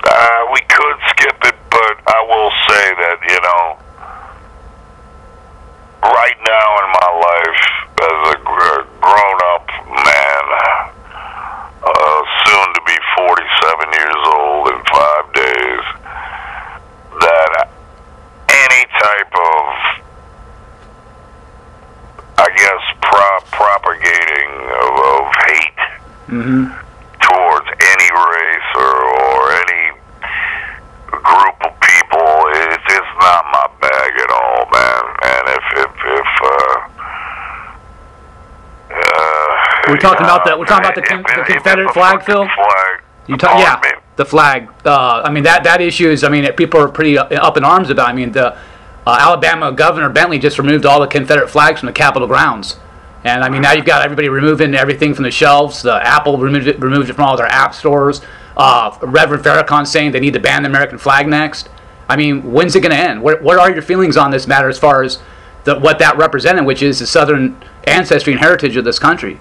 uh, 0.04 0.42
we 0.54 0.60
could 0.68 0.98
skip 1.10 1.38
it, 1.46 1.56
but 1.70 1.96
I 2.08 2.20
will 2.28 2.52
say 2.68 2.86
that, 3.00 3.18
you 3.30 3.40
know, 3.40 3.78
right 6.04 6.38
now 6.44 6.68
in 6.84 6.88
my 6.92 7.12
life, 7.24 7.64
as 8.04 8.36
a 8.36 8.38
gr- 8.44 8.88
grown-up 9.00 9.68
man, 9.88 10.46
uh, 11.84 12.22
soon 12.46 12.68
to 12.74 12.82
be 12.86 12.98
47 13.16 13.94
years 13.94 14.22
old 14.36 14.68
in 14.76 14.80
five 14.92 15.26
days, 15.34 15.84
that 17.22 17.70
any 18.50 18.86
type 19.00 19.34
of 19.34 19.66
I 22.42 22.48
guess 22.56 22.84
pro- 23.02 23.44
propagating 23.52 24.52
of, 24.80 24.94
of 25.12 25.28
hate 25.46 25.80
Mm-hmm. 26.30 26.70
towards 27.26 27.68
any 27.82 28.10
race 28.14 28.70
or, 28.78 28.96
or 29.18 29.52
any 29.52 29.98
group 31.10 31.58
of 31.66 31.74
people 31.82 32.30
it's 32.54 32.86
it's 32.86 33.14
not 33.20 33.46
my 33.50 33.68
bag 33.82 34.12
at 34.14 34.30
all, 34.30 34.70
man. 34.70 35.04
And 35.26 35.44
if 35.50 35.66
if 35.74 35.92
if 36.06 36.30
uh, 36.46 36.78
uh, 38.94 39.52
We're 39.89 39.89
talking 40.00 40.26
about 40.26 40.46
the- 40.46 40.58
we're 40.58 40.66
talking 40.66 40.86
about 40.86 40.96
the 40.96 41.02
con- 41.02 41.24
the 41.24 41.44
Confederate 41.54 41.94
flag, 41.94 42.24
Phil? 42.24 42.44
Flag, 42.48 43.02
You 43.28 43.38
talk, 43.38 43.52
pardon 43.52 43.92
yeah, 43.92 44.00
the 44.16 44.26
flag. 44.26 44.68
Uh, 44.86 45.22
I 45.24 45.30
mean 45.32 45.44
that 45.44 45.64
that 45.64 45.82
issue 45.82 46.10
is. 46.10 46.24
I 46.24 46.30
mean 46.30 46.52
people 46.54 46.80
are 46.82 46.88
pretty 46.88 47.18
up 47.18 47.58
in 47.58 47.64
arms 47.64 47.90
about. 47.90 48.10
I 48.10 48.14
mean 48.14 48.32
the 48.32 48.54
uh, 49.08 49.18
Alabama 49.20 49.72
Governor 49.72 50.10
Bentley 50.10 50.40
just 50.40 50.58
removed 50.60 50.86
all 50.86 51.00
the 51.00 51.08
Confederate 51.08 51.50
flags 51.50 51.80
from 51.80 51.88
the 51.88 51.94
Capitol 51.94 52.28
grounds, 52.28 52.78
and 53.24 53.44
I 53.44 53.50
mean 53.50 53.62
now 53.62 53.74
you've 53.74 53.86
got 53.86 54.04
everybody 54.04 54.30
removing 54.30 54.76
everything 54.76 55.14
from 55.14 55.24
the 55.24 55.32
shelves. 55.32 55.82
The 55.82 55.96
Apple 56.06 56.38
removed 56.38 56.68
it 56.68 56.80
removed 56.80 57.10
it 57.10 57.14
from 57.14 57.26
all 57.26 57.38
their 57.38 57.48
app 57.48 57.74
stores. 57.74 58.22
Uh, 58.58 58.96
Reverend 59.02 59.44
Farrakhan 59.44 59.88
saying 59.88 60.12
they 60.12 60.20
need 60.20 60.34
to 60.34 60.40
ban 60.40 60.64
the 60.64 60.70
American 60.70 60.98
flag 60.98 61.28
next. 61.28 61.70
I 62.10 62.18
mean, 62.18 62.52
when's 62.52 62.76
it 62.76 62.82
going 62.82 62.92
to 62.92 62.98
end? 62.98 63.22
What, 63.22 63.42
what 63.42 63.58
are 63.60 63.72
your 63.72 63.84
feelings 63.84 64.18
on 64.18 64.32
this 64.32 64.48
matter 64.48 64.68
as 64.68 64.78
far 64.80 65.04
as 65.04 65.20
the, 65.64 65.80
what 65.80 66.00
that 66.00 66.18
represented, 66.18 66.66
which 66.66 66.82
is 66.82 66.98
the 67.00 67.06
Southern 67.06 67.56
ancestry 67.86 68.34
and 68.34 68.42
heritage 68.42 68.76
of 68.76 68.84
this 68.84 68.98
country? 69.00 69.40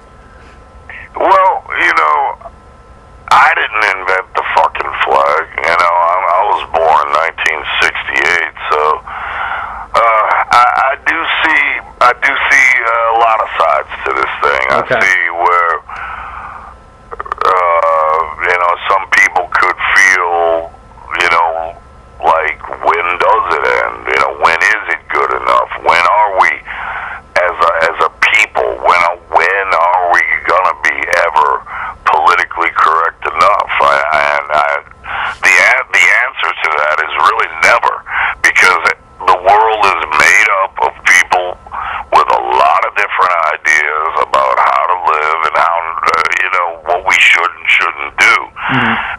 we 47.08 47.14
should 47.18 47.50
and 47.56 47.66
shouldn't 47.68 48.16
do. 48.18 48.34
Mm-hmm. 48.68 49.17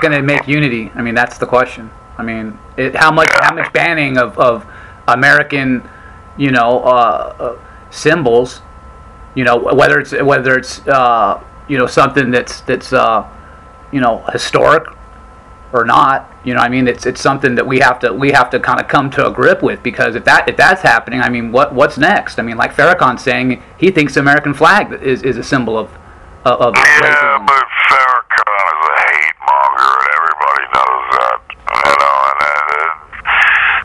That 0.00 0.08
going 0.08 0.12
to 0.12 0.22
make 0.22 0.46
unity? 0.48 0.90
I 0.94 1.02
mean, 1.02 1.14
that's 1.14 1.38
the 1.38 1.46
question. 1.46 1.90
I 2.16 2.22
mean, 2.22 2.58
it, 2.76 2.96
how 2.96 3.12
much 3.12 3.28
how 3.32 3.54
much 3.54 3.72
banning 3.72 4.18
of, 4.18 4.38
of 4.38 4.66
American, 5.06 5.88
you 6.36 6.50
know, 6.50 6.80
uh, 6.80 7.36
uh, 7.38 7.58
symbols, 7.90 8.60
you 9.34 9.44
know, 9.44 9.56
whether 9.56 10.00
it's 10.00 10.12
whether 10.12 10.58
it's 10.58 10.86
uh, 10.88 11.42
you 11.68 11.78
know 11.78 11.86
something 11.86 12.30
that's 12.30 12.60
that's 12.62 12.92
uh, 12.92 13.28
you 13.92 14.00
know 14.00 14.24
historic 14.32 14.88
or 15.72 15.84
not, 15.84 16.32
you 16.44 16.54
know, 16.54 16.60
I 16.60 16.68
mean, 16.68 16.88
it's 16.88 17.04
it's 17.04 17.20
something 17.20 17.54
that 17.56 17.66
we 17.66 17.78
have 17.80 17.98
to 18.00 18.12
we 18.12 18.30
have 18.32 18.48
to 18.50 18.60
kind 18.60 18.80
of 18.80 18.88
come 18.88 19.10
to 19.10 19.26
a 19.26 19.30
grip 19.30 19.62
with 19.62 19.82
because 19.82 20.14
if 20.14 20.24
that 20.24 20.48
if 20.48 20.56
that's 20.56 20.80
happening, 20.80 21.20
I 21.20 21.28
mean, 21.28 21.52
what 21.52 21.74
what's 21.74 21.98
next? 21.98 22.38
I 22.38 22.42
mean, 22.42 22.56
like 22.56 22.72
Farrakhan 22.74 23.20
saying 23.20 23.62
he 23.76 23.90
thinks 23.90 24.14
the 24.14 24.20
American 24.20 24.54
flag 24.54 24.92
is, 25.02 25.22
is 25.22 25.36
a 25.36 25.42
symbol 25.42 25.76
of 25.76 25.92
of, 26.46 26.60
of 26.60 26.74
racism. 26.74 27.46
but 27.46 27.66
Farrakhan 27.92 28.64
is 28.64 28.80
a 28.80 28.96
hate 28.96 29.38
monger, 29.44 29.92
and 29.92 30.08
everybody 30.16 30.64
knows 30.72 31.04
that. 31.20 31.38
You 31.68 31.96
know, 32.00 32.16
and 32.30 32.40
uh, 32.40 32.88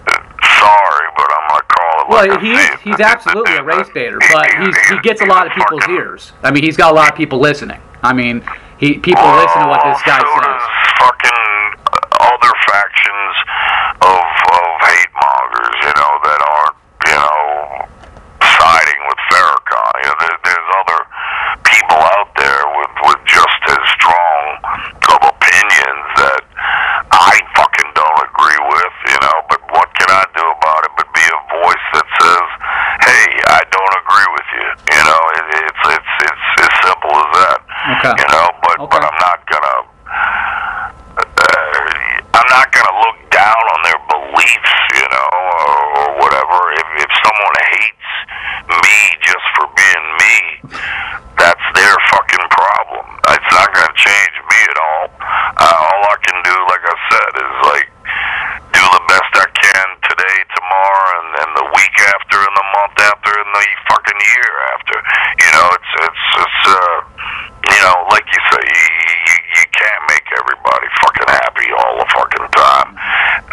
uh, 0.08 0.24
sorry, 0.64 1.08
but 1.20 1.28
I'm 1.36 1.46
gonna 1.52 1.68
call 1.68 1.94
it. 2.00 2.03
Well, 2.14 2.40
he 2.40 2.54
he's 2.84 3.00
absolutely 3.00 3.56
a 3.58 3.64
race 3.64 3.90
baiter, 3.94 4.20
but 4.32 4.48
he's, 4.62 4.78
he 4.90 5.00
gets 5.02 5.22
a 5.22 5.26
lot 5.26 5.48
of 5.48 5.54
people's 5.54 5.88
ears. 5.90 6.32
I 6.44 6.52
mean, 6.52 6.64
he's 6.64 6.78
got 6.78 6.92
a 6.92 6.96
lot 6.96 7.12
of 7.12 7.18
people 7.18 7.40
listening. 7.40 7.82
I 8.04 8.14
mean, 8.14 8.44
he 8.78 9.00
people 9.00 9.24
listen 9.36 9.62
to 9.62 9.68
what 9.68 9.82
this 9.84 10.02
guy 10.06 10.20
says. 10.20 10.44
does 10.46 10.64
fucking 11.00 11.44
other 12.22 12.54
factions 12.70 13.36
of 14.06 14.24
of 14.54 14.68
hate 14.86 15.14
mongers, 15.18 15.76
you 15.82 15.94
know, 15.98 16.12
that 16.28 16.40
aren't, 16.54 16.78
you 17.08 17.16
know, 17.18 17.88
siding 18.60 19.02
with 19.10 19.20
Farrakhan. 19.32 19.94
You 20.04 20.10
know, 20.12 20.18
there, 20.20 20.38
there's 20.46 20.70
other 20.84 21.00
people 21.64 22.00
out 22.20 22.30
there 22.38 22.64
with 22.78 22.94
with 23.10 23.20
just 23.26 23.60
as 23.74 23.84
strong 23.98 24.44
of 25.16 25.20
opinions 25.32 26.08
that 26.20 26.44
I 27.12 27.34
fucking 27.56 27.90
don't 27.96 28.20
agree 28.28 28.62
with, 28.68 28.96
you 29.10 29.20
know. 29.24 29.38
But 29.50 29.62
what 29.72 29.88
can 29.96 30.10
I 30.12 30.26
do 30.36 30.44
about 30.44 30.82
it? 30.86 30.92
But 30.98 31.08
be 31.14 31.24
a 31.24 31.40
voice 31.64 31.88
that 31.96 32.08
says, 32.20 32.48
"Hey, 33.08 33.26
I 33.48 33.62
don't 33.72 33.96
agree 34.04 34.30
with 34.36 34.50
you." 34.60 34.68
You 34.98 35.04
know, 35.08 35.22
it, 35.40 35.46
it's 35.72 35.84
it's 36.00 36.14
it's 36.28 36.48
as 36.68 36.74
simple 36.88 37.14
as 37.16 37.30
that. 37.40 37.60
Okay. 38.00 38.16
You 38.22 38.28
know, 38.32 38.48
but 38.64 38.76
but 38.90 39.00
Okay. 39.04 39.08
I'm 39.08 39.20
not 39.20 39.40
gonna. 39.52 39.78
Uh, 41.14 41.24
I'm 42.34 42.50
not 42.50 42.68
gonna 42.74 42.96
look 43.06 43.20
down 43.30 43.62
on 43.74 43.80
their 43.86 44.02
beliefs, 44.10 44.74
you 44.98 45.06
know, 45.14 45.30
or, 45.34 45.76
or 46.02 46.08
whatever. 46.18 46.58
If 46.74 46.88
if 47.06 47.12
someone 47.22 47.56
hates 47.78 48.10
me 48.82 48.98
just 49.22 49.46
for 49.54 49.66
being 49.78 50.08
me, 50.18 50.36
that's 51.38 51.66
their 51.78 51.96
fucking 52.10 52.46
problem. 52.50 53.06
It's 53.30 53.52
not 53.54 53.70
gonna 53.74 53.94
change 53.94 54.36
me 54.50 54.60
at 54.74 54.78
all. 54.82 55.06
Uh, 55.62 55.76
all 55.86 56.02
I 56.10 56.18
can 56.26 56.38
do, 56.42 56.56
like 56.74 56.86
I 56.88 56.98
said, 57.14 57.32
is 57.38 57.56
like 57.70 57.88
do 58.74 58.82
the 58.82 59.04
best 59.06 59.32
I 59.38 59.48
can 59.54 59.88
today, 60.10 60.38
tomorrow, 60.58 61.08
and, 61.22 61.30
and 61.46 61.50
the 61.62 61.68
week 61.78 61.96
after, 62.18 62.38
and 62.42 62.56
the 62.58 62.68
month 62.74 62.98
after, 63.06 63.30
and 63.30 63.50
the 63.54 63.66
fucking 63.94 64.20
year 64.34 64.52
after. 64.74 64.98
You 65.46 65.52
know, 65.54 65.68
it's 65.78 65.92
it's 66.10 66.26
it's 66.42 66.62
uh, 66.74 66.98
you 67.70 67.80
know, 67.86 67.98
like 68.10 68.26
you 68.28 68.42
say, 68.52 68.64
you, 68.66 68.88
you, 69.30 69.38
you 69.62 69.66
can't 69.72 70.04
make 70.10 70.26
everybody 70.38 70.88
fucking 71.02 71.30
happy 71.32 71.68
all 71.80 71.96
the 72.02 72.08
fucking 72.12 72.48
time. 72.52 72.90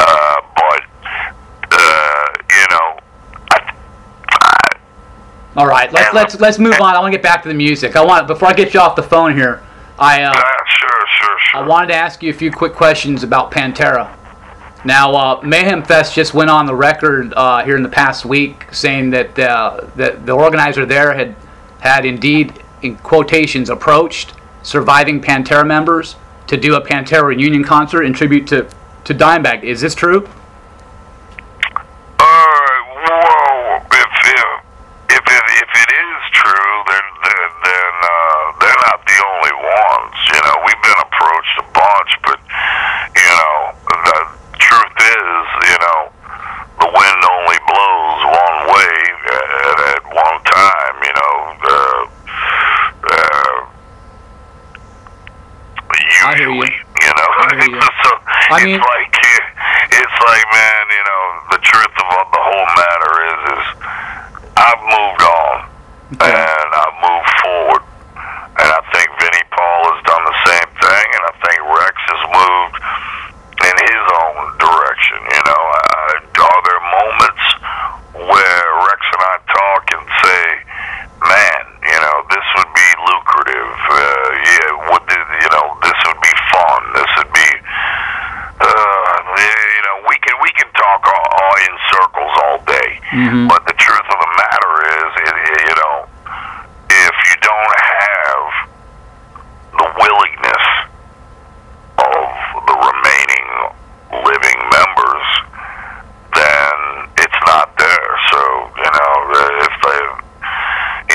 Uh, 0.00 0.36
but 0.56 0.82
uh, 1.70 2.26
you 2.50 2.66
know, 2.72 2.88
I, 3.52 3.58
I, 4.32 4.66
All 5.56 5.66
right, 5.81 5.93
let's 5.93 6.14
let's 6.14 6.41
let's 6.41 6.59
move 6.59 6.81
on. 6.81 6.95
I 6.95 7.01
want 7.01 7.12
to 7.12 7.18
get 7.18 7.22
back 7.22 7.43
to 7.43 7.49
the 7.49 7.55
music. 7.55 7.97
I 7.97 8.05
want 8.05 8.26
before 8.26 8.49
I 8.49 8.53
get 8.53 8.74
you 8.74 8.81
off 8.81 8.97
the 8.97 9.03
phone 9.03 9.35
here. 9.35 9.62
I 9.99 10.22
uh, 10.22 10.31
uh, 10.31 10.35
sure, 10.66 11.07
sure, 11.18 11.39
sure. 11.39 11.61
I 11.61 11.66
wanted 11.66 11.89
to 11.89 11.95
ask 11.95 12.22
you 12.22 12.31
a 12.31 12.35
few 12.35 12.51
quick 12.51 12.74
questions 12.74 13.22
about 13.22 13.51
Pantera. 13.51 14.16
Now, 14.83 15.14
uh, 15.14 15.41
Mayhem 15.43 15.83
Fest 15.83 16.14
just 16.14 16.33
went 16.33 16.49
on 16.49 16.64
the 16.64 16.74
record 16.74 17.35
uh, 17.35 17.62
here 17.64 17.76
in 17.76 17.83
the 17.83 17.89
past 17.89 18.24
week 18.24 18.66
saying 18.72 19.11
that 19.11 19.39
uh, 19.39 19.87
that 19.97 20.24
the 20.24 20.33
organizer 20.33 20.87
there 20.87 21.12
had 21.12 21.37
had 21.81 22.05
indeed, 22.07 22.62
in 22.83 22.97
quotations, 22.97 23.68
approached 23.68 24.35
surviving 24.62 25.20
Pantera 25.20 25.66
members 25.66 26.16
to 26.47 26.57
do 26.57 26.74
a 26.74 26.81
Pantera 26.81 27.24
reunion 27.24 27.64
concert 27.64 28.03
in 28.05 28.12
tribute 28.12 28.47
to 28.49 28.68
to 29.05 29.14
Dimebag. 29.14 29.64
Is 29.64 29.81
this 29.81 29.95
true? 29.95 30.28
Uh, 32.18 32.24
whoa! 33.05 33.76
If 33.93 34.12
if 34.24 34.61
if 35.11 35.24
it, 35.26 35.45
if 35.61 35.70
it 35.76 35.91
is 35.93 36.20
true, 36.33 36.72
then 36.89 37.05
then, 37.24 37.49
then 37.64 37.93
uh, 38.01 38.45
they're 38.61 38.83
not 38.87 38.99
the 39.05 39.18
only 39.28 39.55
ones. 39.61 40.14
You 40.33 40.41
know, 40.41 40.57
we've 40.64 40.83
been 40.83 41.01
approached 41.05 41.57
a 41.59 41.66
bunch, 41.74 42.12
but 42.24 42.39
you 43.16 43.28
know, 43.28 43.74
the 43.89 44.18
truth 44.59 44.97
is, 45.01 45.43
you 45.66 45.78
know, 45.83 46.01
the 46.78 46.89
wind 46.95 47.20
only 47.26 47.59
blows 47.66 48.20
one 48.31 48.59
way 48.70 48.95
at, 49.35 49.78
at 49.99 50.03
one 50.14 50.39
time. 50.47 50.95
You 51.03 51.14
know, 51.18 51.35
uh, 51.66 52.03
uh, 53.11 53.59
I 56.22 56.35
hear 56.37 56.51
you. 56.51 56.55
usually, 56.55 56.74
you 57.03 57.12
know, 57.18 57.28
I 57.35 57.49
hear 57.59 57.70
you. 57.74 57.81
so 57.81 58.11
I 58.51 58.64
mean- 58.64 58.80
like 58.80 59.16
it's 59.90 60.18
like 60.26 60.44
man, 60.53 60.84
you 60.90 61.05
know, 61.05 61.24
the 61.55 61.61
truth 61.62 61.96
of 61.98 62.26
the 62.32 62.42
whole 62.42 62.68
matter 62.78 63.12
is, 63.30 63.40
is 63.59 63.64
I've 64.57 64.82
moved 64.82 65.22
on 65.22 65.57
Okay. 66.20 66.30
and 66.34 66.68
I've 66.74 66.96
moved 67.07 67.30
forward, 67.42 67.82
and 68.59 68.68
I 68.70 68.80
think 68.92 69.07
Vinnie 69.22 69.46
Paul 69.55 69.80
has 69.94 70.01
done 70.05 70.24
the 70.26 70.38
same 70.46 70.68
thing, 70.82 71.07
and 71.14 71.22
I 71.30 71.34
think 71.46 71.59
Rex 71.70 71.94
has 72.11 72.22
moved 72.34 72.76
in 73.62 73.74
his 73.86 74.05
own 74.18 74.38
direction. 74.59 75.18
You 75.30 75.42
know, 75.46 75.62
uh, 75.70 76.42
are 76.51 76.62
there 76.66 76.82
moments 76.82 77.44
where 78.26 78.64
Rex 78.90 79.01
and 79.14 79.22
I 79.22 79.36
talk 79.55 79.82
and 79.94 80.05
say, 80.26 80.44
"Man, 81.30 81.62
you 81.94 81.98
know, 82.03 82.16
this 82.34 82.46
would 82.59 82.72
be 82.74 82.88
lucrative. 83.07 83.70
Uh, 83.86 84.28
yeah, 84.51 84.68
would 84.90 85.05
th- 85.07 85.30
you 85.46 85.51
know, 85.55 85.66
this 85.86 85.98
would 86.11 86.20
be 86.20 86.34
fun. 86.51 86.80
This 86.94 87.11
would 87.22 87.32
be." 87.32 87.48
Uh, 88.61 89.16
you 89.40 89.82
know, 89.88 89.96
we 90.09 90.16
can 90.20 90.36
we 90.42 90.51
can 90.53 90.68
talk 90.76 91.01
all, 91.07 91.26
all 91.40 91.55
in 91.64 91.74
circles 91.88 92.34
all 92.44 92.59
day, 92.68 92.90
but 93.48 93.64
the 93.64 93.72
truth 93.72 94.05
of 94.05 94.18
the 94.20 94.32
matter 94.36 94.72
is, 95.01 95.11
it, 95.16 95.34
you 95.64 95.74
know, 95.80 95.96
if 96.90 97.14
you 97.24 97.36
don't 97.40 97.76
have 97.80 98.44
the 99.80 99.88
willingness 99.96 100.66
of 102.05 102.20
the 102.68 102.76
remaining 102.84 103.48
living 104.28 104.61
members, 104.76 105.26
then 106.36 106.74
it's 107.16 107.40
not 107.48 107.72
there. 107.80 108.11
So 108.28 108.40
you 108.76 108.90
know, 108.92 109.12
if 109.64 109.74
they, 109.88 110.01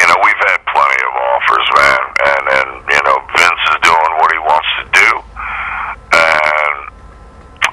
you 0.02 0.06
know, 0.10 0.18
we've 0.26 0.44
had 0.50 0.60
plenty 0.74 1.00
of 1.06 1.14
offers, 1.30 1.68
man, 1.78 2.02
and 2.26 2.44
and 2.58 2.70
you 2.90 3.02
know, 3.06 3.18
Vince 3.38 3.64
is 3.70 3.78
doing 3.86 4.12
what 4.18 4.32
he 4.34 4.40
wants 4.42 4.70
to 4.82 4.86
do, 4.98 5.10
and 6.18 6.78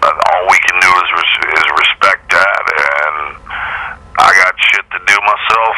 and 0.03 0.17
all 0.35 0.43
we 0.51 0.59
can 0.67 0.79
do 0.83 0.91
is 0.91 1.09
res- 1.15 1.47
is 1.63 1.67
respect 1.79 2.27
that, 2.35 2.65
and 2.75 3.17
I 4.19 4.29
got 4.35 4.55
shit 4.59 4.83
to 4.91 4.99
do 5.07 5.17
myself. 5.23 5.77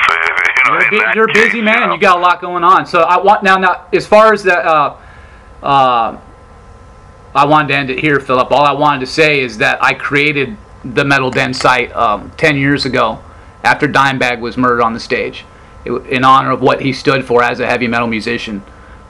You 0.65 0.73
know, 0.73 1.04
You're, 1.15 1.31
a 1.31 1.33
busy 1.33 1.61
man. 1.61 1.91
you 1.93 1.99
got 1.99 2.19
a 2.19 2.21
lot 2.21 2.41
going 2.41 2.65
on. 2.65 2.87
So 2.87 3.01
I 3.01 3.21
want 3.21 3.43
now. 3.43 3.57
Now, 3.57 3.87
as 3.93 4.07
far 4.07 4.33
as 4.33 4.43
that 4.45 4.65
uh, 4.65 4.97
uh, 5.63 6.19
I 7.35 7.47
wanted 7.47 7.69
to 7.69 7.75
end 7.75 7.91
it 7.91 8.01
here, 8.01 8.21
Philip. 8.21 8.51
All 8.51 8.65
I 8.65 8.73
wanted 8.73 9.01
to 9.01 9.07
say 9.07 9.41
is 9.41 9.59
that 9.59 9.83
I 9.83 9.95
created 9.95 10.57
the 10.85 11.05
Metal 11.05 11.31
Den 11.31 11.55
site 11.55 11.95
um, 11.95 12.31
ten 12.37 12.57
years 12.57 12.85
ago, 12.85 13.23
after 13.63 13.87
Dimebag 13.87 14.41
was 14.41 14.57
murdered 14.57 14.83
on 14.83 14.93
the 14.93 15.01
stage, 15.01 15.45
it, 15.85 15.93
in 16.07 16.25
honor 16.25 16.51
of 16.51 16.61
what 16.61 16.81
he 16.81 16.93
stood 16.93 17.25
for 17.25 17.43
as 17.43 17.61
a 17.61 17.67
heavy 17.67 17.87
metal 17.87 18.09
musician 18.09 18.63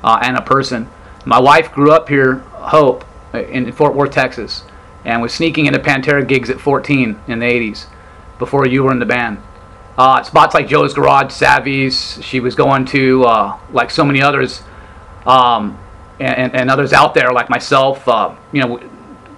uh, 0.03 0.19
and 0.23 0.37
a 0.37 0.43
person. 0.43 0.89
My 1.25 1.41
wife 1.41 1.73
grew 1.73 1.93
up 1.93 2.09
here, 2.09 2.37
Hope, 2.53 3.05
in 3.33 3.73
Fort 3.73 3.95
Worth, 3.95 4.13
Texas, 4.13 4.65
and 5.05 5.23
was 5.23 5.33
sneaking 5.33 5.67
into 5.67 5.79
Pantera 5.79 6.27
gigs 6.27 6.51
at 6.51 6.61
14 6.61 7.19
in 7.27 7.39
the 7.39 7.47
80s, 7.47 7.87
before 8.39 8.67
you 8.67 8.83
were 8.83 8.93
in 8.93 8.99
the 8.99 9.07
band 9.07 9.39
uh, 9.97 10.23
spots 10.23 10.55
like 10.55 10.69
Joe's 10.69 10.95
Garage, 10.95 11.33
Savvy's. 11.33 12.19
She 12.23 12.41
was 12.41 12.55
going 12.55 12.85
to 12.87 13.25
uh, 13.25 13.59
like 13.71 13.91
so 13.91 14.05
many 14.05 14.21
others, 14.21 14.63
um, 15.27 15.79
and, 16.19 16.55
and 16.55 16.71
others 16.71 16.93
out 16.93 17.15
there 17.15 17.33
like 17.33 17.49
myself. 17.49 18.07
Uh, 18.09 18.35
you 18.53 18.61
know, 18.61 18.81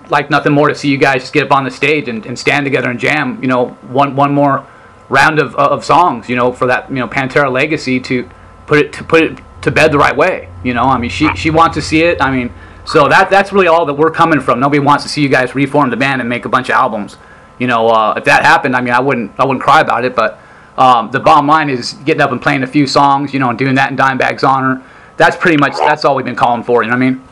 like 0.09 0.31
nothing 0.31 0.53
more 0.53 0.69
to 0.69 0.75
see 0.75 0.89
you 0.89 0.97
guys 0.97 1.23
just 1.23 1.33
get 1.33 1.45
up 1.45 1.53
on 1.53 1.65
the 1.65 1.71
stage 1.71 2.09
and, 2.09 2.25
and 2.25 2.39
stand 2.39 2.65
together 2.65 2.91
and 2.91 2.99
jam. 2.99 3.39
You 3.43 3.49
know, 3.49 3.69
one 3.89 4.17
one 4.17 4.33
more 4.33 4.67
round 5.09 5.39
of, 5.39 5.55
of 5.57 5.85
songs. 5.85 6.29
You 6.29 6.37
know, 6.37 6.53
for 6.53 6.67
that 6.69 6.89
you 6.89 6.97
know 6.97 7.09
Pantera 7.09 7.53
legacy 7.53 8.01
to 8.01 8.29
put 8.67 8.79
it 8.79 8.93
to 8.95 9.05
put 9.05 9.23
it 9.23 9.39
to 9.61 9.71
bed 9.71 9.93
the 9.93 9.99
right 9.99 10.17
way. 10.17 10.49
You 10.65 10.73
know, 10.73 10.85
I 10.85 10.97
mean, 10.97 11.11
she 11.11 11.29
she 11.37 11.51
wants 11.51 11.75
to 11.75 11.83
see 11.83 12.03
it. 12.03 12.23
I 12.23 12.35
mean, 12.35 12.51
so 12.87 13.09
that 13.09 13.29
that's 13.29 13.53
really 13.53 13.67
all 13.67 13.85
that 13.85 13.95
we're 13.95 14.11
coming 14.11 14.41
from. 14.41 14.59
Nobody 14.61 14.81
wants 14.81 15.05
to 15.05 15.11
see 15.11 15.21
you 15.21 15.29
guys 15.29 15.55
reform 15.55 15.91
the 15.91 15.97
band 15.99 16.23
and 16.23 16.31
make 16.31 16.47
a 16.47 16.49
bunch 16.49 16.71
of 16.71 16.77
albums. 16.77 17.19
You 17.59 17.67
know, 17.67 17.89
uh, 17.89 18.15
if 18.17 18.25
that 18.25 18.43
happened, 18.43 18.75
I 18.75 18.81
mean, 18.81 18.95
I 18.95 19.01
wouldn't 19.01 19.39
I 19.39 19.45
wouldn't 19.45 19.63
cry 19.63 19.81
about 19.83 20.07
it, 20.07 20.15
but 20.15 20.39
Um, 20.79 21.11
the 21.11 21.20
bottom 21.20 21.47
line 21.47 21.70
is 21.70 21.95
getting 22.05 22.20
up 22.20 22.33
and 22.33 22.41
playing 22.41 22.62
a 22.62 22.66
few 22.66 22.87
songs, 22.87 23.33
you 23.33 23.41
know, 23.41 23.49
and 23.51 23.59
doing 23.59 23.74
that 23.77 23.91
in 23.91 23.97
Dimebag's 23.97 24.45
honor. 24.45 24.83
That's 25.16 25.37
pretty 25.37 25.57
much 25.57 25.72
that's 25.77 26.05
all 26.05 26.14
we've 26.14 26.27
been 26.27 26.37
calling 26.37 26.62
for. 26.62 26.83
You 26.83 26.91
know 26.91 26.97
what 26.97 27.03
I 27.03 27.11
mean? 27.11 27.24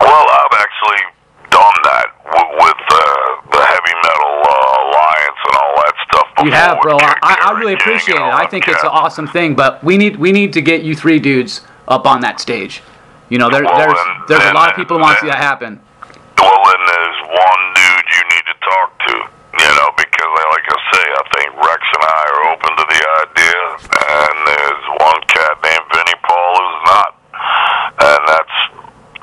Well, 0.00 0.26
I've 0.30 0.56
actually 0.58 1.02
done 1.50 1.76
that 1.84 2.06
w- 2.24 2.52
with 2.56 2.82
uh, 2.88 2.96
the 3.52 3.62
heavy 3.64 3.94
metal 4.02 4.32
uh, 4.40 4.84
alliance 4.88 5.40
and 5.44 5.56
all 5.56 5.74
that 5.84 5.94
stuff. 6.08 6.26
You 6.44 6.52
have, 6.52 6.80
bro. 6.80 6.96
I, 7.00 7.52
I 7.52 7.58
really 7.58 7.74
appreciate 7.74 8.16
it. 8.16 8.20
I 8.22 8.46
think 8.46 8.68
it's 8.68 8.82
an 8.82 8.88
awesome 8.90 9.26
thing, 9.28 9.54
but 9.54 9.82
we 9.84 9.98
need 9.98 10.16
we 10.16 10.32
need 10.32 10.52
to 10.54 10.62
get 10.62 10.82
you 10.82 10.94
three 10.94 11.18
dudes 11.18 11.60
up 11.88 12.06
on 12.06 12.20
that 12.22 12.40
stage. 12.40 12.82
You 13.28 13.38
know, 13.38 13.50
there, 13.50 13.64
Well, 13.64 13.76
there's 13.76 13.92
then- 13.92 14.22
there's 14.28 14.50
a 14.50 14.54
lot 14.54 14.70
of 14.70 14.76
people 14.76 14.96
who 14.96 15.02
want 15.02 15.18
to 15.18 15.20
see 15.20 15.28
that 15.28 15.38
happen. 15.38 15.80
Well, 16.40 16.60
then 16.64 16.80
there's 16.86 17.20
one 17.28 17.62
dude 17.74 18.06
you 18.16 18.22
need 18.32 18.44
to 18.52 18.56
talk 18.60 18.88
to, 19.08 19.14
you 19.64 19.70
know, 19.72 19.88
because 19.96 20.30
like 20.52 20.66
I 20.68 20.78
say, 20.92 21.04
I 21.08 21.22
think 21.32 21.48
Rex 21.56 21.80
and 21.96 22.04
I 22.04 22.22
are 22.28 22.42
open 22.52 22.70
to 22.76 22.84
the 22.92 23.02
idea, 23.24 23.60
and 23.96 24.36
there's 24.46 24.84
one 25.00 25.20
cat 25.32 25.54
named 25.64 25.86
Vinnie 25.96 26.20
Paul 26.28 26.52
who's 26.60 26.82
not, 26.92 27.10
and 28.04 28.20
that's 28.28 28.56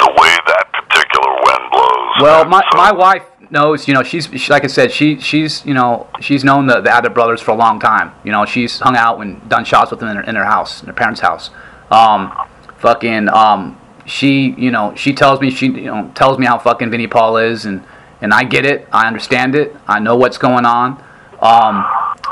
the 0.01 0.09
way 0.19 0.33
that 0.49 0.65
particular 0.73 1.31
wind 1.45 1.63
blows. 1.69 2.02
Well, 2.19 2.45
my, 2.49 2.63
my 2.73 2.91
wife 2.91 3.23
knows, 3.49 3.87
you 3.87 3.93
know, 3.93 4.03
she's 4.03 4.27
she, 4.35 4.51
like 4.51 4.63
I 4.63 4.67
said, 4.67 4.91
she 4.91 5.19
she's 5.19 5.65
you 5.65 5.73
know 5.73 6.07
she's 6.19 6.43
known 6.43 6.67
the, 6.67 6.81
the 6.81 6.89
Abbott 6.89 7.13
brothers 7.13 7.41
for 7.41 7.51
a 7.51 7.55
long 7.55 7.79
time. 7.79 8.13
You 8.23 8.31
know, 8.31 8.45
she's 8.45 8.79
hung 8.79 8.97
out 8.97 9.19
and 9.19 9.47
done 9.49 9.65
shots 9.65 9.91
with 9.91 9.99
them 9.99 10.09
in 10.09 10.17
her, 10.17 10.23
in 10.23 10.35
her 10.35 10.45
house, 10.45 10.81
in 10.81 10.87
her 10.87 10.93
parents' 10.93 11.21
house. 11.21 11.49
Um, 11.91 12.35
fucking, 12.77 13.29
um, 13.29 13.79
she 14.05 14.55
you 14.57 14.71
know 14.71 14.93
she 14.95 15.13
tells 15.13 15.39
me 15.39 15.49
she 15.49 15.67
you 15.67 15.85
know 15.85 16.11
tells 16.15 16.37
me 16.37 16.45
how 16.45 16.57
fucking 16.57 16.89
Vinnie 16.89 17.07
Paul 17.07 17.37
is, 17.37 17.65
and 17.65 17.83
and 18.21 18.33
I 18.33 18.43
get 18.43 18.65
it, 18.65 18.87
I 18.91 19.07
understand 19.07 19.55
it, 19.55 19.75
I 19.87 19.99
know 19.99 20.15
what's 20.15 20.37
going 20.37 20.65
on. 20.65 21.01
Um, 21.41 21.85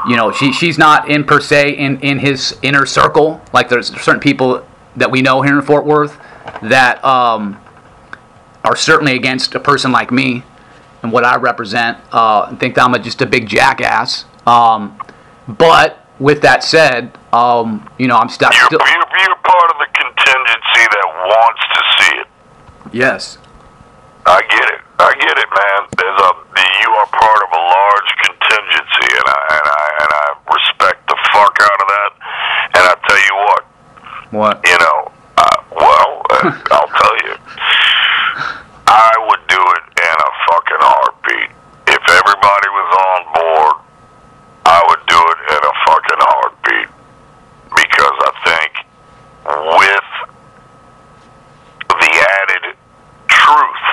you 0.08 0.16
know, 0.16 0.32
she 0.32 0.52
she's 0.52 0.78
not 0.78 1.10
in 1.10 1.24
per 1.24 1.40
se 1.40 1.72
in 1.72 2.00
in 2.02 2.20
his 2.20 2.58
inner 2.62 2.86
circle. 2.86 3.42
Like 3.54 3.70
there's 3.70 3.88
certain 4.02 4.22
people 4.22 4.66
that 4.96 5.12
we 5.12 5.22
know 5.22 5.42
here 5.42 5.58
in 5.58 5.62
Fort 5.62 5.86
Worth 5.86 6.18
that 6.64 7.04
um, 7.06 7.62
are 8.64 8.76
certainly 8.76 9.16
against 9.16 9.56
a 9.56 9.60
person 9.60 9.92
like 9.92 10.12
me 10.12 10.44
and 11.04 11.12
what 11.12 11.24
I 11.24 11.38
represent, 11.38 11.98
uh, 12.12 12.46
and 12.50 12.60
think 12.60 12.76
that 12.76 12.84
I'm 12.86 12.94
a, 12.94 13.00
just 13.00 13.22
a 13.22 13.26
big 13.26 13.48
jackass. 13.48 14.26
Um, 14.46 15.00
but 15.48 16.06
with 16.20 16.42
that 16.44 16.64
said, 16.64 17.18
um, 17.34 17.90
you 17.98 18.08
know, 18.08 18.18
I'm 18.18 18.30
st- 18.30 18.54
You're, 18.54 18.66
still. 18.68 18.80
you're, 18.80 19.20
you're 19.20 19.36
part 19.42 19.72
of 19.72 19.78
the 19.82 19.88
contingency 19.94 20.84
that 20.94 21.06
wants 21.26 21.62
to 21.74 21.82
see 21.98 22.18
it. 22.22 22.28
Yes. 22.94 23.38
I 24.26 24.42
get 24.42 24.70
it. 24.70 24.82
I 25.00 25.12
get 25.18 25.34
it, 25.38 25.50
man. 25.50 25.82
There's 25.98 26.22
a 26.22 26.32
you 26.86 26.90
are 26.94 27.08
part 27.10 27.42
of 27.42 27.50
a 27.58 27.62
large 27.62 28.12
contingency, 28.22 29.10
and 29.18 29.26
I 29.26 29.40
and 29.50 29.66
I 29.66 29.86
and 30.02 30.10
I 30.14 30.26
respect 30.54 31.08
the 31.10 31.18
fuck 31.34 31.58
out 31.58 31.80
of 31.82 31.88
that. 31.90 32.12
And 32.78 32.84
I 32.86 32.94
tell 33.10 33.18
you 33.18 33.36
what, 33.42 33.64
What? 34.30 34.56
you 34.68 34.78
know, 34.78 35.12
uh, 35.38 35.58
well, 35.74 36.22
uh, 36.30 36.62
I'll 36.72 36.94
tell 37.02 37.18
you, 37.26 37.34
I 38.92 39.12
would 39.30 39.44
do 39.48 39.56
it 39.56 39.84
in 40.04 40.16
a 40.20 40.32
fucking 40.52 40.84
heartbeat. 40.84 41.52
If 41.88 42.04
everybody 42.12 42.68
was 42.76 42.90
on 43.08 43.20
board, 43.40 43.76
I 44.66 44.80
would 44.90 45.04
do 45.08 45.16
it 45.16 45.40
in 45.56 45.62
a 45.64 45.76
fucking 45.88 46.22
heartbeat 46.28 46.90
because 47.72 48.18
I 48.20 48.32
think 48.44 48.72
with 49.80 50.10
the 51.88 52.12
added 52.20 52.76
truth 53.28 53.86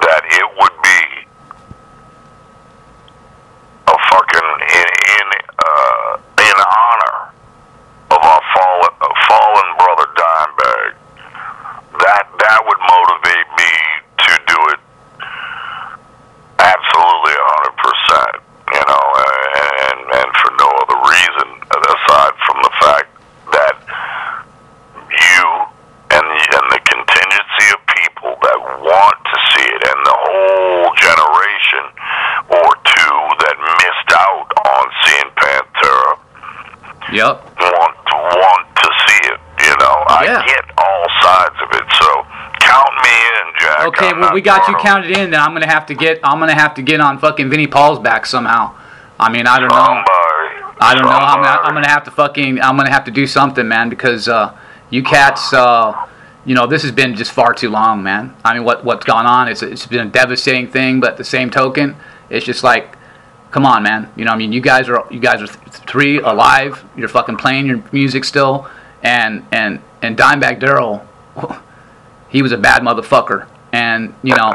that 0.00 0.22
it 0.24 0.46
would 0.56 0.76
be 0.82 1.02
a 3.88 3.96
fucking 4.08 4.48
in 4.72 4.88
in 5.20 5.26
uh, 5.60 6.16
in 6.48 6.56
honor 6.56 7.16
of 8.12 8.20
our 8.24 8.42
fallen 8.56 8.92
uh, 9.00 9.08
fallen 9.28 9.68
brother 9.76 10.08
Dimebag. 10.16 10.92
That 12.00 12.24
that 12.40 12.60
would 12.64 12.78
motivate 12.78 13.48
me 13.58 13.72
to 14.22 14.32
do 14.46 14.58
it 14.72 14.80
absolutely 16.58 17.34
a 17.34 17.46
hundred 17.56 17.76
percent. 17.80 18.34
You 18.68 18.84
know, 18.84 19.04
and 19.16 19.98
and 20.12 20.28
for 20.44 20.50
no 20.60 20.68
other 20.68 20.98
reason 21.08 21.48
aside 21.72 22.34
from 22.44 22.58
the 22.62 22.72
fact 22.84 23.08
that 23.56 23.74
you 25.08 25.42
and 26.12 26.24
the, 26.24 26.40
and 26.52 26.66
the 26.72 26.80
contingency 26.84 27.66
of 27.72 27.80
people 27.96 28.36
that 28.44 28.58
want 28.84 29.18
to 29.24 29.36
see 29.56 29.68
it, 29.72 29.82
and 29.88 29.98
the 30.04 30.16
whole 30.28 30.88
generation 31.00 31.84
or 32.52 32.68
two 32.84 33.16
that 33.44 33.56
missed 33.80 34.10
out 34.12 34.48
on 34.68 34.84
seeing 35.04 35.28
Pantera 35.36 36.12
Yep. 37.12 37.34
want 37.56 37.96
to 38.12 38.16
want 38.36 38.66
to 38.84 38.88
see 39.08 39.20
it. 39.32 39.40
You 39.64 39.74
know, 39.80 39.96
Yeah. 40.28 40.40
I 40.40 40.46
get 40.46 40.64
all 40.76 41.06
sides 41.24 41.56
of 41.64 41.68
it. 41.72 41.86
So 42.00 42.08
count 42.60 42.92
me 43.00 43.16
in, 43.40 43.46
Jack. 43.60 43.80
Okay, 43.88 44.08
I'm 44.12 44.20
well 44.20 44.27
not 44.27 44.27
we 44.38 44.42
got 44.42 44.68
you 44.68 44.76
counted 44.76 45.10
in. 45.10 45.30
Then 45.32 45.40
I'm 45.40 45.52
gonna 45.52 45.66
have 45.66 45.86
to 45.86 45.94
get 45.94 46.20
I'm 46.22 46.38
gonna 46.38 46.54
have 46.54 46.74
to 46.74 46.82
get 46.82 47.00
on 47.00 47.18
fucking 47.18 47.50
Vinnie 47.50 47.66
Paul's 47.66 47.98
back 47.98 48.24
somehow. 48.24 48.72
I 49.18 49.32
mean, 49.32 49.48
I 49.48 49.58
don't 49.58 49.68
know. 49.68 50.04
I 50.80 50.94
don't 50.94 51.02
know. 51.02 51.10
I'm 51.10 51.42
gonna, 51.42 51.60
I'm 51.60 51.74
gonna 51.74 51.88
have 51.88 52.04
to 52.04 52.12
fucking 52.12 52.60
I'm 52.60 52.76
gonna 52.76 52.92
have 52.92 53.04
to 53.06 53.10
do 53.10 53.26
something, 53.26 53.66
man, 53.66 53.88
because 53.88 54.28
uh, 54.28 54.56
you 54.90 55.02
cats, 55.02 55.52
uh, 55.52 56.06
you 56.44 56.54
know, 56.54 56.68
this 56.68 56.82
has 56.82 56.92
been 56.92 57.16
just 57.16 57.32
far 57.32 57.52
too 57.52 57.68
long, 57.68 58.04
man. 58.04 58.32
I 58.44 58.54
mean, 58.54 58.62
what 58.62 58.84
what's 58.84 59.04
gone 59.04 59.26
on? 59.26 59.48
It's 59.48 59.60
it's 59.64 59.86
been 59.86 60.06
a 60.06 60.10
devastating 60.10 60.68
thing, 60.68 61.00
but 61.00 61.10
at 61.12 61.16
the 61.16 61.24
same 61.24 61.50
token, 61.50 61.96
it's 62.30 62.46
just 62.46 62.62
like, 62.62 62.96
come 63.50 63.66
on, 63.66 63.82
man. 63.82 64.08
You 64.14 64.24
know, 64.24 64.30
I 64.30 64.36
mean, 64.36 64.52
you 64.52 64.60
guys 64.60 64.88
are 64.88 65.04
you 65.10 65.18
guys 65.18 65.42
are 65.42 65.48
th- 65.48 65.82
three 65.90 66.20
alive. 66.20 66.84
You're 66.96 67.08
fucking 67.08 67.38
playing 67.38 67.66
your 67.66 67.82
music 67.90 68.22
still, 68.22 68.70
and 69.02 69.44
and 69.50 69.82
and 70.00 70.16
Dimebag 70.16 70.60
Darrell, 70.60 71.04
he 72.28 72.40
was 72.40 72.52
a 72.52 72.56
bad 72.56 72.82
motherfucker, 72.82 73.48
and 73.98 74.14
you 74.22 74.34
know. 74.34 74.52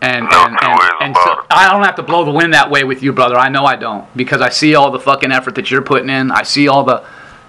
And 0.00 0.24
No 0.28 0.44
and, 0.44 0.58
and, 0.60 0.80
and 1.00 1.16
so. 1.16 1.46
I 1.50 1.70
don't 1.70 1.82
have 1.82 1.94
to 1.96 2.02
blow 2.02 2.26
the 2.26 2.30
wind 2.30 2.52
that 2.52 2.70
way 2.70 2.84
with 2.84 3.02
you, 3.02 3.12
brother. 3.12 3.36
I 3.36 3.48
know 3.48 3.64
I 3.64 3.76
don't 3.76 4.04
because 4.14 4.42
I 4.42 4.50
see 4.50 4.74
all 4.74 4.90
the 4.90 5.00
fucking 5.00 5.32
effort 5.32 5.54
that 5.54 5.70
you're 5.70 5.80
putting 5.82 6.10
in. 6.10 6.30
I 6.30 6.42
see 6.42 6.68
all 6.68 6.84
the, 6.84 7.06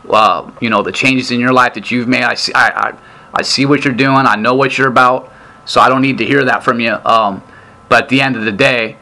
uh, 0.10 0.50
you 0.62 0.70
know, 0.70 0.82
the 0.82 0.94
changes 0.94 1.32
in 1.32 1.40
your 1.42 1.52
life 1.52 1.74
that 1.74 1.92
you've 1.92 2.08
made. 2.08 2.24
I 2.24 2.36
see, 2.36 2.54
I, 2.54 2.68
I, 2.70 2.98
I 3.34 3.42
see 3.42 3.66
what 3.66 3.84
you're 3.84 3.94
doing. 3.94 4.26
I 4.26 4.36
know 4.36 4.56
what 4.56 4.78
you're 4.78 4.88
about. 4.88 5.34
So 5.66 5.82
I 5.82 5.90
don't 5.90 6.02
need 6.02 6.18
to 6.20 6.26
hear 6.26 6.46
that 6.46 6.64
from 6.64 6.80
you. 6.80 6.94
Um, 6.94 7.44
but 7.90 8.04
at 8.04 8.10
the 8.10 8.22
end 8.22 8.38
of 8.38 8.46
the 8.46 8.54
day, 8.54 8.98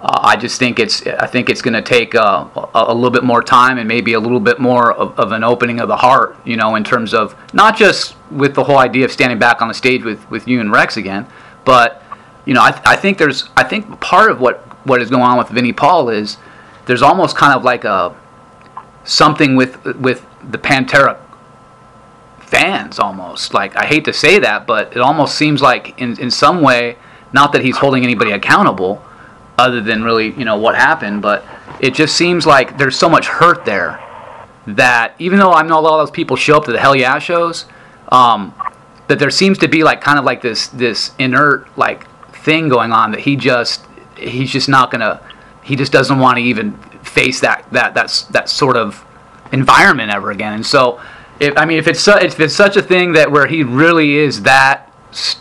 uh, 0.00 0.20
I 0.22 0.36
just 0.36 0.58
think 0.58 0.78
it's 0.78 1.06
I 1.06 1.26
think 1.26 1.48
it's 1.48 1.62
going 1.62 1.74
to 1.74 1.82
take 1.82 2.14
uh, 2.14 2.48
a, 2.74 2.86
a 2.88 2.94
little 2.94 3.10
bit 3.10 3.24
more 3.24 3.42
time 3.42 3.78
and 3.78 3.86
maybe 3.86 4.14
a 4.14 4.20
little 4.20 4.40
bit 4.40 4.58
more 4.58 4.92
of, 4.92 5.18
of 5.18 5.32
an 5.32 5.44
opening 5.44 5.80
of 5.80 5.88
the 5.88 5.96
heart, 5.96 6.36
you 6.44 6.56
know, 6.56 6.74
in 6.74 6.84
terms 6.84 7.14
of 7.14 7.34
not 7.52 7.76
just 7.76 8.16
with 8.30 8.54
the 8.54 8.64
whole 8.64 8.78
idea 8.78 9.04
of 9.04 9.12
standing 9.12 9.38
back 9.38 9.62
on 9.62 9.68
the 9.68 9.74
stage 9.74 10.04
with, 10.04 10.28
with 10.30 10.48
you 10.48 10.60
and 10.60 10.72
Rex 10.72 10.96
again, 10.96 11.26
but 11.66 12.02
you 12.46 12.54
know, 12.54 12.62
I, 12.62 12.80
I 12.86 12.96
think 12.96 13.18
there's 13.18 13.50
I 13.54 13.64
think 13.64 14.00
part 14.00 14.30
of 14.30 14.40
what 14.40 14.60
what 14.86 15.02
is 15.02 15.10
going 15.10 15.24
on 15.24 15.36
with 15.36 15.48
Vinnie 15.48 15.74
Paul 15.74 16.08
is 16.08 16.38
there's 16.86 17.02
almost 17.02 17.36
kind 17.36 17.52
of 17.52 17.62
like 17.62 17.84
a 17.84 18.16
something 19.04 19.56
with 19.56 19.84
with 19.96 20.24
the 20.48 20.56
Pantera 20.56 21.18
fans 22.38 22.98
almost. 22.98 23.52
Like 23.52 23.76
I 23.76 23.84
hate 23.84 24.06
to 24.06 24.12
say 24.14 24.38
that, 24.38 24.66
but 24.66 24.96
it 24.96 25.00
almost 25.00 25.34
seems 25.34 25.60
like 25.60 26.00
in 26.00 26.18
in 26.18 26.30
some 26.30 26.62
way, 26.62 26.96
not 27.32 27.52
that 27.52 27.62
he's 27.62 27.76
holding 27.76 28.04
anybody 28.04 28.30
accountable, 28.30 29.04
other 29.58 29.82
than 29.82 30.04
really 30.04 30.32
you 30.38 30.44
know 30.44 30.56
what 30.56 30.76
happened, 30.76 31.20
but 31.20 31.44
it 31.80 31.94
just 31.94 32.16
seems 32.16 32.46
like 32.46 32.78
there's 32.78 32.96
so 32.96 33.10
much 33.10 33.26
hurt 33.26 33.64
there 33.64 34.00
that 34.66 35.14
even 35.18 35.38
though 35.38 35.52
I 35.52 35.62
know 35.62 35.78
a 35.78 35.82
lot 35.82 36.00
of 36.00 36.06
those 36.06 36.12
people 36.12 36.36
show 36.36 36.56
up 36.56 36.64
to 36.66 36.72
the 36.72 36.80
Hell 36.80 36.96
Yeah 36.96 37.18
shows, 37.18 37.66
um, 38.10 38.54
that 39.08 39.18
there 39.18 39.30
seems 39.30 39.58
to 39.58 39.68
be 39.68 39.84
like 39.84 40.00
kind 40.00 40.18
of 40.18 40.24
like 40.24 40.42
this 40.42 40.68
this 40.68 41.12
inert 41.18 41.66
like 41.78 42.06
thing 42.34 42.68
going 42.68 42.92
on 42.92 43.12
that 43.12 43.20
he 43.20 43.36
just 43.36 43.84
he's 44.16 44.50
just 44.50 44.68
not 44.68 44.90
gonna 44.90 45.20
he 45.62 45.76
just 45.76 45.92
doesn't 45.92 46.18
want 46.18 46.38
to 46.38 46.42
even 46.42 46.76
face 47.02 47.40
that 47.40 47.66
that 47.72 47.94
that's 47.94 48.22
that 48.22 48.48
sort 48.48 48.76
of 48.76 49.04
environment 49.52 50.12
ever 50.12 50.30
again. 50.30 50.54
And 50.54 50.66
so, 50.66 51.00
if 51.40 51.56
I 51.56 51.64
mean, 51.64 51.78
if 51.78 51.88
it's 51.88 52.00
su- 52.00 52.18
if 52.18 52.38
it's 52.40 52.54
such 52.54 52.76
a 52.76 52.82
thing 52.82 53.12
that 53.12 53.30
where 53.30 53.46
he 53.46 53.62
really 53.62 54.16
is 54.16 54.42
that 54.42 54.92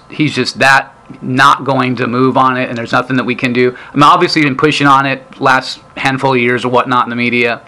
he's 0.09 0.33
just 0.33 0.59
that 0.59 0.91
not 1.21 1.63
going 1.63 1.95
to 1.97 2.07
move 2.07 2.37
on 2.37 2.57
it, 2.57 2.69
and 2.69 2.77
there's 2.77 2.91
nothing 2.91 3.17
that 3.17 3.23
we 3.23 3.35
can 3.35 3.53
do. 3.53 3.75
I 3.75 3.95
mean, 3.95 4.03
obviously, 4.03 4.41
been 4.41 4.57
pushing 4.57 4.87
on 4.87 5.05
it 5.05 5.39
last 5.39 5.79
handful 5.97 6.33
of 6.33 6.39
years 6.39 6.65
or 6.65 6.69
whatnot 6.69 7.05
in 7.05 7.09
the 7.09 7.15
media. 7.15 7.61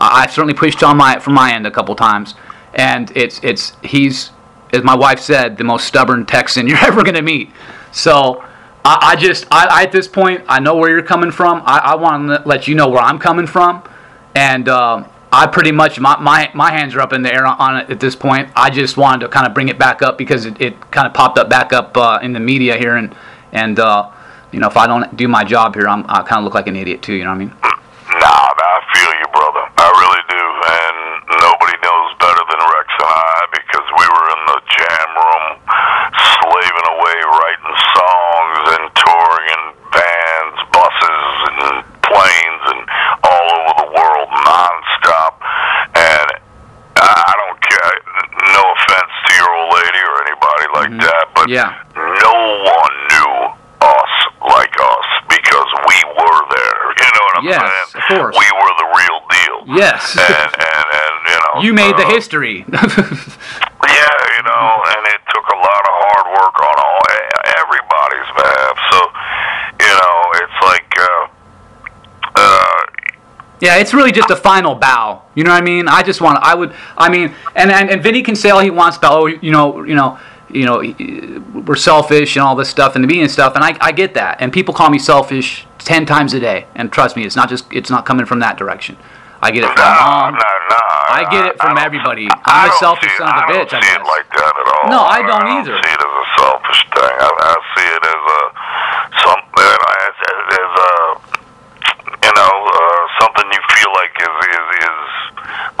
I 0.00 0.22
I've 0.22 0.32
certainly 0.32 0.54
pushed 0.54 0.82
on 0.82 0.96
my 0.96 1.18
from 1.18 1.34
my 1.34 1.52
end 1.52 1.66
a 1.66 1.70
couple 1.70 1.94
times, 1.96 2.34
and 2.74 3.14
it's 3.16 3.40
it's 3.42 3.72
he's 3.82 4.30
as 4.72 4.82
my 4.82 4.94
wife 4.94 5.20
said 5.20 5.56
the 5.56 5.64
most 5.64 5.86
stubborn 5.86 6.26
Texan 6.26 6.66
you're 6.68 6.78
ever 6.78 7.02
gonna 7.02 7.22
meet. 7.22 7.50
So 7.92 8.44
I, 8.84 9.12
I 9.12 9.16
just 9.16 9.46
I, 9.50 9.66
I 9.66 9.82
at 9.84 9.92
this 9.92 10.08
point 10.08 10.44
I 10.48 10.60
know 10.60 10.76
where 10.76 10.90
you're 10.90 11.02
coming 11.02 11.30
from. 11.30 11.62
I, 11.64 11.78
I 11.78 11.94
want 11.96 12.28
to 12.28 12.42
let 12.48 12.68
you 12.68 12.74
know 12.74 12.88
where 12.88 13.02
I'm 13.02 13.18
coming 13.18 13.46
from, 13.46 13.82
and 14.34 14.68
um, 14.68 15.06
I 15.32 15.46
pretty 15.46 15.72
much 15.72 16.00
my, 16.00 16.18
my 16.18 16.50
my 16.54 16.72
hands 16.72 16.94
are 16.94 17.00
up 17.00 17.12
in 17.12 17.22
the 17.22 17.32
air 17.32 17.46
on 17.46 17.76
it 17.76 17.90
at 17.90 18.00
this 18.00 18.16
point. 18.16 18.50
I 18.56 18.70
just 18.70 18.96
wanted 18.96 19.20
to 19.26 19.28
kind 19.28 19.46
of 19.46 19.54
bring 19.54 19.68
it 19.68 19.78
back 19.78 20.02
up 20.02 20.18
because 20.18 20.44
it, 20.46 20.60
it 20.60 20.90
kind 20.90 21.06
of 21.06 21.14
popped 21.14 21.38
up 21.38 21.48
back 21.48 21.72
up 21.72 21.96
uh, 21.96 22.18
in 22.22 22.32
the 22.32 22.40
media 22.40 22.76
here, 22.76 22.96
and 22.96 23.14
and 23.52 23.78
uh, 23.78 24.10
you 24.50 24.58
know 24.58 24.66
if 24.66 24.76
I 24.76 24.86
don't 24.86 25.16
do 25.16 25.28
my 25.28 25.44
job 25.44 25.74
here, 25.74 25.88
I'm, 25.88 26.04
I 26.08 26.22
kind 26.22 26.38
of 26.38 26.44
look 26.44 26.54
like 26.54 26.66
an 26.66 26.76
idiot 26.76 27.02
too. 27.02 27.14
You 27.14 27.24
know 27.24 27.30
what 27.30 27.36
I 27.36 27.38
mean? 27.38 27.54
Nah, 27.62 28.39
Yeah. 51.48 51.82
no 51.96 52.34
one 52.64 52.94
knew 53.10 53.32
us 53.80 54.12
like 54.48 54.74
us 54.80 55.06
because 55.28 55.70
we 55.88 55.96
were 56.18 56.40
there. 56.56 56.82
You 57.00 57.10
know 57.14 57.22
what 57.24 57.36
I'm 57.38 57.44
Yes, 57.44 57.60
saying? 57.60 58.02
of 58.02 58.16
course. 58.16 58.36
We 58.36 58.46
were 58.52 58.72
the 58.76 58.88
real 59.00 59.18
deal. 59.30 59.76
Yes. 59.76 60.16
And 60.18 60.52
and 60.52 60.86
and 61.00 61.14
you 61.30 61.36
know. 61.38 61.62
you 61.62 61.72
made 61.72 61.96
the 61.96 62.06
uh, 62.06 62.10
history. 62.10 62.64
Yeah, 63.80 64.36
you 64.36 64.42
know, 64.44 64.82
and 64.86 65.06
it 65.08 65.20
took 65.34 65.44
a 65.48 65.56
lot 65.56 65.82
of 65.88 65.94
hard 66.04 66.26
work 66.36 66.56
on 66.60 66.74
all 66.84 67.00
everybody's 67.58 68.30
behalf. 68.36 68.76
So, 68.90 68.98
you 69.80 69.94
know, 69.94 70.16
it's 70.34 70.58
like. 70.62 70.92
Uh, 70.98 72.36
uh, 72.36 72.82
Yeah, 73.60 73.76
it's 73.76 73.92
really 73.94 74.12
just 74.12 74.30
a 74.30 74.36
final 74.36 74.74
bow. 74.74 75.22
You 75.34 75.44
know 75.44 75.50
what 75.50 75.62
I 75.62 75.64
mean? 75.64 75.88
I 75.88 76.02
just 76.02 76.20
want. 76.20 76.38
I 76.42 76.54
would. 76.54 76.72
I 76.96 77.08
mean, 77.08 77.34
and 77.56 77.70
and, 77.72 77.90
and 77.90 78.02
Vinnie 78.02 78.22
can 78.22 78.36
say 78.36 78.50
all 78.50 78.60
he 78.60 78.70
wants 78.70 78.96
about, 78.98 79.12
oh, 79.14 79.26
you 79.26 79.50
know, 79.50 79.82
you 79.84 79.94
know, 79.94 80.18
you 80.52 80.64
know, 80.66 80.78
we're 81.66 81.76
selfish 81.76 82.36
and 82.36 82.42
all 82.42 82.54
this 82.56 82.68
stuff 82.68 82.94
and 82.94 83.04
the 83.04 83.08
media 83.08 83.22
and 83.22 83.30
stuff, 83.30 83.54
and 83.54 83.64
I, 83.64 83.76
I 83.80 83.92
get 83.92 84.14
that. 84.14 84.40
And 84.40 84.52
people 84.52 84.74
call 84.74 84.90
me 84.90 84.98
selfish 84.98 85.66
ten 85.78 86.06
times 86.06 86.34
a 86.34 86.40
day, 86.40 86.66
and 86.74 86.92
trust 86.92 87.16
me, 87.16 87.24
it's 87.24 87.36
not 87.36 87.48
just 87.48 87.70
it's 87.72 87.90
not 87.90 88.06
coming 88.06 88.26
from 88.26 88.40
that 88.40 88.56
direction. 88.56 88.96
I 89.42 89.50
get 89.50 89.64
it 89.64 89.72
from 89.72 89.80
nah, 89.80 90.04
mom. 90.04 90.36
nah, 90.36 90.68
nah. 90.68 91.16
I 91.16 91.24
get 91.32 91.42
it 91.48 91.56
from 91.56 91.80
everybody. 91.80 92.28
I'm 92.44 92.68
a 92.68 92.72
selfish 92.76 93.08
see 93.08 93.24
son 93.24 93.32
of 93.32 93.40
a 93.40 93.40
I 93.40 93.48
don't 93.48 93.64
bitch, 93.64 93.72
I 93.72 93.80
see 93.80 93.96
it 93.96 94.04
like 94.04 94.28
that 94.36 94.52
at 94.52 94.66
all. 94.68 94.84
No, 94.92 95.00
I 95.00 95.24
don't 95.24 95.48
I 95.48 95.64
either. 95.64 95.80
see 95.80 95.92
it 95.96 96.00
as 96.04 96.12
a 96.12 96.26
selfish 96.36 96.80
thing. 96.92 97.14
I, 97.24 97.28
I 97.40 97.54
see 97.72 97.88
it 97.88 98.04
as 98.04 98.20
a 98.20 98.40
something 99.24 99.64
as, 99.64 100.14
as, 100.28 100.42
as 100.60 100.72
a 100.76 100.92
you 102.20 102.32
know 102.36 102.52
uh, 102.52 103.02
something 103.16 103.46
you 103.48 103.62
feel 103.80 103.90
like 103.96 104.12
is 104.20 104.36
is 104.44 104.68
is 104.84 105.00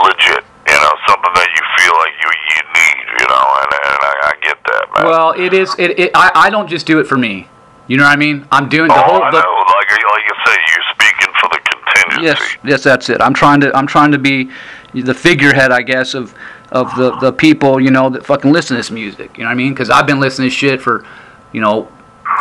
legit. 0.00 0.44
You 0.68 0.78
know, 0.78 0.94
something 1.08 1.34
that 1.34 1.50
you 1.52 1.64
feel 1.76 1.94
like 2.00 2.14
you 2.16 2.30
you 2.32 2.60
need. 2.80 3.06
You 3.20 3.26
know, 3.28 3.44
and 3.60 3.70
and 3.76 4.00
I, 4.08 4.14
I 4.24 4.32
get 4.40 4.56
that, 4.56 4.84
man. 4.96 5.04
Well, 5.04 5.29
it 5.44 5.54
is. 5.54 5.74
It, 5.78 5.98
it. 5.98 6.10
I. 6.14 6.30
I 6.34 6.50
don't 6.50 6.68
just 6.68 6.86
do 6.86 7.00
it 7.00 7.06
for 7.06 7.16
me. 7.16 7.48
You 7.86 7.96
know 7.96 8.04
what 8.04 8.12
I 8.12 8.16
mean? 8.16 8.46
I'm 8.52 8.68
doing 8.68 8.88
the 8.88 8.94
oh, 8.94 9.02
whole. 9.02 9.22
I 9.22 9.30
The, 9.30 9.40
know. 9.40 9.64
Like 9.66 9.90
like 9.90 10.22
you 10.28 10.34
say, 10.46 10.58
you're 10.72 10.84
speaking 10.94 11.34
for 11.40 11.48
the 11.48 11.58
contingency. 11.58 12.24
Yes, 12.24 12.56
yes, 12.64 12.84
that's 12.84 13.08
it. 13.08 13.20
I'm 13.20 13.34
trying 13.34 13.60
to 13.62 13.76
I'm 13.76 13.86
trying 13.86 14.12
to 14.12 14.18
be 14.18 14.50
the 14.94 15.14
figurehead, 15.14 15.72
I 15.72 15.82
guess, 15.82 16.14
of 16.14 16.34
of 16.70 16.94
the 16.96 17.16
the 17.16 17.32
people 17.32 17.80
you 17.80 17.90
know 17.90 18.08
that 18.10 18.24
fucking 18.24 18.52
listen 18.52 18.76
to 18.76 18.78
this 18.78 18.90
music. 18.90 19.36
You 19.36 19.44
know 19.44 19.48
what 19.48 19.54
I 19.54 19.56
mean? 19.56 19.72
Because 19.72 19.90
I've 19.90 20.06
been 20.06 20.20
listening 20.20 20.50
to 20.50 20.54
shit 20.54 20.80
for, 20.80 21.04
you 21.52 21.60
know, 21.60 21.90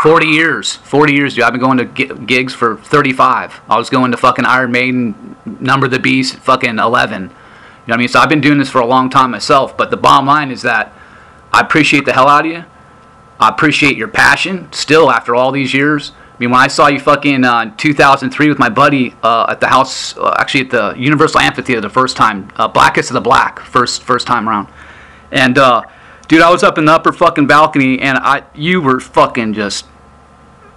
40 0.04 0.28
years. 0.28 0.76
40 0.76 1.14
years, 1.14 1.36
dude. 1.36 1.43
I've 1.43 1.54
been 1.54 1.62
going 1.62 1.78
to 1.80 1.86
gi- 1.86 2.26
gigs 2.26 2.54
for 2.54 2.78
35. 2.78 3.62
I 3.70 3.78
was 3.78 3.89
going 3.89 4.12
to 4.12 4.18
fucking 4.18 4.45
Iron 4.45 4.72
Maiden, 4.72 5.36
Number 5.60 5.88
the 5.88 6.00
Beast, 6.00 6.36
fucking 6.38 6.78
11. 6.80 7.24
You 7.24 7.28
know 7.28 7.34
what 7.86 7.93
I 7.93 7.97
mean? 7.97 8.08
So 8.08 8.20
I've 8.20 8.30
been 8.30 8.41
doing 8.41 8.60
this 8.60 8.70
for 8.70 8.82
a 8.82 8.86
long 8.86 9.10
time 9.10 9.32
myself. 9.32 9.76
But 9.76 9.89
the 9.89 9.97
bottom 9.97 10.28
line 10.28 10.52
is 10.52 10.62
that 10.62 10.93
I 11.52 11.62
appreciate 11.62 12.06
the 12.06 12.14
hell 12.14 12.28
out 12.28 12.45
of 12.45 12.52
you. 12.52 12.66
I 13.40 13.50
appreciate 13.50 13.96
your 13.96 14.10
passion 14.10 14.72
still 14.74 15.10
after 15.10 15.34
all 15.34 15.52
these 15.52 15.74
years. 15.74 16.12
I 16.12 16.40
mean, 16.40 16.52
when 16.52 16.60
I 16.60 16.68
saw 16.68 16.88
you 16.88 17.00
fucking 17.00 17.44
uh, 17.44 17.62
in 17.62 17.76
2003 17.78 18.50
with 18.50 18.60
my 18.60 18.70
buddy 18.70 19.16
uh, 19.24 19.48
at 19.50 19.60
the 19.60 19.68
house, 19.68 20.18
uh, 20.18 20.36
actually 20.38 20.62
at 20.62 20.70
the 20.70 20.94
Universal 20.98 21.42
Amphitheater 21.42 21.82
the 21.82 21.90
first 21.90 22.18
time, 22.18 22.52
uh, 22.56 22.68
Blackest 22.68 23.10
of 23.10 23.14
the 23.14 23.22
Black, 23.22 23.60
first 23.60 24.04
first 24.04 24.28
time 24.28 24.48
around, 24.48 24.68
and 25.32 25.58
uh, 25.58 25.84
dude, 26.28 26.42
I 26.42 26.50
was 26.50 26.64
up 26.64 26.78
in 26.78 26.86
the 26.86 26.94
upper 26.94 27.12
fucking 27.12 27.48
balcony, 27.48 28.00
and 28.00 28.18
I 28.18 28.44
you 28.56 28.82
were 28.82 29.00
fucking 29.00 29.54
just 29.54 29.86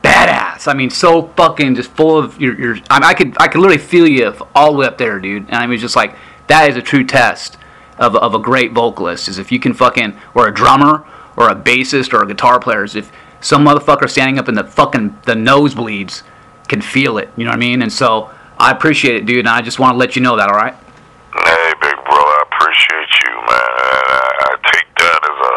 badass. 0.03 0.69
I 0.69 0.75
mean, 0.75 0.91
so 0.91 1.29
fucking 1.29 1.77
just 1.77 1.91
full 1.91 2.19
of 2.19 2.41
your 2.41 2.59
your. 2.59 2.77
I, 2.91 2.99
mean, 2.99 3.05
I 3.05 3.15
could 3.15 3.37
I 3.41 3.49
could 3.49 3.61
literally 3.61 3.83
feel 3.83 4.09
you 4.09 4.35
all 4.55 4.73
the 4.73 4.79
way 4.79 4.87
up 4.87 4.99
there, 4.99 5.19
dude. 5.21 5.45
And 5.45 5.57
I 5.57 5.67
mean, 5.67 5.79
just 5.79 5.97
like 5.97 6.17
that 6.49 6.69
is 6.71 6.77
a 6.77 6.83
true 6.83 7.05
test 7.05 7.57
of 7.99 8.17
of 8.17 8.35
a 8.35 8.39
great 8.39 8.73
vocalist. 8.73 9.29
Is 9.29 9.39
if 9.39 9.53
you 9.53 9.61
can 9.61 9.75
fucking 9.75 10.17
or 10.35 10.49
a 10.49 10.55
drummer 10.55 11.07
or 11.37 11.49
a 11.49 11.55
bassist 11.55 12.12
or 12.12 12.22
a 12.22 12.26
guitar 12.26 12.61
player. 12.61 12.85
Is 12.85 12.97
if 12.97 13.12
some 13.41 13.64
motherfucker 13.64 14.09
standing 14.09 14.39
up 14.39 14.49
in 14.49 14.55
the 14.55 14.64
fucking 14.64 15.18
the 15.26 15.35
nosebleeds 15.35 16.22
can 16.68 16.80
feel 16.80 17.18
it. 17.18 17.30
You 17.37 17.45
know 17.45 17.51
what 17.51 17.57
I 17.57 17.61
mean? 17.61 17.83
And 17.83 17.93
so 17.93 18.30
I 18.59 18.70
appreciate 18.70 19.16
it, 19.16 19.26
dude. 19.26 19.41
And 19.41 19.49
I 19.49 19.61
just 19.61 19.78
want 19.78 19.95
to 19.95 19.99
let 19.99 20.16
you 20.16 20.22
know 20.22 20.37
that. 20.37 20.49
All 20.49 20.57
right. 20.57 20.74
Hey, 21.33 21.72
big 21.80 21.97
brother, 22.05 22.33
I 22.39 22.43
appreciate 22.53 23.12
you, 23.24 23.35
man. 23.49 23.72
I, 24.12 24.20
I 24.45 24.53
take 24.68 24.89
that 25.01 25.20
as 25.24 25.39
a 25.43 25.55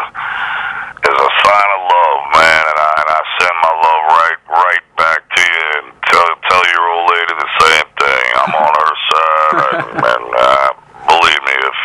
as 1.06 1.16
a 1.16 1.30
sign 1.44 1.68
of 1.76 1.80
love, 1.84 2.20
man. 2.32 2.64
And 2.64 2.78
I 2.80 2.90
and 2.96 3.08
I 3.12 3.20
send 3.38 3.54
my 3.60 3.74
love 3.76 4.02
right 4.16 4.40
right 4.56 4.84
back 4.96 5.20
to 5.36 5.40
you 5.40 5.64
and 5.78 5.86
tell 6.08 6.26
tell 6.48 6.64
your 6.72 6.84
old 6.90 7.06
lady 7.12 7.32
the 7.36 7.52
same 7.60 7.88
thing. 8.00 8.24
I'm 8.40 8.52
on 8.56 8.72
her 8.72 8.94
side, 9.06 9.56
and, 9.68 10.00
and 10.00 10.24
uh, 10.32 10.68
believe 11.06 11.42
me, 11.44 11.56
if 11.60 11.78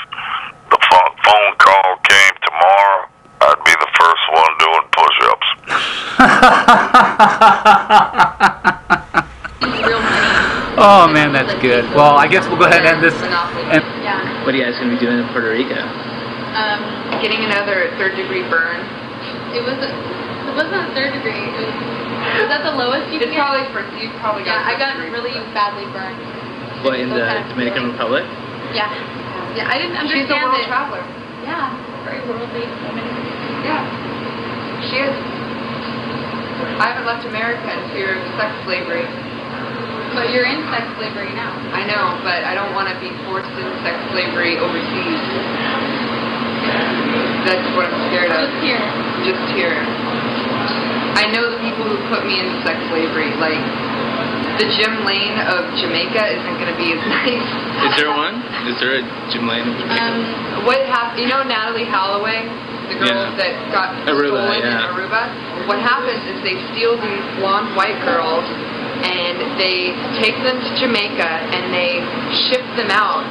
the 0.71 0.79
phone 0.87 1.13
phone 1.27 1.53
call 1.59 1.99
came 2.07 2.35
tomorrow, 2.47 3.11
I'd 3.43 3.61
be 3.67 3.75
the 3.75 3.91
first 3.91 4.23
one 4.31 4.51
doing 4.59 4.85
push-ups. 4.95 5.49
Real 5.67 5.77
money. 5.77 6.10
Oh 10.81 11.05
man, 11.13 11.29
that's 11.29 11.53
good. 11.61 11.85
Well, 11.93 12.17
I 12.17 12.25
guess 12.25 12.41
we'll 12.49 12.57
go 12.57 12.65
ahead 12.65 12.81
and 12.81 12.97
end 12.97 13.01
this. 13.05 13.13
And 13.13 13.85
Yeah. 14.01 14.17
What 14.41 14.55
are 14.55 14.57
you 14.57 14.65
guys 14.65 14.73
gonna 14.81 14.89
be 14.89 14.97
doing 14.97 15.21
in 15.21 15.27
Puerto 15.29 15.53
Rico? 15.53 15.77
Um, 15.77 17.21
Getting 17.21 17.45
another 17.45 17.93
third 18.01 18.17
degree 18.17 18.41
burn. 18.49 18.81
it 19.53 19.61
was 19.61 19.77
it 19.77 20.53
wasn't 20.57 20.81
a 20.81 20.89
third 20.97 21.13
degree. 21.13 21.37
It 21.37 21.53
was, 21.53 21.69
was 22.41 22.49
that 22.49 22.65
the 22.65 22.73
lowest 22.73 23.13
you 23.13 23.21
It's 23.21 23.29
could 23.29 23.35
get? 23.37 23.45
probably 23.45 23.67
for 23.75 23.85
you 23.99 24.09
probably 24.17 24.41
Yeah, 24.47 24.57
got 24.57 24.73
I 24.73 24.79
got 24.79 24.97
first 24.97 25.13
degree. 25.13 25.21
really 25.21 25.37
badly 25.53 25.85
burned. 25.93 26.17
What 26.81 26.97
in 26.97 27.13
the 27.13 27.29
kind 27.29 27.45
of 27.45 27.53
Dominican 27.53 27.93
feeling- 27.93 28.01
Republic? 28.01 28.25
Yeah. 28.73 28.89
Yeah, 29.53 29.69
I 29.69 29.77
didn't 29.77 30.01
understand 30.01 30.25
She's 30.25 30.33
understand 30.33 30.41
a 30.41 30.49
world 30.49 30.65
it. 30.65 30.71
traveler. 30.71 31.03
Yeah, 31.45 31.77
very 32.09 32.25
worldly 32.25 32.65
woman. 32.89 33.05
Yeah. 33.67 33.85
She 34.89 34.97
is. 35.03 35.13
I 36.79 36.93
haven't 36.93 37.05
left 37.09 37.25
America 37.27 37.67
in 37.67 37.81
fear 37.91 38.15
of 38.15 38.21
sex 38.39 38.51
slavery. 38.63 39.05
But 40.15 40.31
you're 40.35 40.43
in 40.47 40.59
sex 40.71 40.83
slavery 40.99 41.31
now. 41.35 41.55
I 41.71 41.87
know, 41.87 42.19
but 42.23 42.43
I 42.43 42.51
don't 42.55 42.75
want 42.75 42.91
to 42.91 42.95
be 42.99 43.11
forced 43.27 43.47
into 43.55 43.71
sex 43.83 43.95
slavery 44.11 44.59
overseas. 44.59 45.21
That's 47.47 47.63
what 47.75 47.87
I'm 47.89 47.97
scared 48.11 48.29
of. 48.31 48.43
Just 48.47 48.57
here. 48.63 48.83
Just 49.25 49.43
here. 49.55 49.77
I 51.17 51.27
know 51.31 51.47
the 51.51 51.59
people 51.63 51.85
who 51.87 51.97
put 52.11 52.23
me 52.27 52.39
into 52.39 52.55
sex 52.67 52.77
slavery. 52.91 53.31
Like, 53.39 53.59
the 54.59 54.67
Jim 54.77 55.07
Lane 55.07 55.39
of 55.47 55.63
Jamaica 55.79 56.21
isn't 56.37 56.55
going 56.59 56.69
to 56.71 56.77
be 56.77 56.91
as 56.93 57.01
nice. 57.23 57.47
Is 57.87 57.93
there 57.97 58.11
one? 58.13 58.35
Is 58.67 58.75
there 58.83 58.99
a 58.99 59.03
Jim 59.31 59.47
Lane? 59.47 59.63
in 59.67 59.73
Jamaica? 59.79 59.95
Um, 59.95 60.65
What 60.67 60.79
happened? 60.91 61.23
You 61.23 61.27
know 61.31 61.41
Natalee 61.47 61.87
Holloway, 61.87 62.45
the 62.91 62.99
girl 62.99 63.09
Yeah. 63.09 63.31
that 63.39 63.51
got 63.73 63.89
Aruba, 64.11 64.43
stolen 64.43 64.59
yeah. 64.61 64.85
in 64.85 64.91
Aruba. 64.91 65.23
What 65.67 65.79
happens 65.79 66.21
is 66.29 66.41
they 66.41 66.57
steal 66.73 66.97
these 66.97 67.25
blonde 67.37 67.75
white 67.75 67.97
girls 68.05 68.45
and 69.01 69.57
they 69.57 69.93
take 70.21 70.37
them 70.45 70.57
to 70.61 70.71
Jamaica 70.77 71.25
and 71.25 71.73
they 71.73 72.01
ship 72.49 72.65
them 72.77 72.89
out 72.93 73.25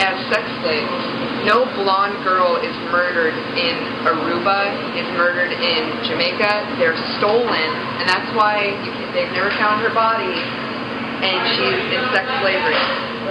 as 0.00 0.14
sex 0.30 0.44
slaves. 0.62 1.02
No 1.44 1.64
blonde 1.80 2.20
girl 2.22 2.60
is 2.60 2.74
murdered 2.92 3.32
in 3.56 3.76
Aruba, 4.04 4.72
is 4.96 5.08
murdered 5.16 5.52
in 5.52 5.82
Jamaica. 6.04 6.76
They're 6.76 6.98
stolen, 7.16 7.68
and 7.96 8.04
that's 8.04 8.28
why 8.36 8.76
you 8.84 8.92
can, 8.92 9.08
they've 9.16 9.32
never 9.32 9.48
found 9.56 9.80
her 9.80 9.92
body, 9.92 10.28
and 10.28 11.40
she's 11.56 11.80
in 11.96 12.02
sex 12.12 12.28
slavery. 12.44 12.76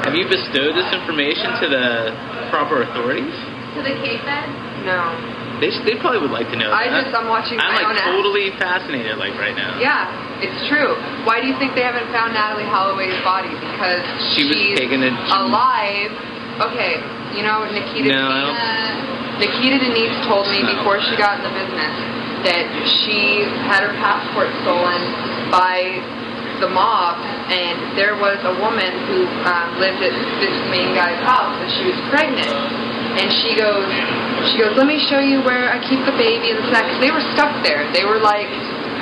Have 0.09 0.17
you 0.17 0.25
bestowed 0.25 0.73
this 0.73 0.89
information 0.89 1.53
to 1.61 1.67
the 1.69 1.85
proper 2.49 2.81
authorities? 2.81 3.33
to 3.75 3.83
the 3.83 3.95
Cape 4.01 4.25
Ed. 4.25 4.49
No. 4.83 5.38
They, 5.59 5.71
sh- 5.71 5.83
they 5.83 5.95
probably 5.99 6.23
would 6.23 6.31
like 6.35 6.47
to 6.51 6.57
know 6.57 6.71
That. 6.71 6.87
I 6.87 7.03
just 7.03 7.11
I'm 7.15 7.27
watching 7.27 7.59
I'm 7.59 7.75
my 7.75 7.83
like 7.83 7.87
own 7.91 7.97
ass. 7.99 8.07
totally 8.11 8.51
fascinated 8.59 9.19
like 9.19 9.35
right 9.35 9.55
now. 9.55 9.75
Yeah, 9.79 10.07
it's 10.39 10.59
true. 10.71 10.95
Why 11.27 11.43
do 11.43 11.47
you 11.51 11.55
think 11.59 11.75
they 11.75 11.83
haven't 11.83 12.07
found 12.15 12.31
Natalee 12.35 12.67
Holloway's 12.71 13.15
body? 13.27 13.51
Because 13.51 14.01
She 14.35 14.47
was 14.47 14.55
taken 14.79 15.03
alive. 15.03 16.11
Okay, 16.59 16.99
you 17.35 17.43
know 17.43 17.63
Nikita 17.71 18.11
No, 18.11 18.51
Denise? 18.51 19.47
Nikita 19.47 19.77
Denise 19.79 20.15
told 20.27 20.47
me 20.51 20.59
before 20.63 20.99
she 20.99 21.15
got 21.15 21.39
in 21.39 21.47
the 21.47 21.53
business 21.55 21.93
that 22.43 22.67
she 23.03 23.43
had 23.67 23.83
her 23.83 23.95
passport 23.99 24.47
stolen 24.63 24.99
by 25.51 25.99
the 26.59 26.69
mob, 26.69 27.19
and 27.49 27.95
there 27.95 28.15
was 28.19 28.37
a 28.43 28.53
woman 28.59 28.91
who 29.07 29.25
um, 29.47 29.79
lived 29.79 30.03
at 30.03 30.13
this 30.43 30.57
main 30.69 30.93
guy's 30.93 31.19
house, 31.23 31.55
and 31.59 31.69
she 31.79 31.83
was 31.87 31.97
pregnant. 32.11 32.51
And 33.19 33.27
she 33.41 33.57
goes, 33.57 33.83
she 34.53 34.61
goes, 34.61 34.77
let 34.77 34.85
me 34.85 35.01
show 35.09 35.19
you 35.19 35.41
where 35.41 35.73
I 35.73 35.81
keep 35.81 35.99
the 36.05 36.15
baby 36.15 36.53
and 36.53 36.61
this 36.61 36.69
and 36.69 36.77
that. 36.77 36.87
they 37.01 37.11
were 37.11 37.25
stuck 37.33 37.51
there. 37.65 37.89
They 37.91 38.05
were 38.05 38.21
like, 38.21 38.47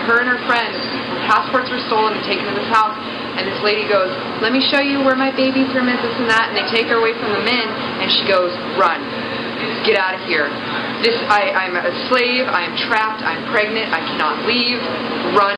her 0.07 0.23
and 0.23 0.29
her 0.31 0.39
friends, 0.47 0.79
passports 1.27 1.67
were 1.67 1.83
stolen 1.91 2.15
and 2.15 2.23
taken 2.23 2.47
to 2.47 2.55
this 2.55 2.71
house. 2.71 2.95
And 3.37 3.45
this 3.45 3.59
lady 3.61 3.85
goes, 3.85 4.09
let 4.41 4.55
me 4.55 4.63
show 4.63 4.81
you 4.81 5.03
where 5.03 5.19
my 5.19 5.29
baby's 5.35 5.69
room 5.75 5.91
is, 5.91 5.99
this 6.01 6.15
and 6.17 6.31
that. 6.31 6.49
And 6.49 6.55
they 6.57 6.65
take 6.71 6.87
her 6.89 6.97
away 6.97 7.13
from 7.19 7.35
the 7.35 7.43
men, 7.43 7.67
and 8.01 8.07
she 8.09 8.25
goes, 8.25 8.49
run, 8.79 9.03
get 9.83 9.99
out 9.99 10.15
of 10.15 10.23
here. 10.25 10.49
This, 11.03 11.19
I, 11.29 11.53
I'm 11.53 11.75
a 11.77 11.93
slave. 12.09 12.47
I 12.47 12.65
am 12.65 12.73
trapped. 12.87 13.21
I'm 13.21 13.45
pregnant. 13.51 13.93
I 13.93 14.01
cannot 14.01 14.47
leave. 14.47 14.79
Run 15.37 15.56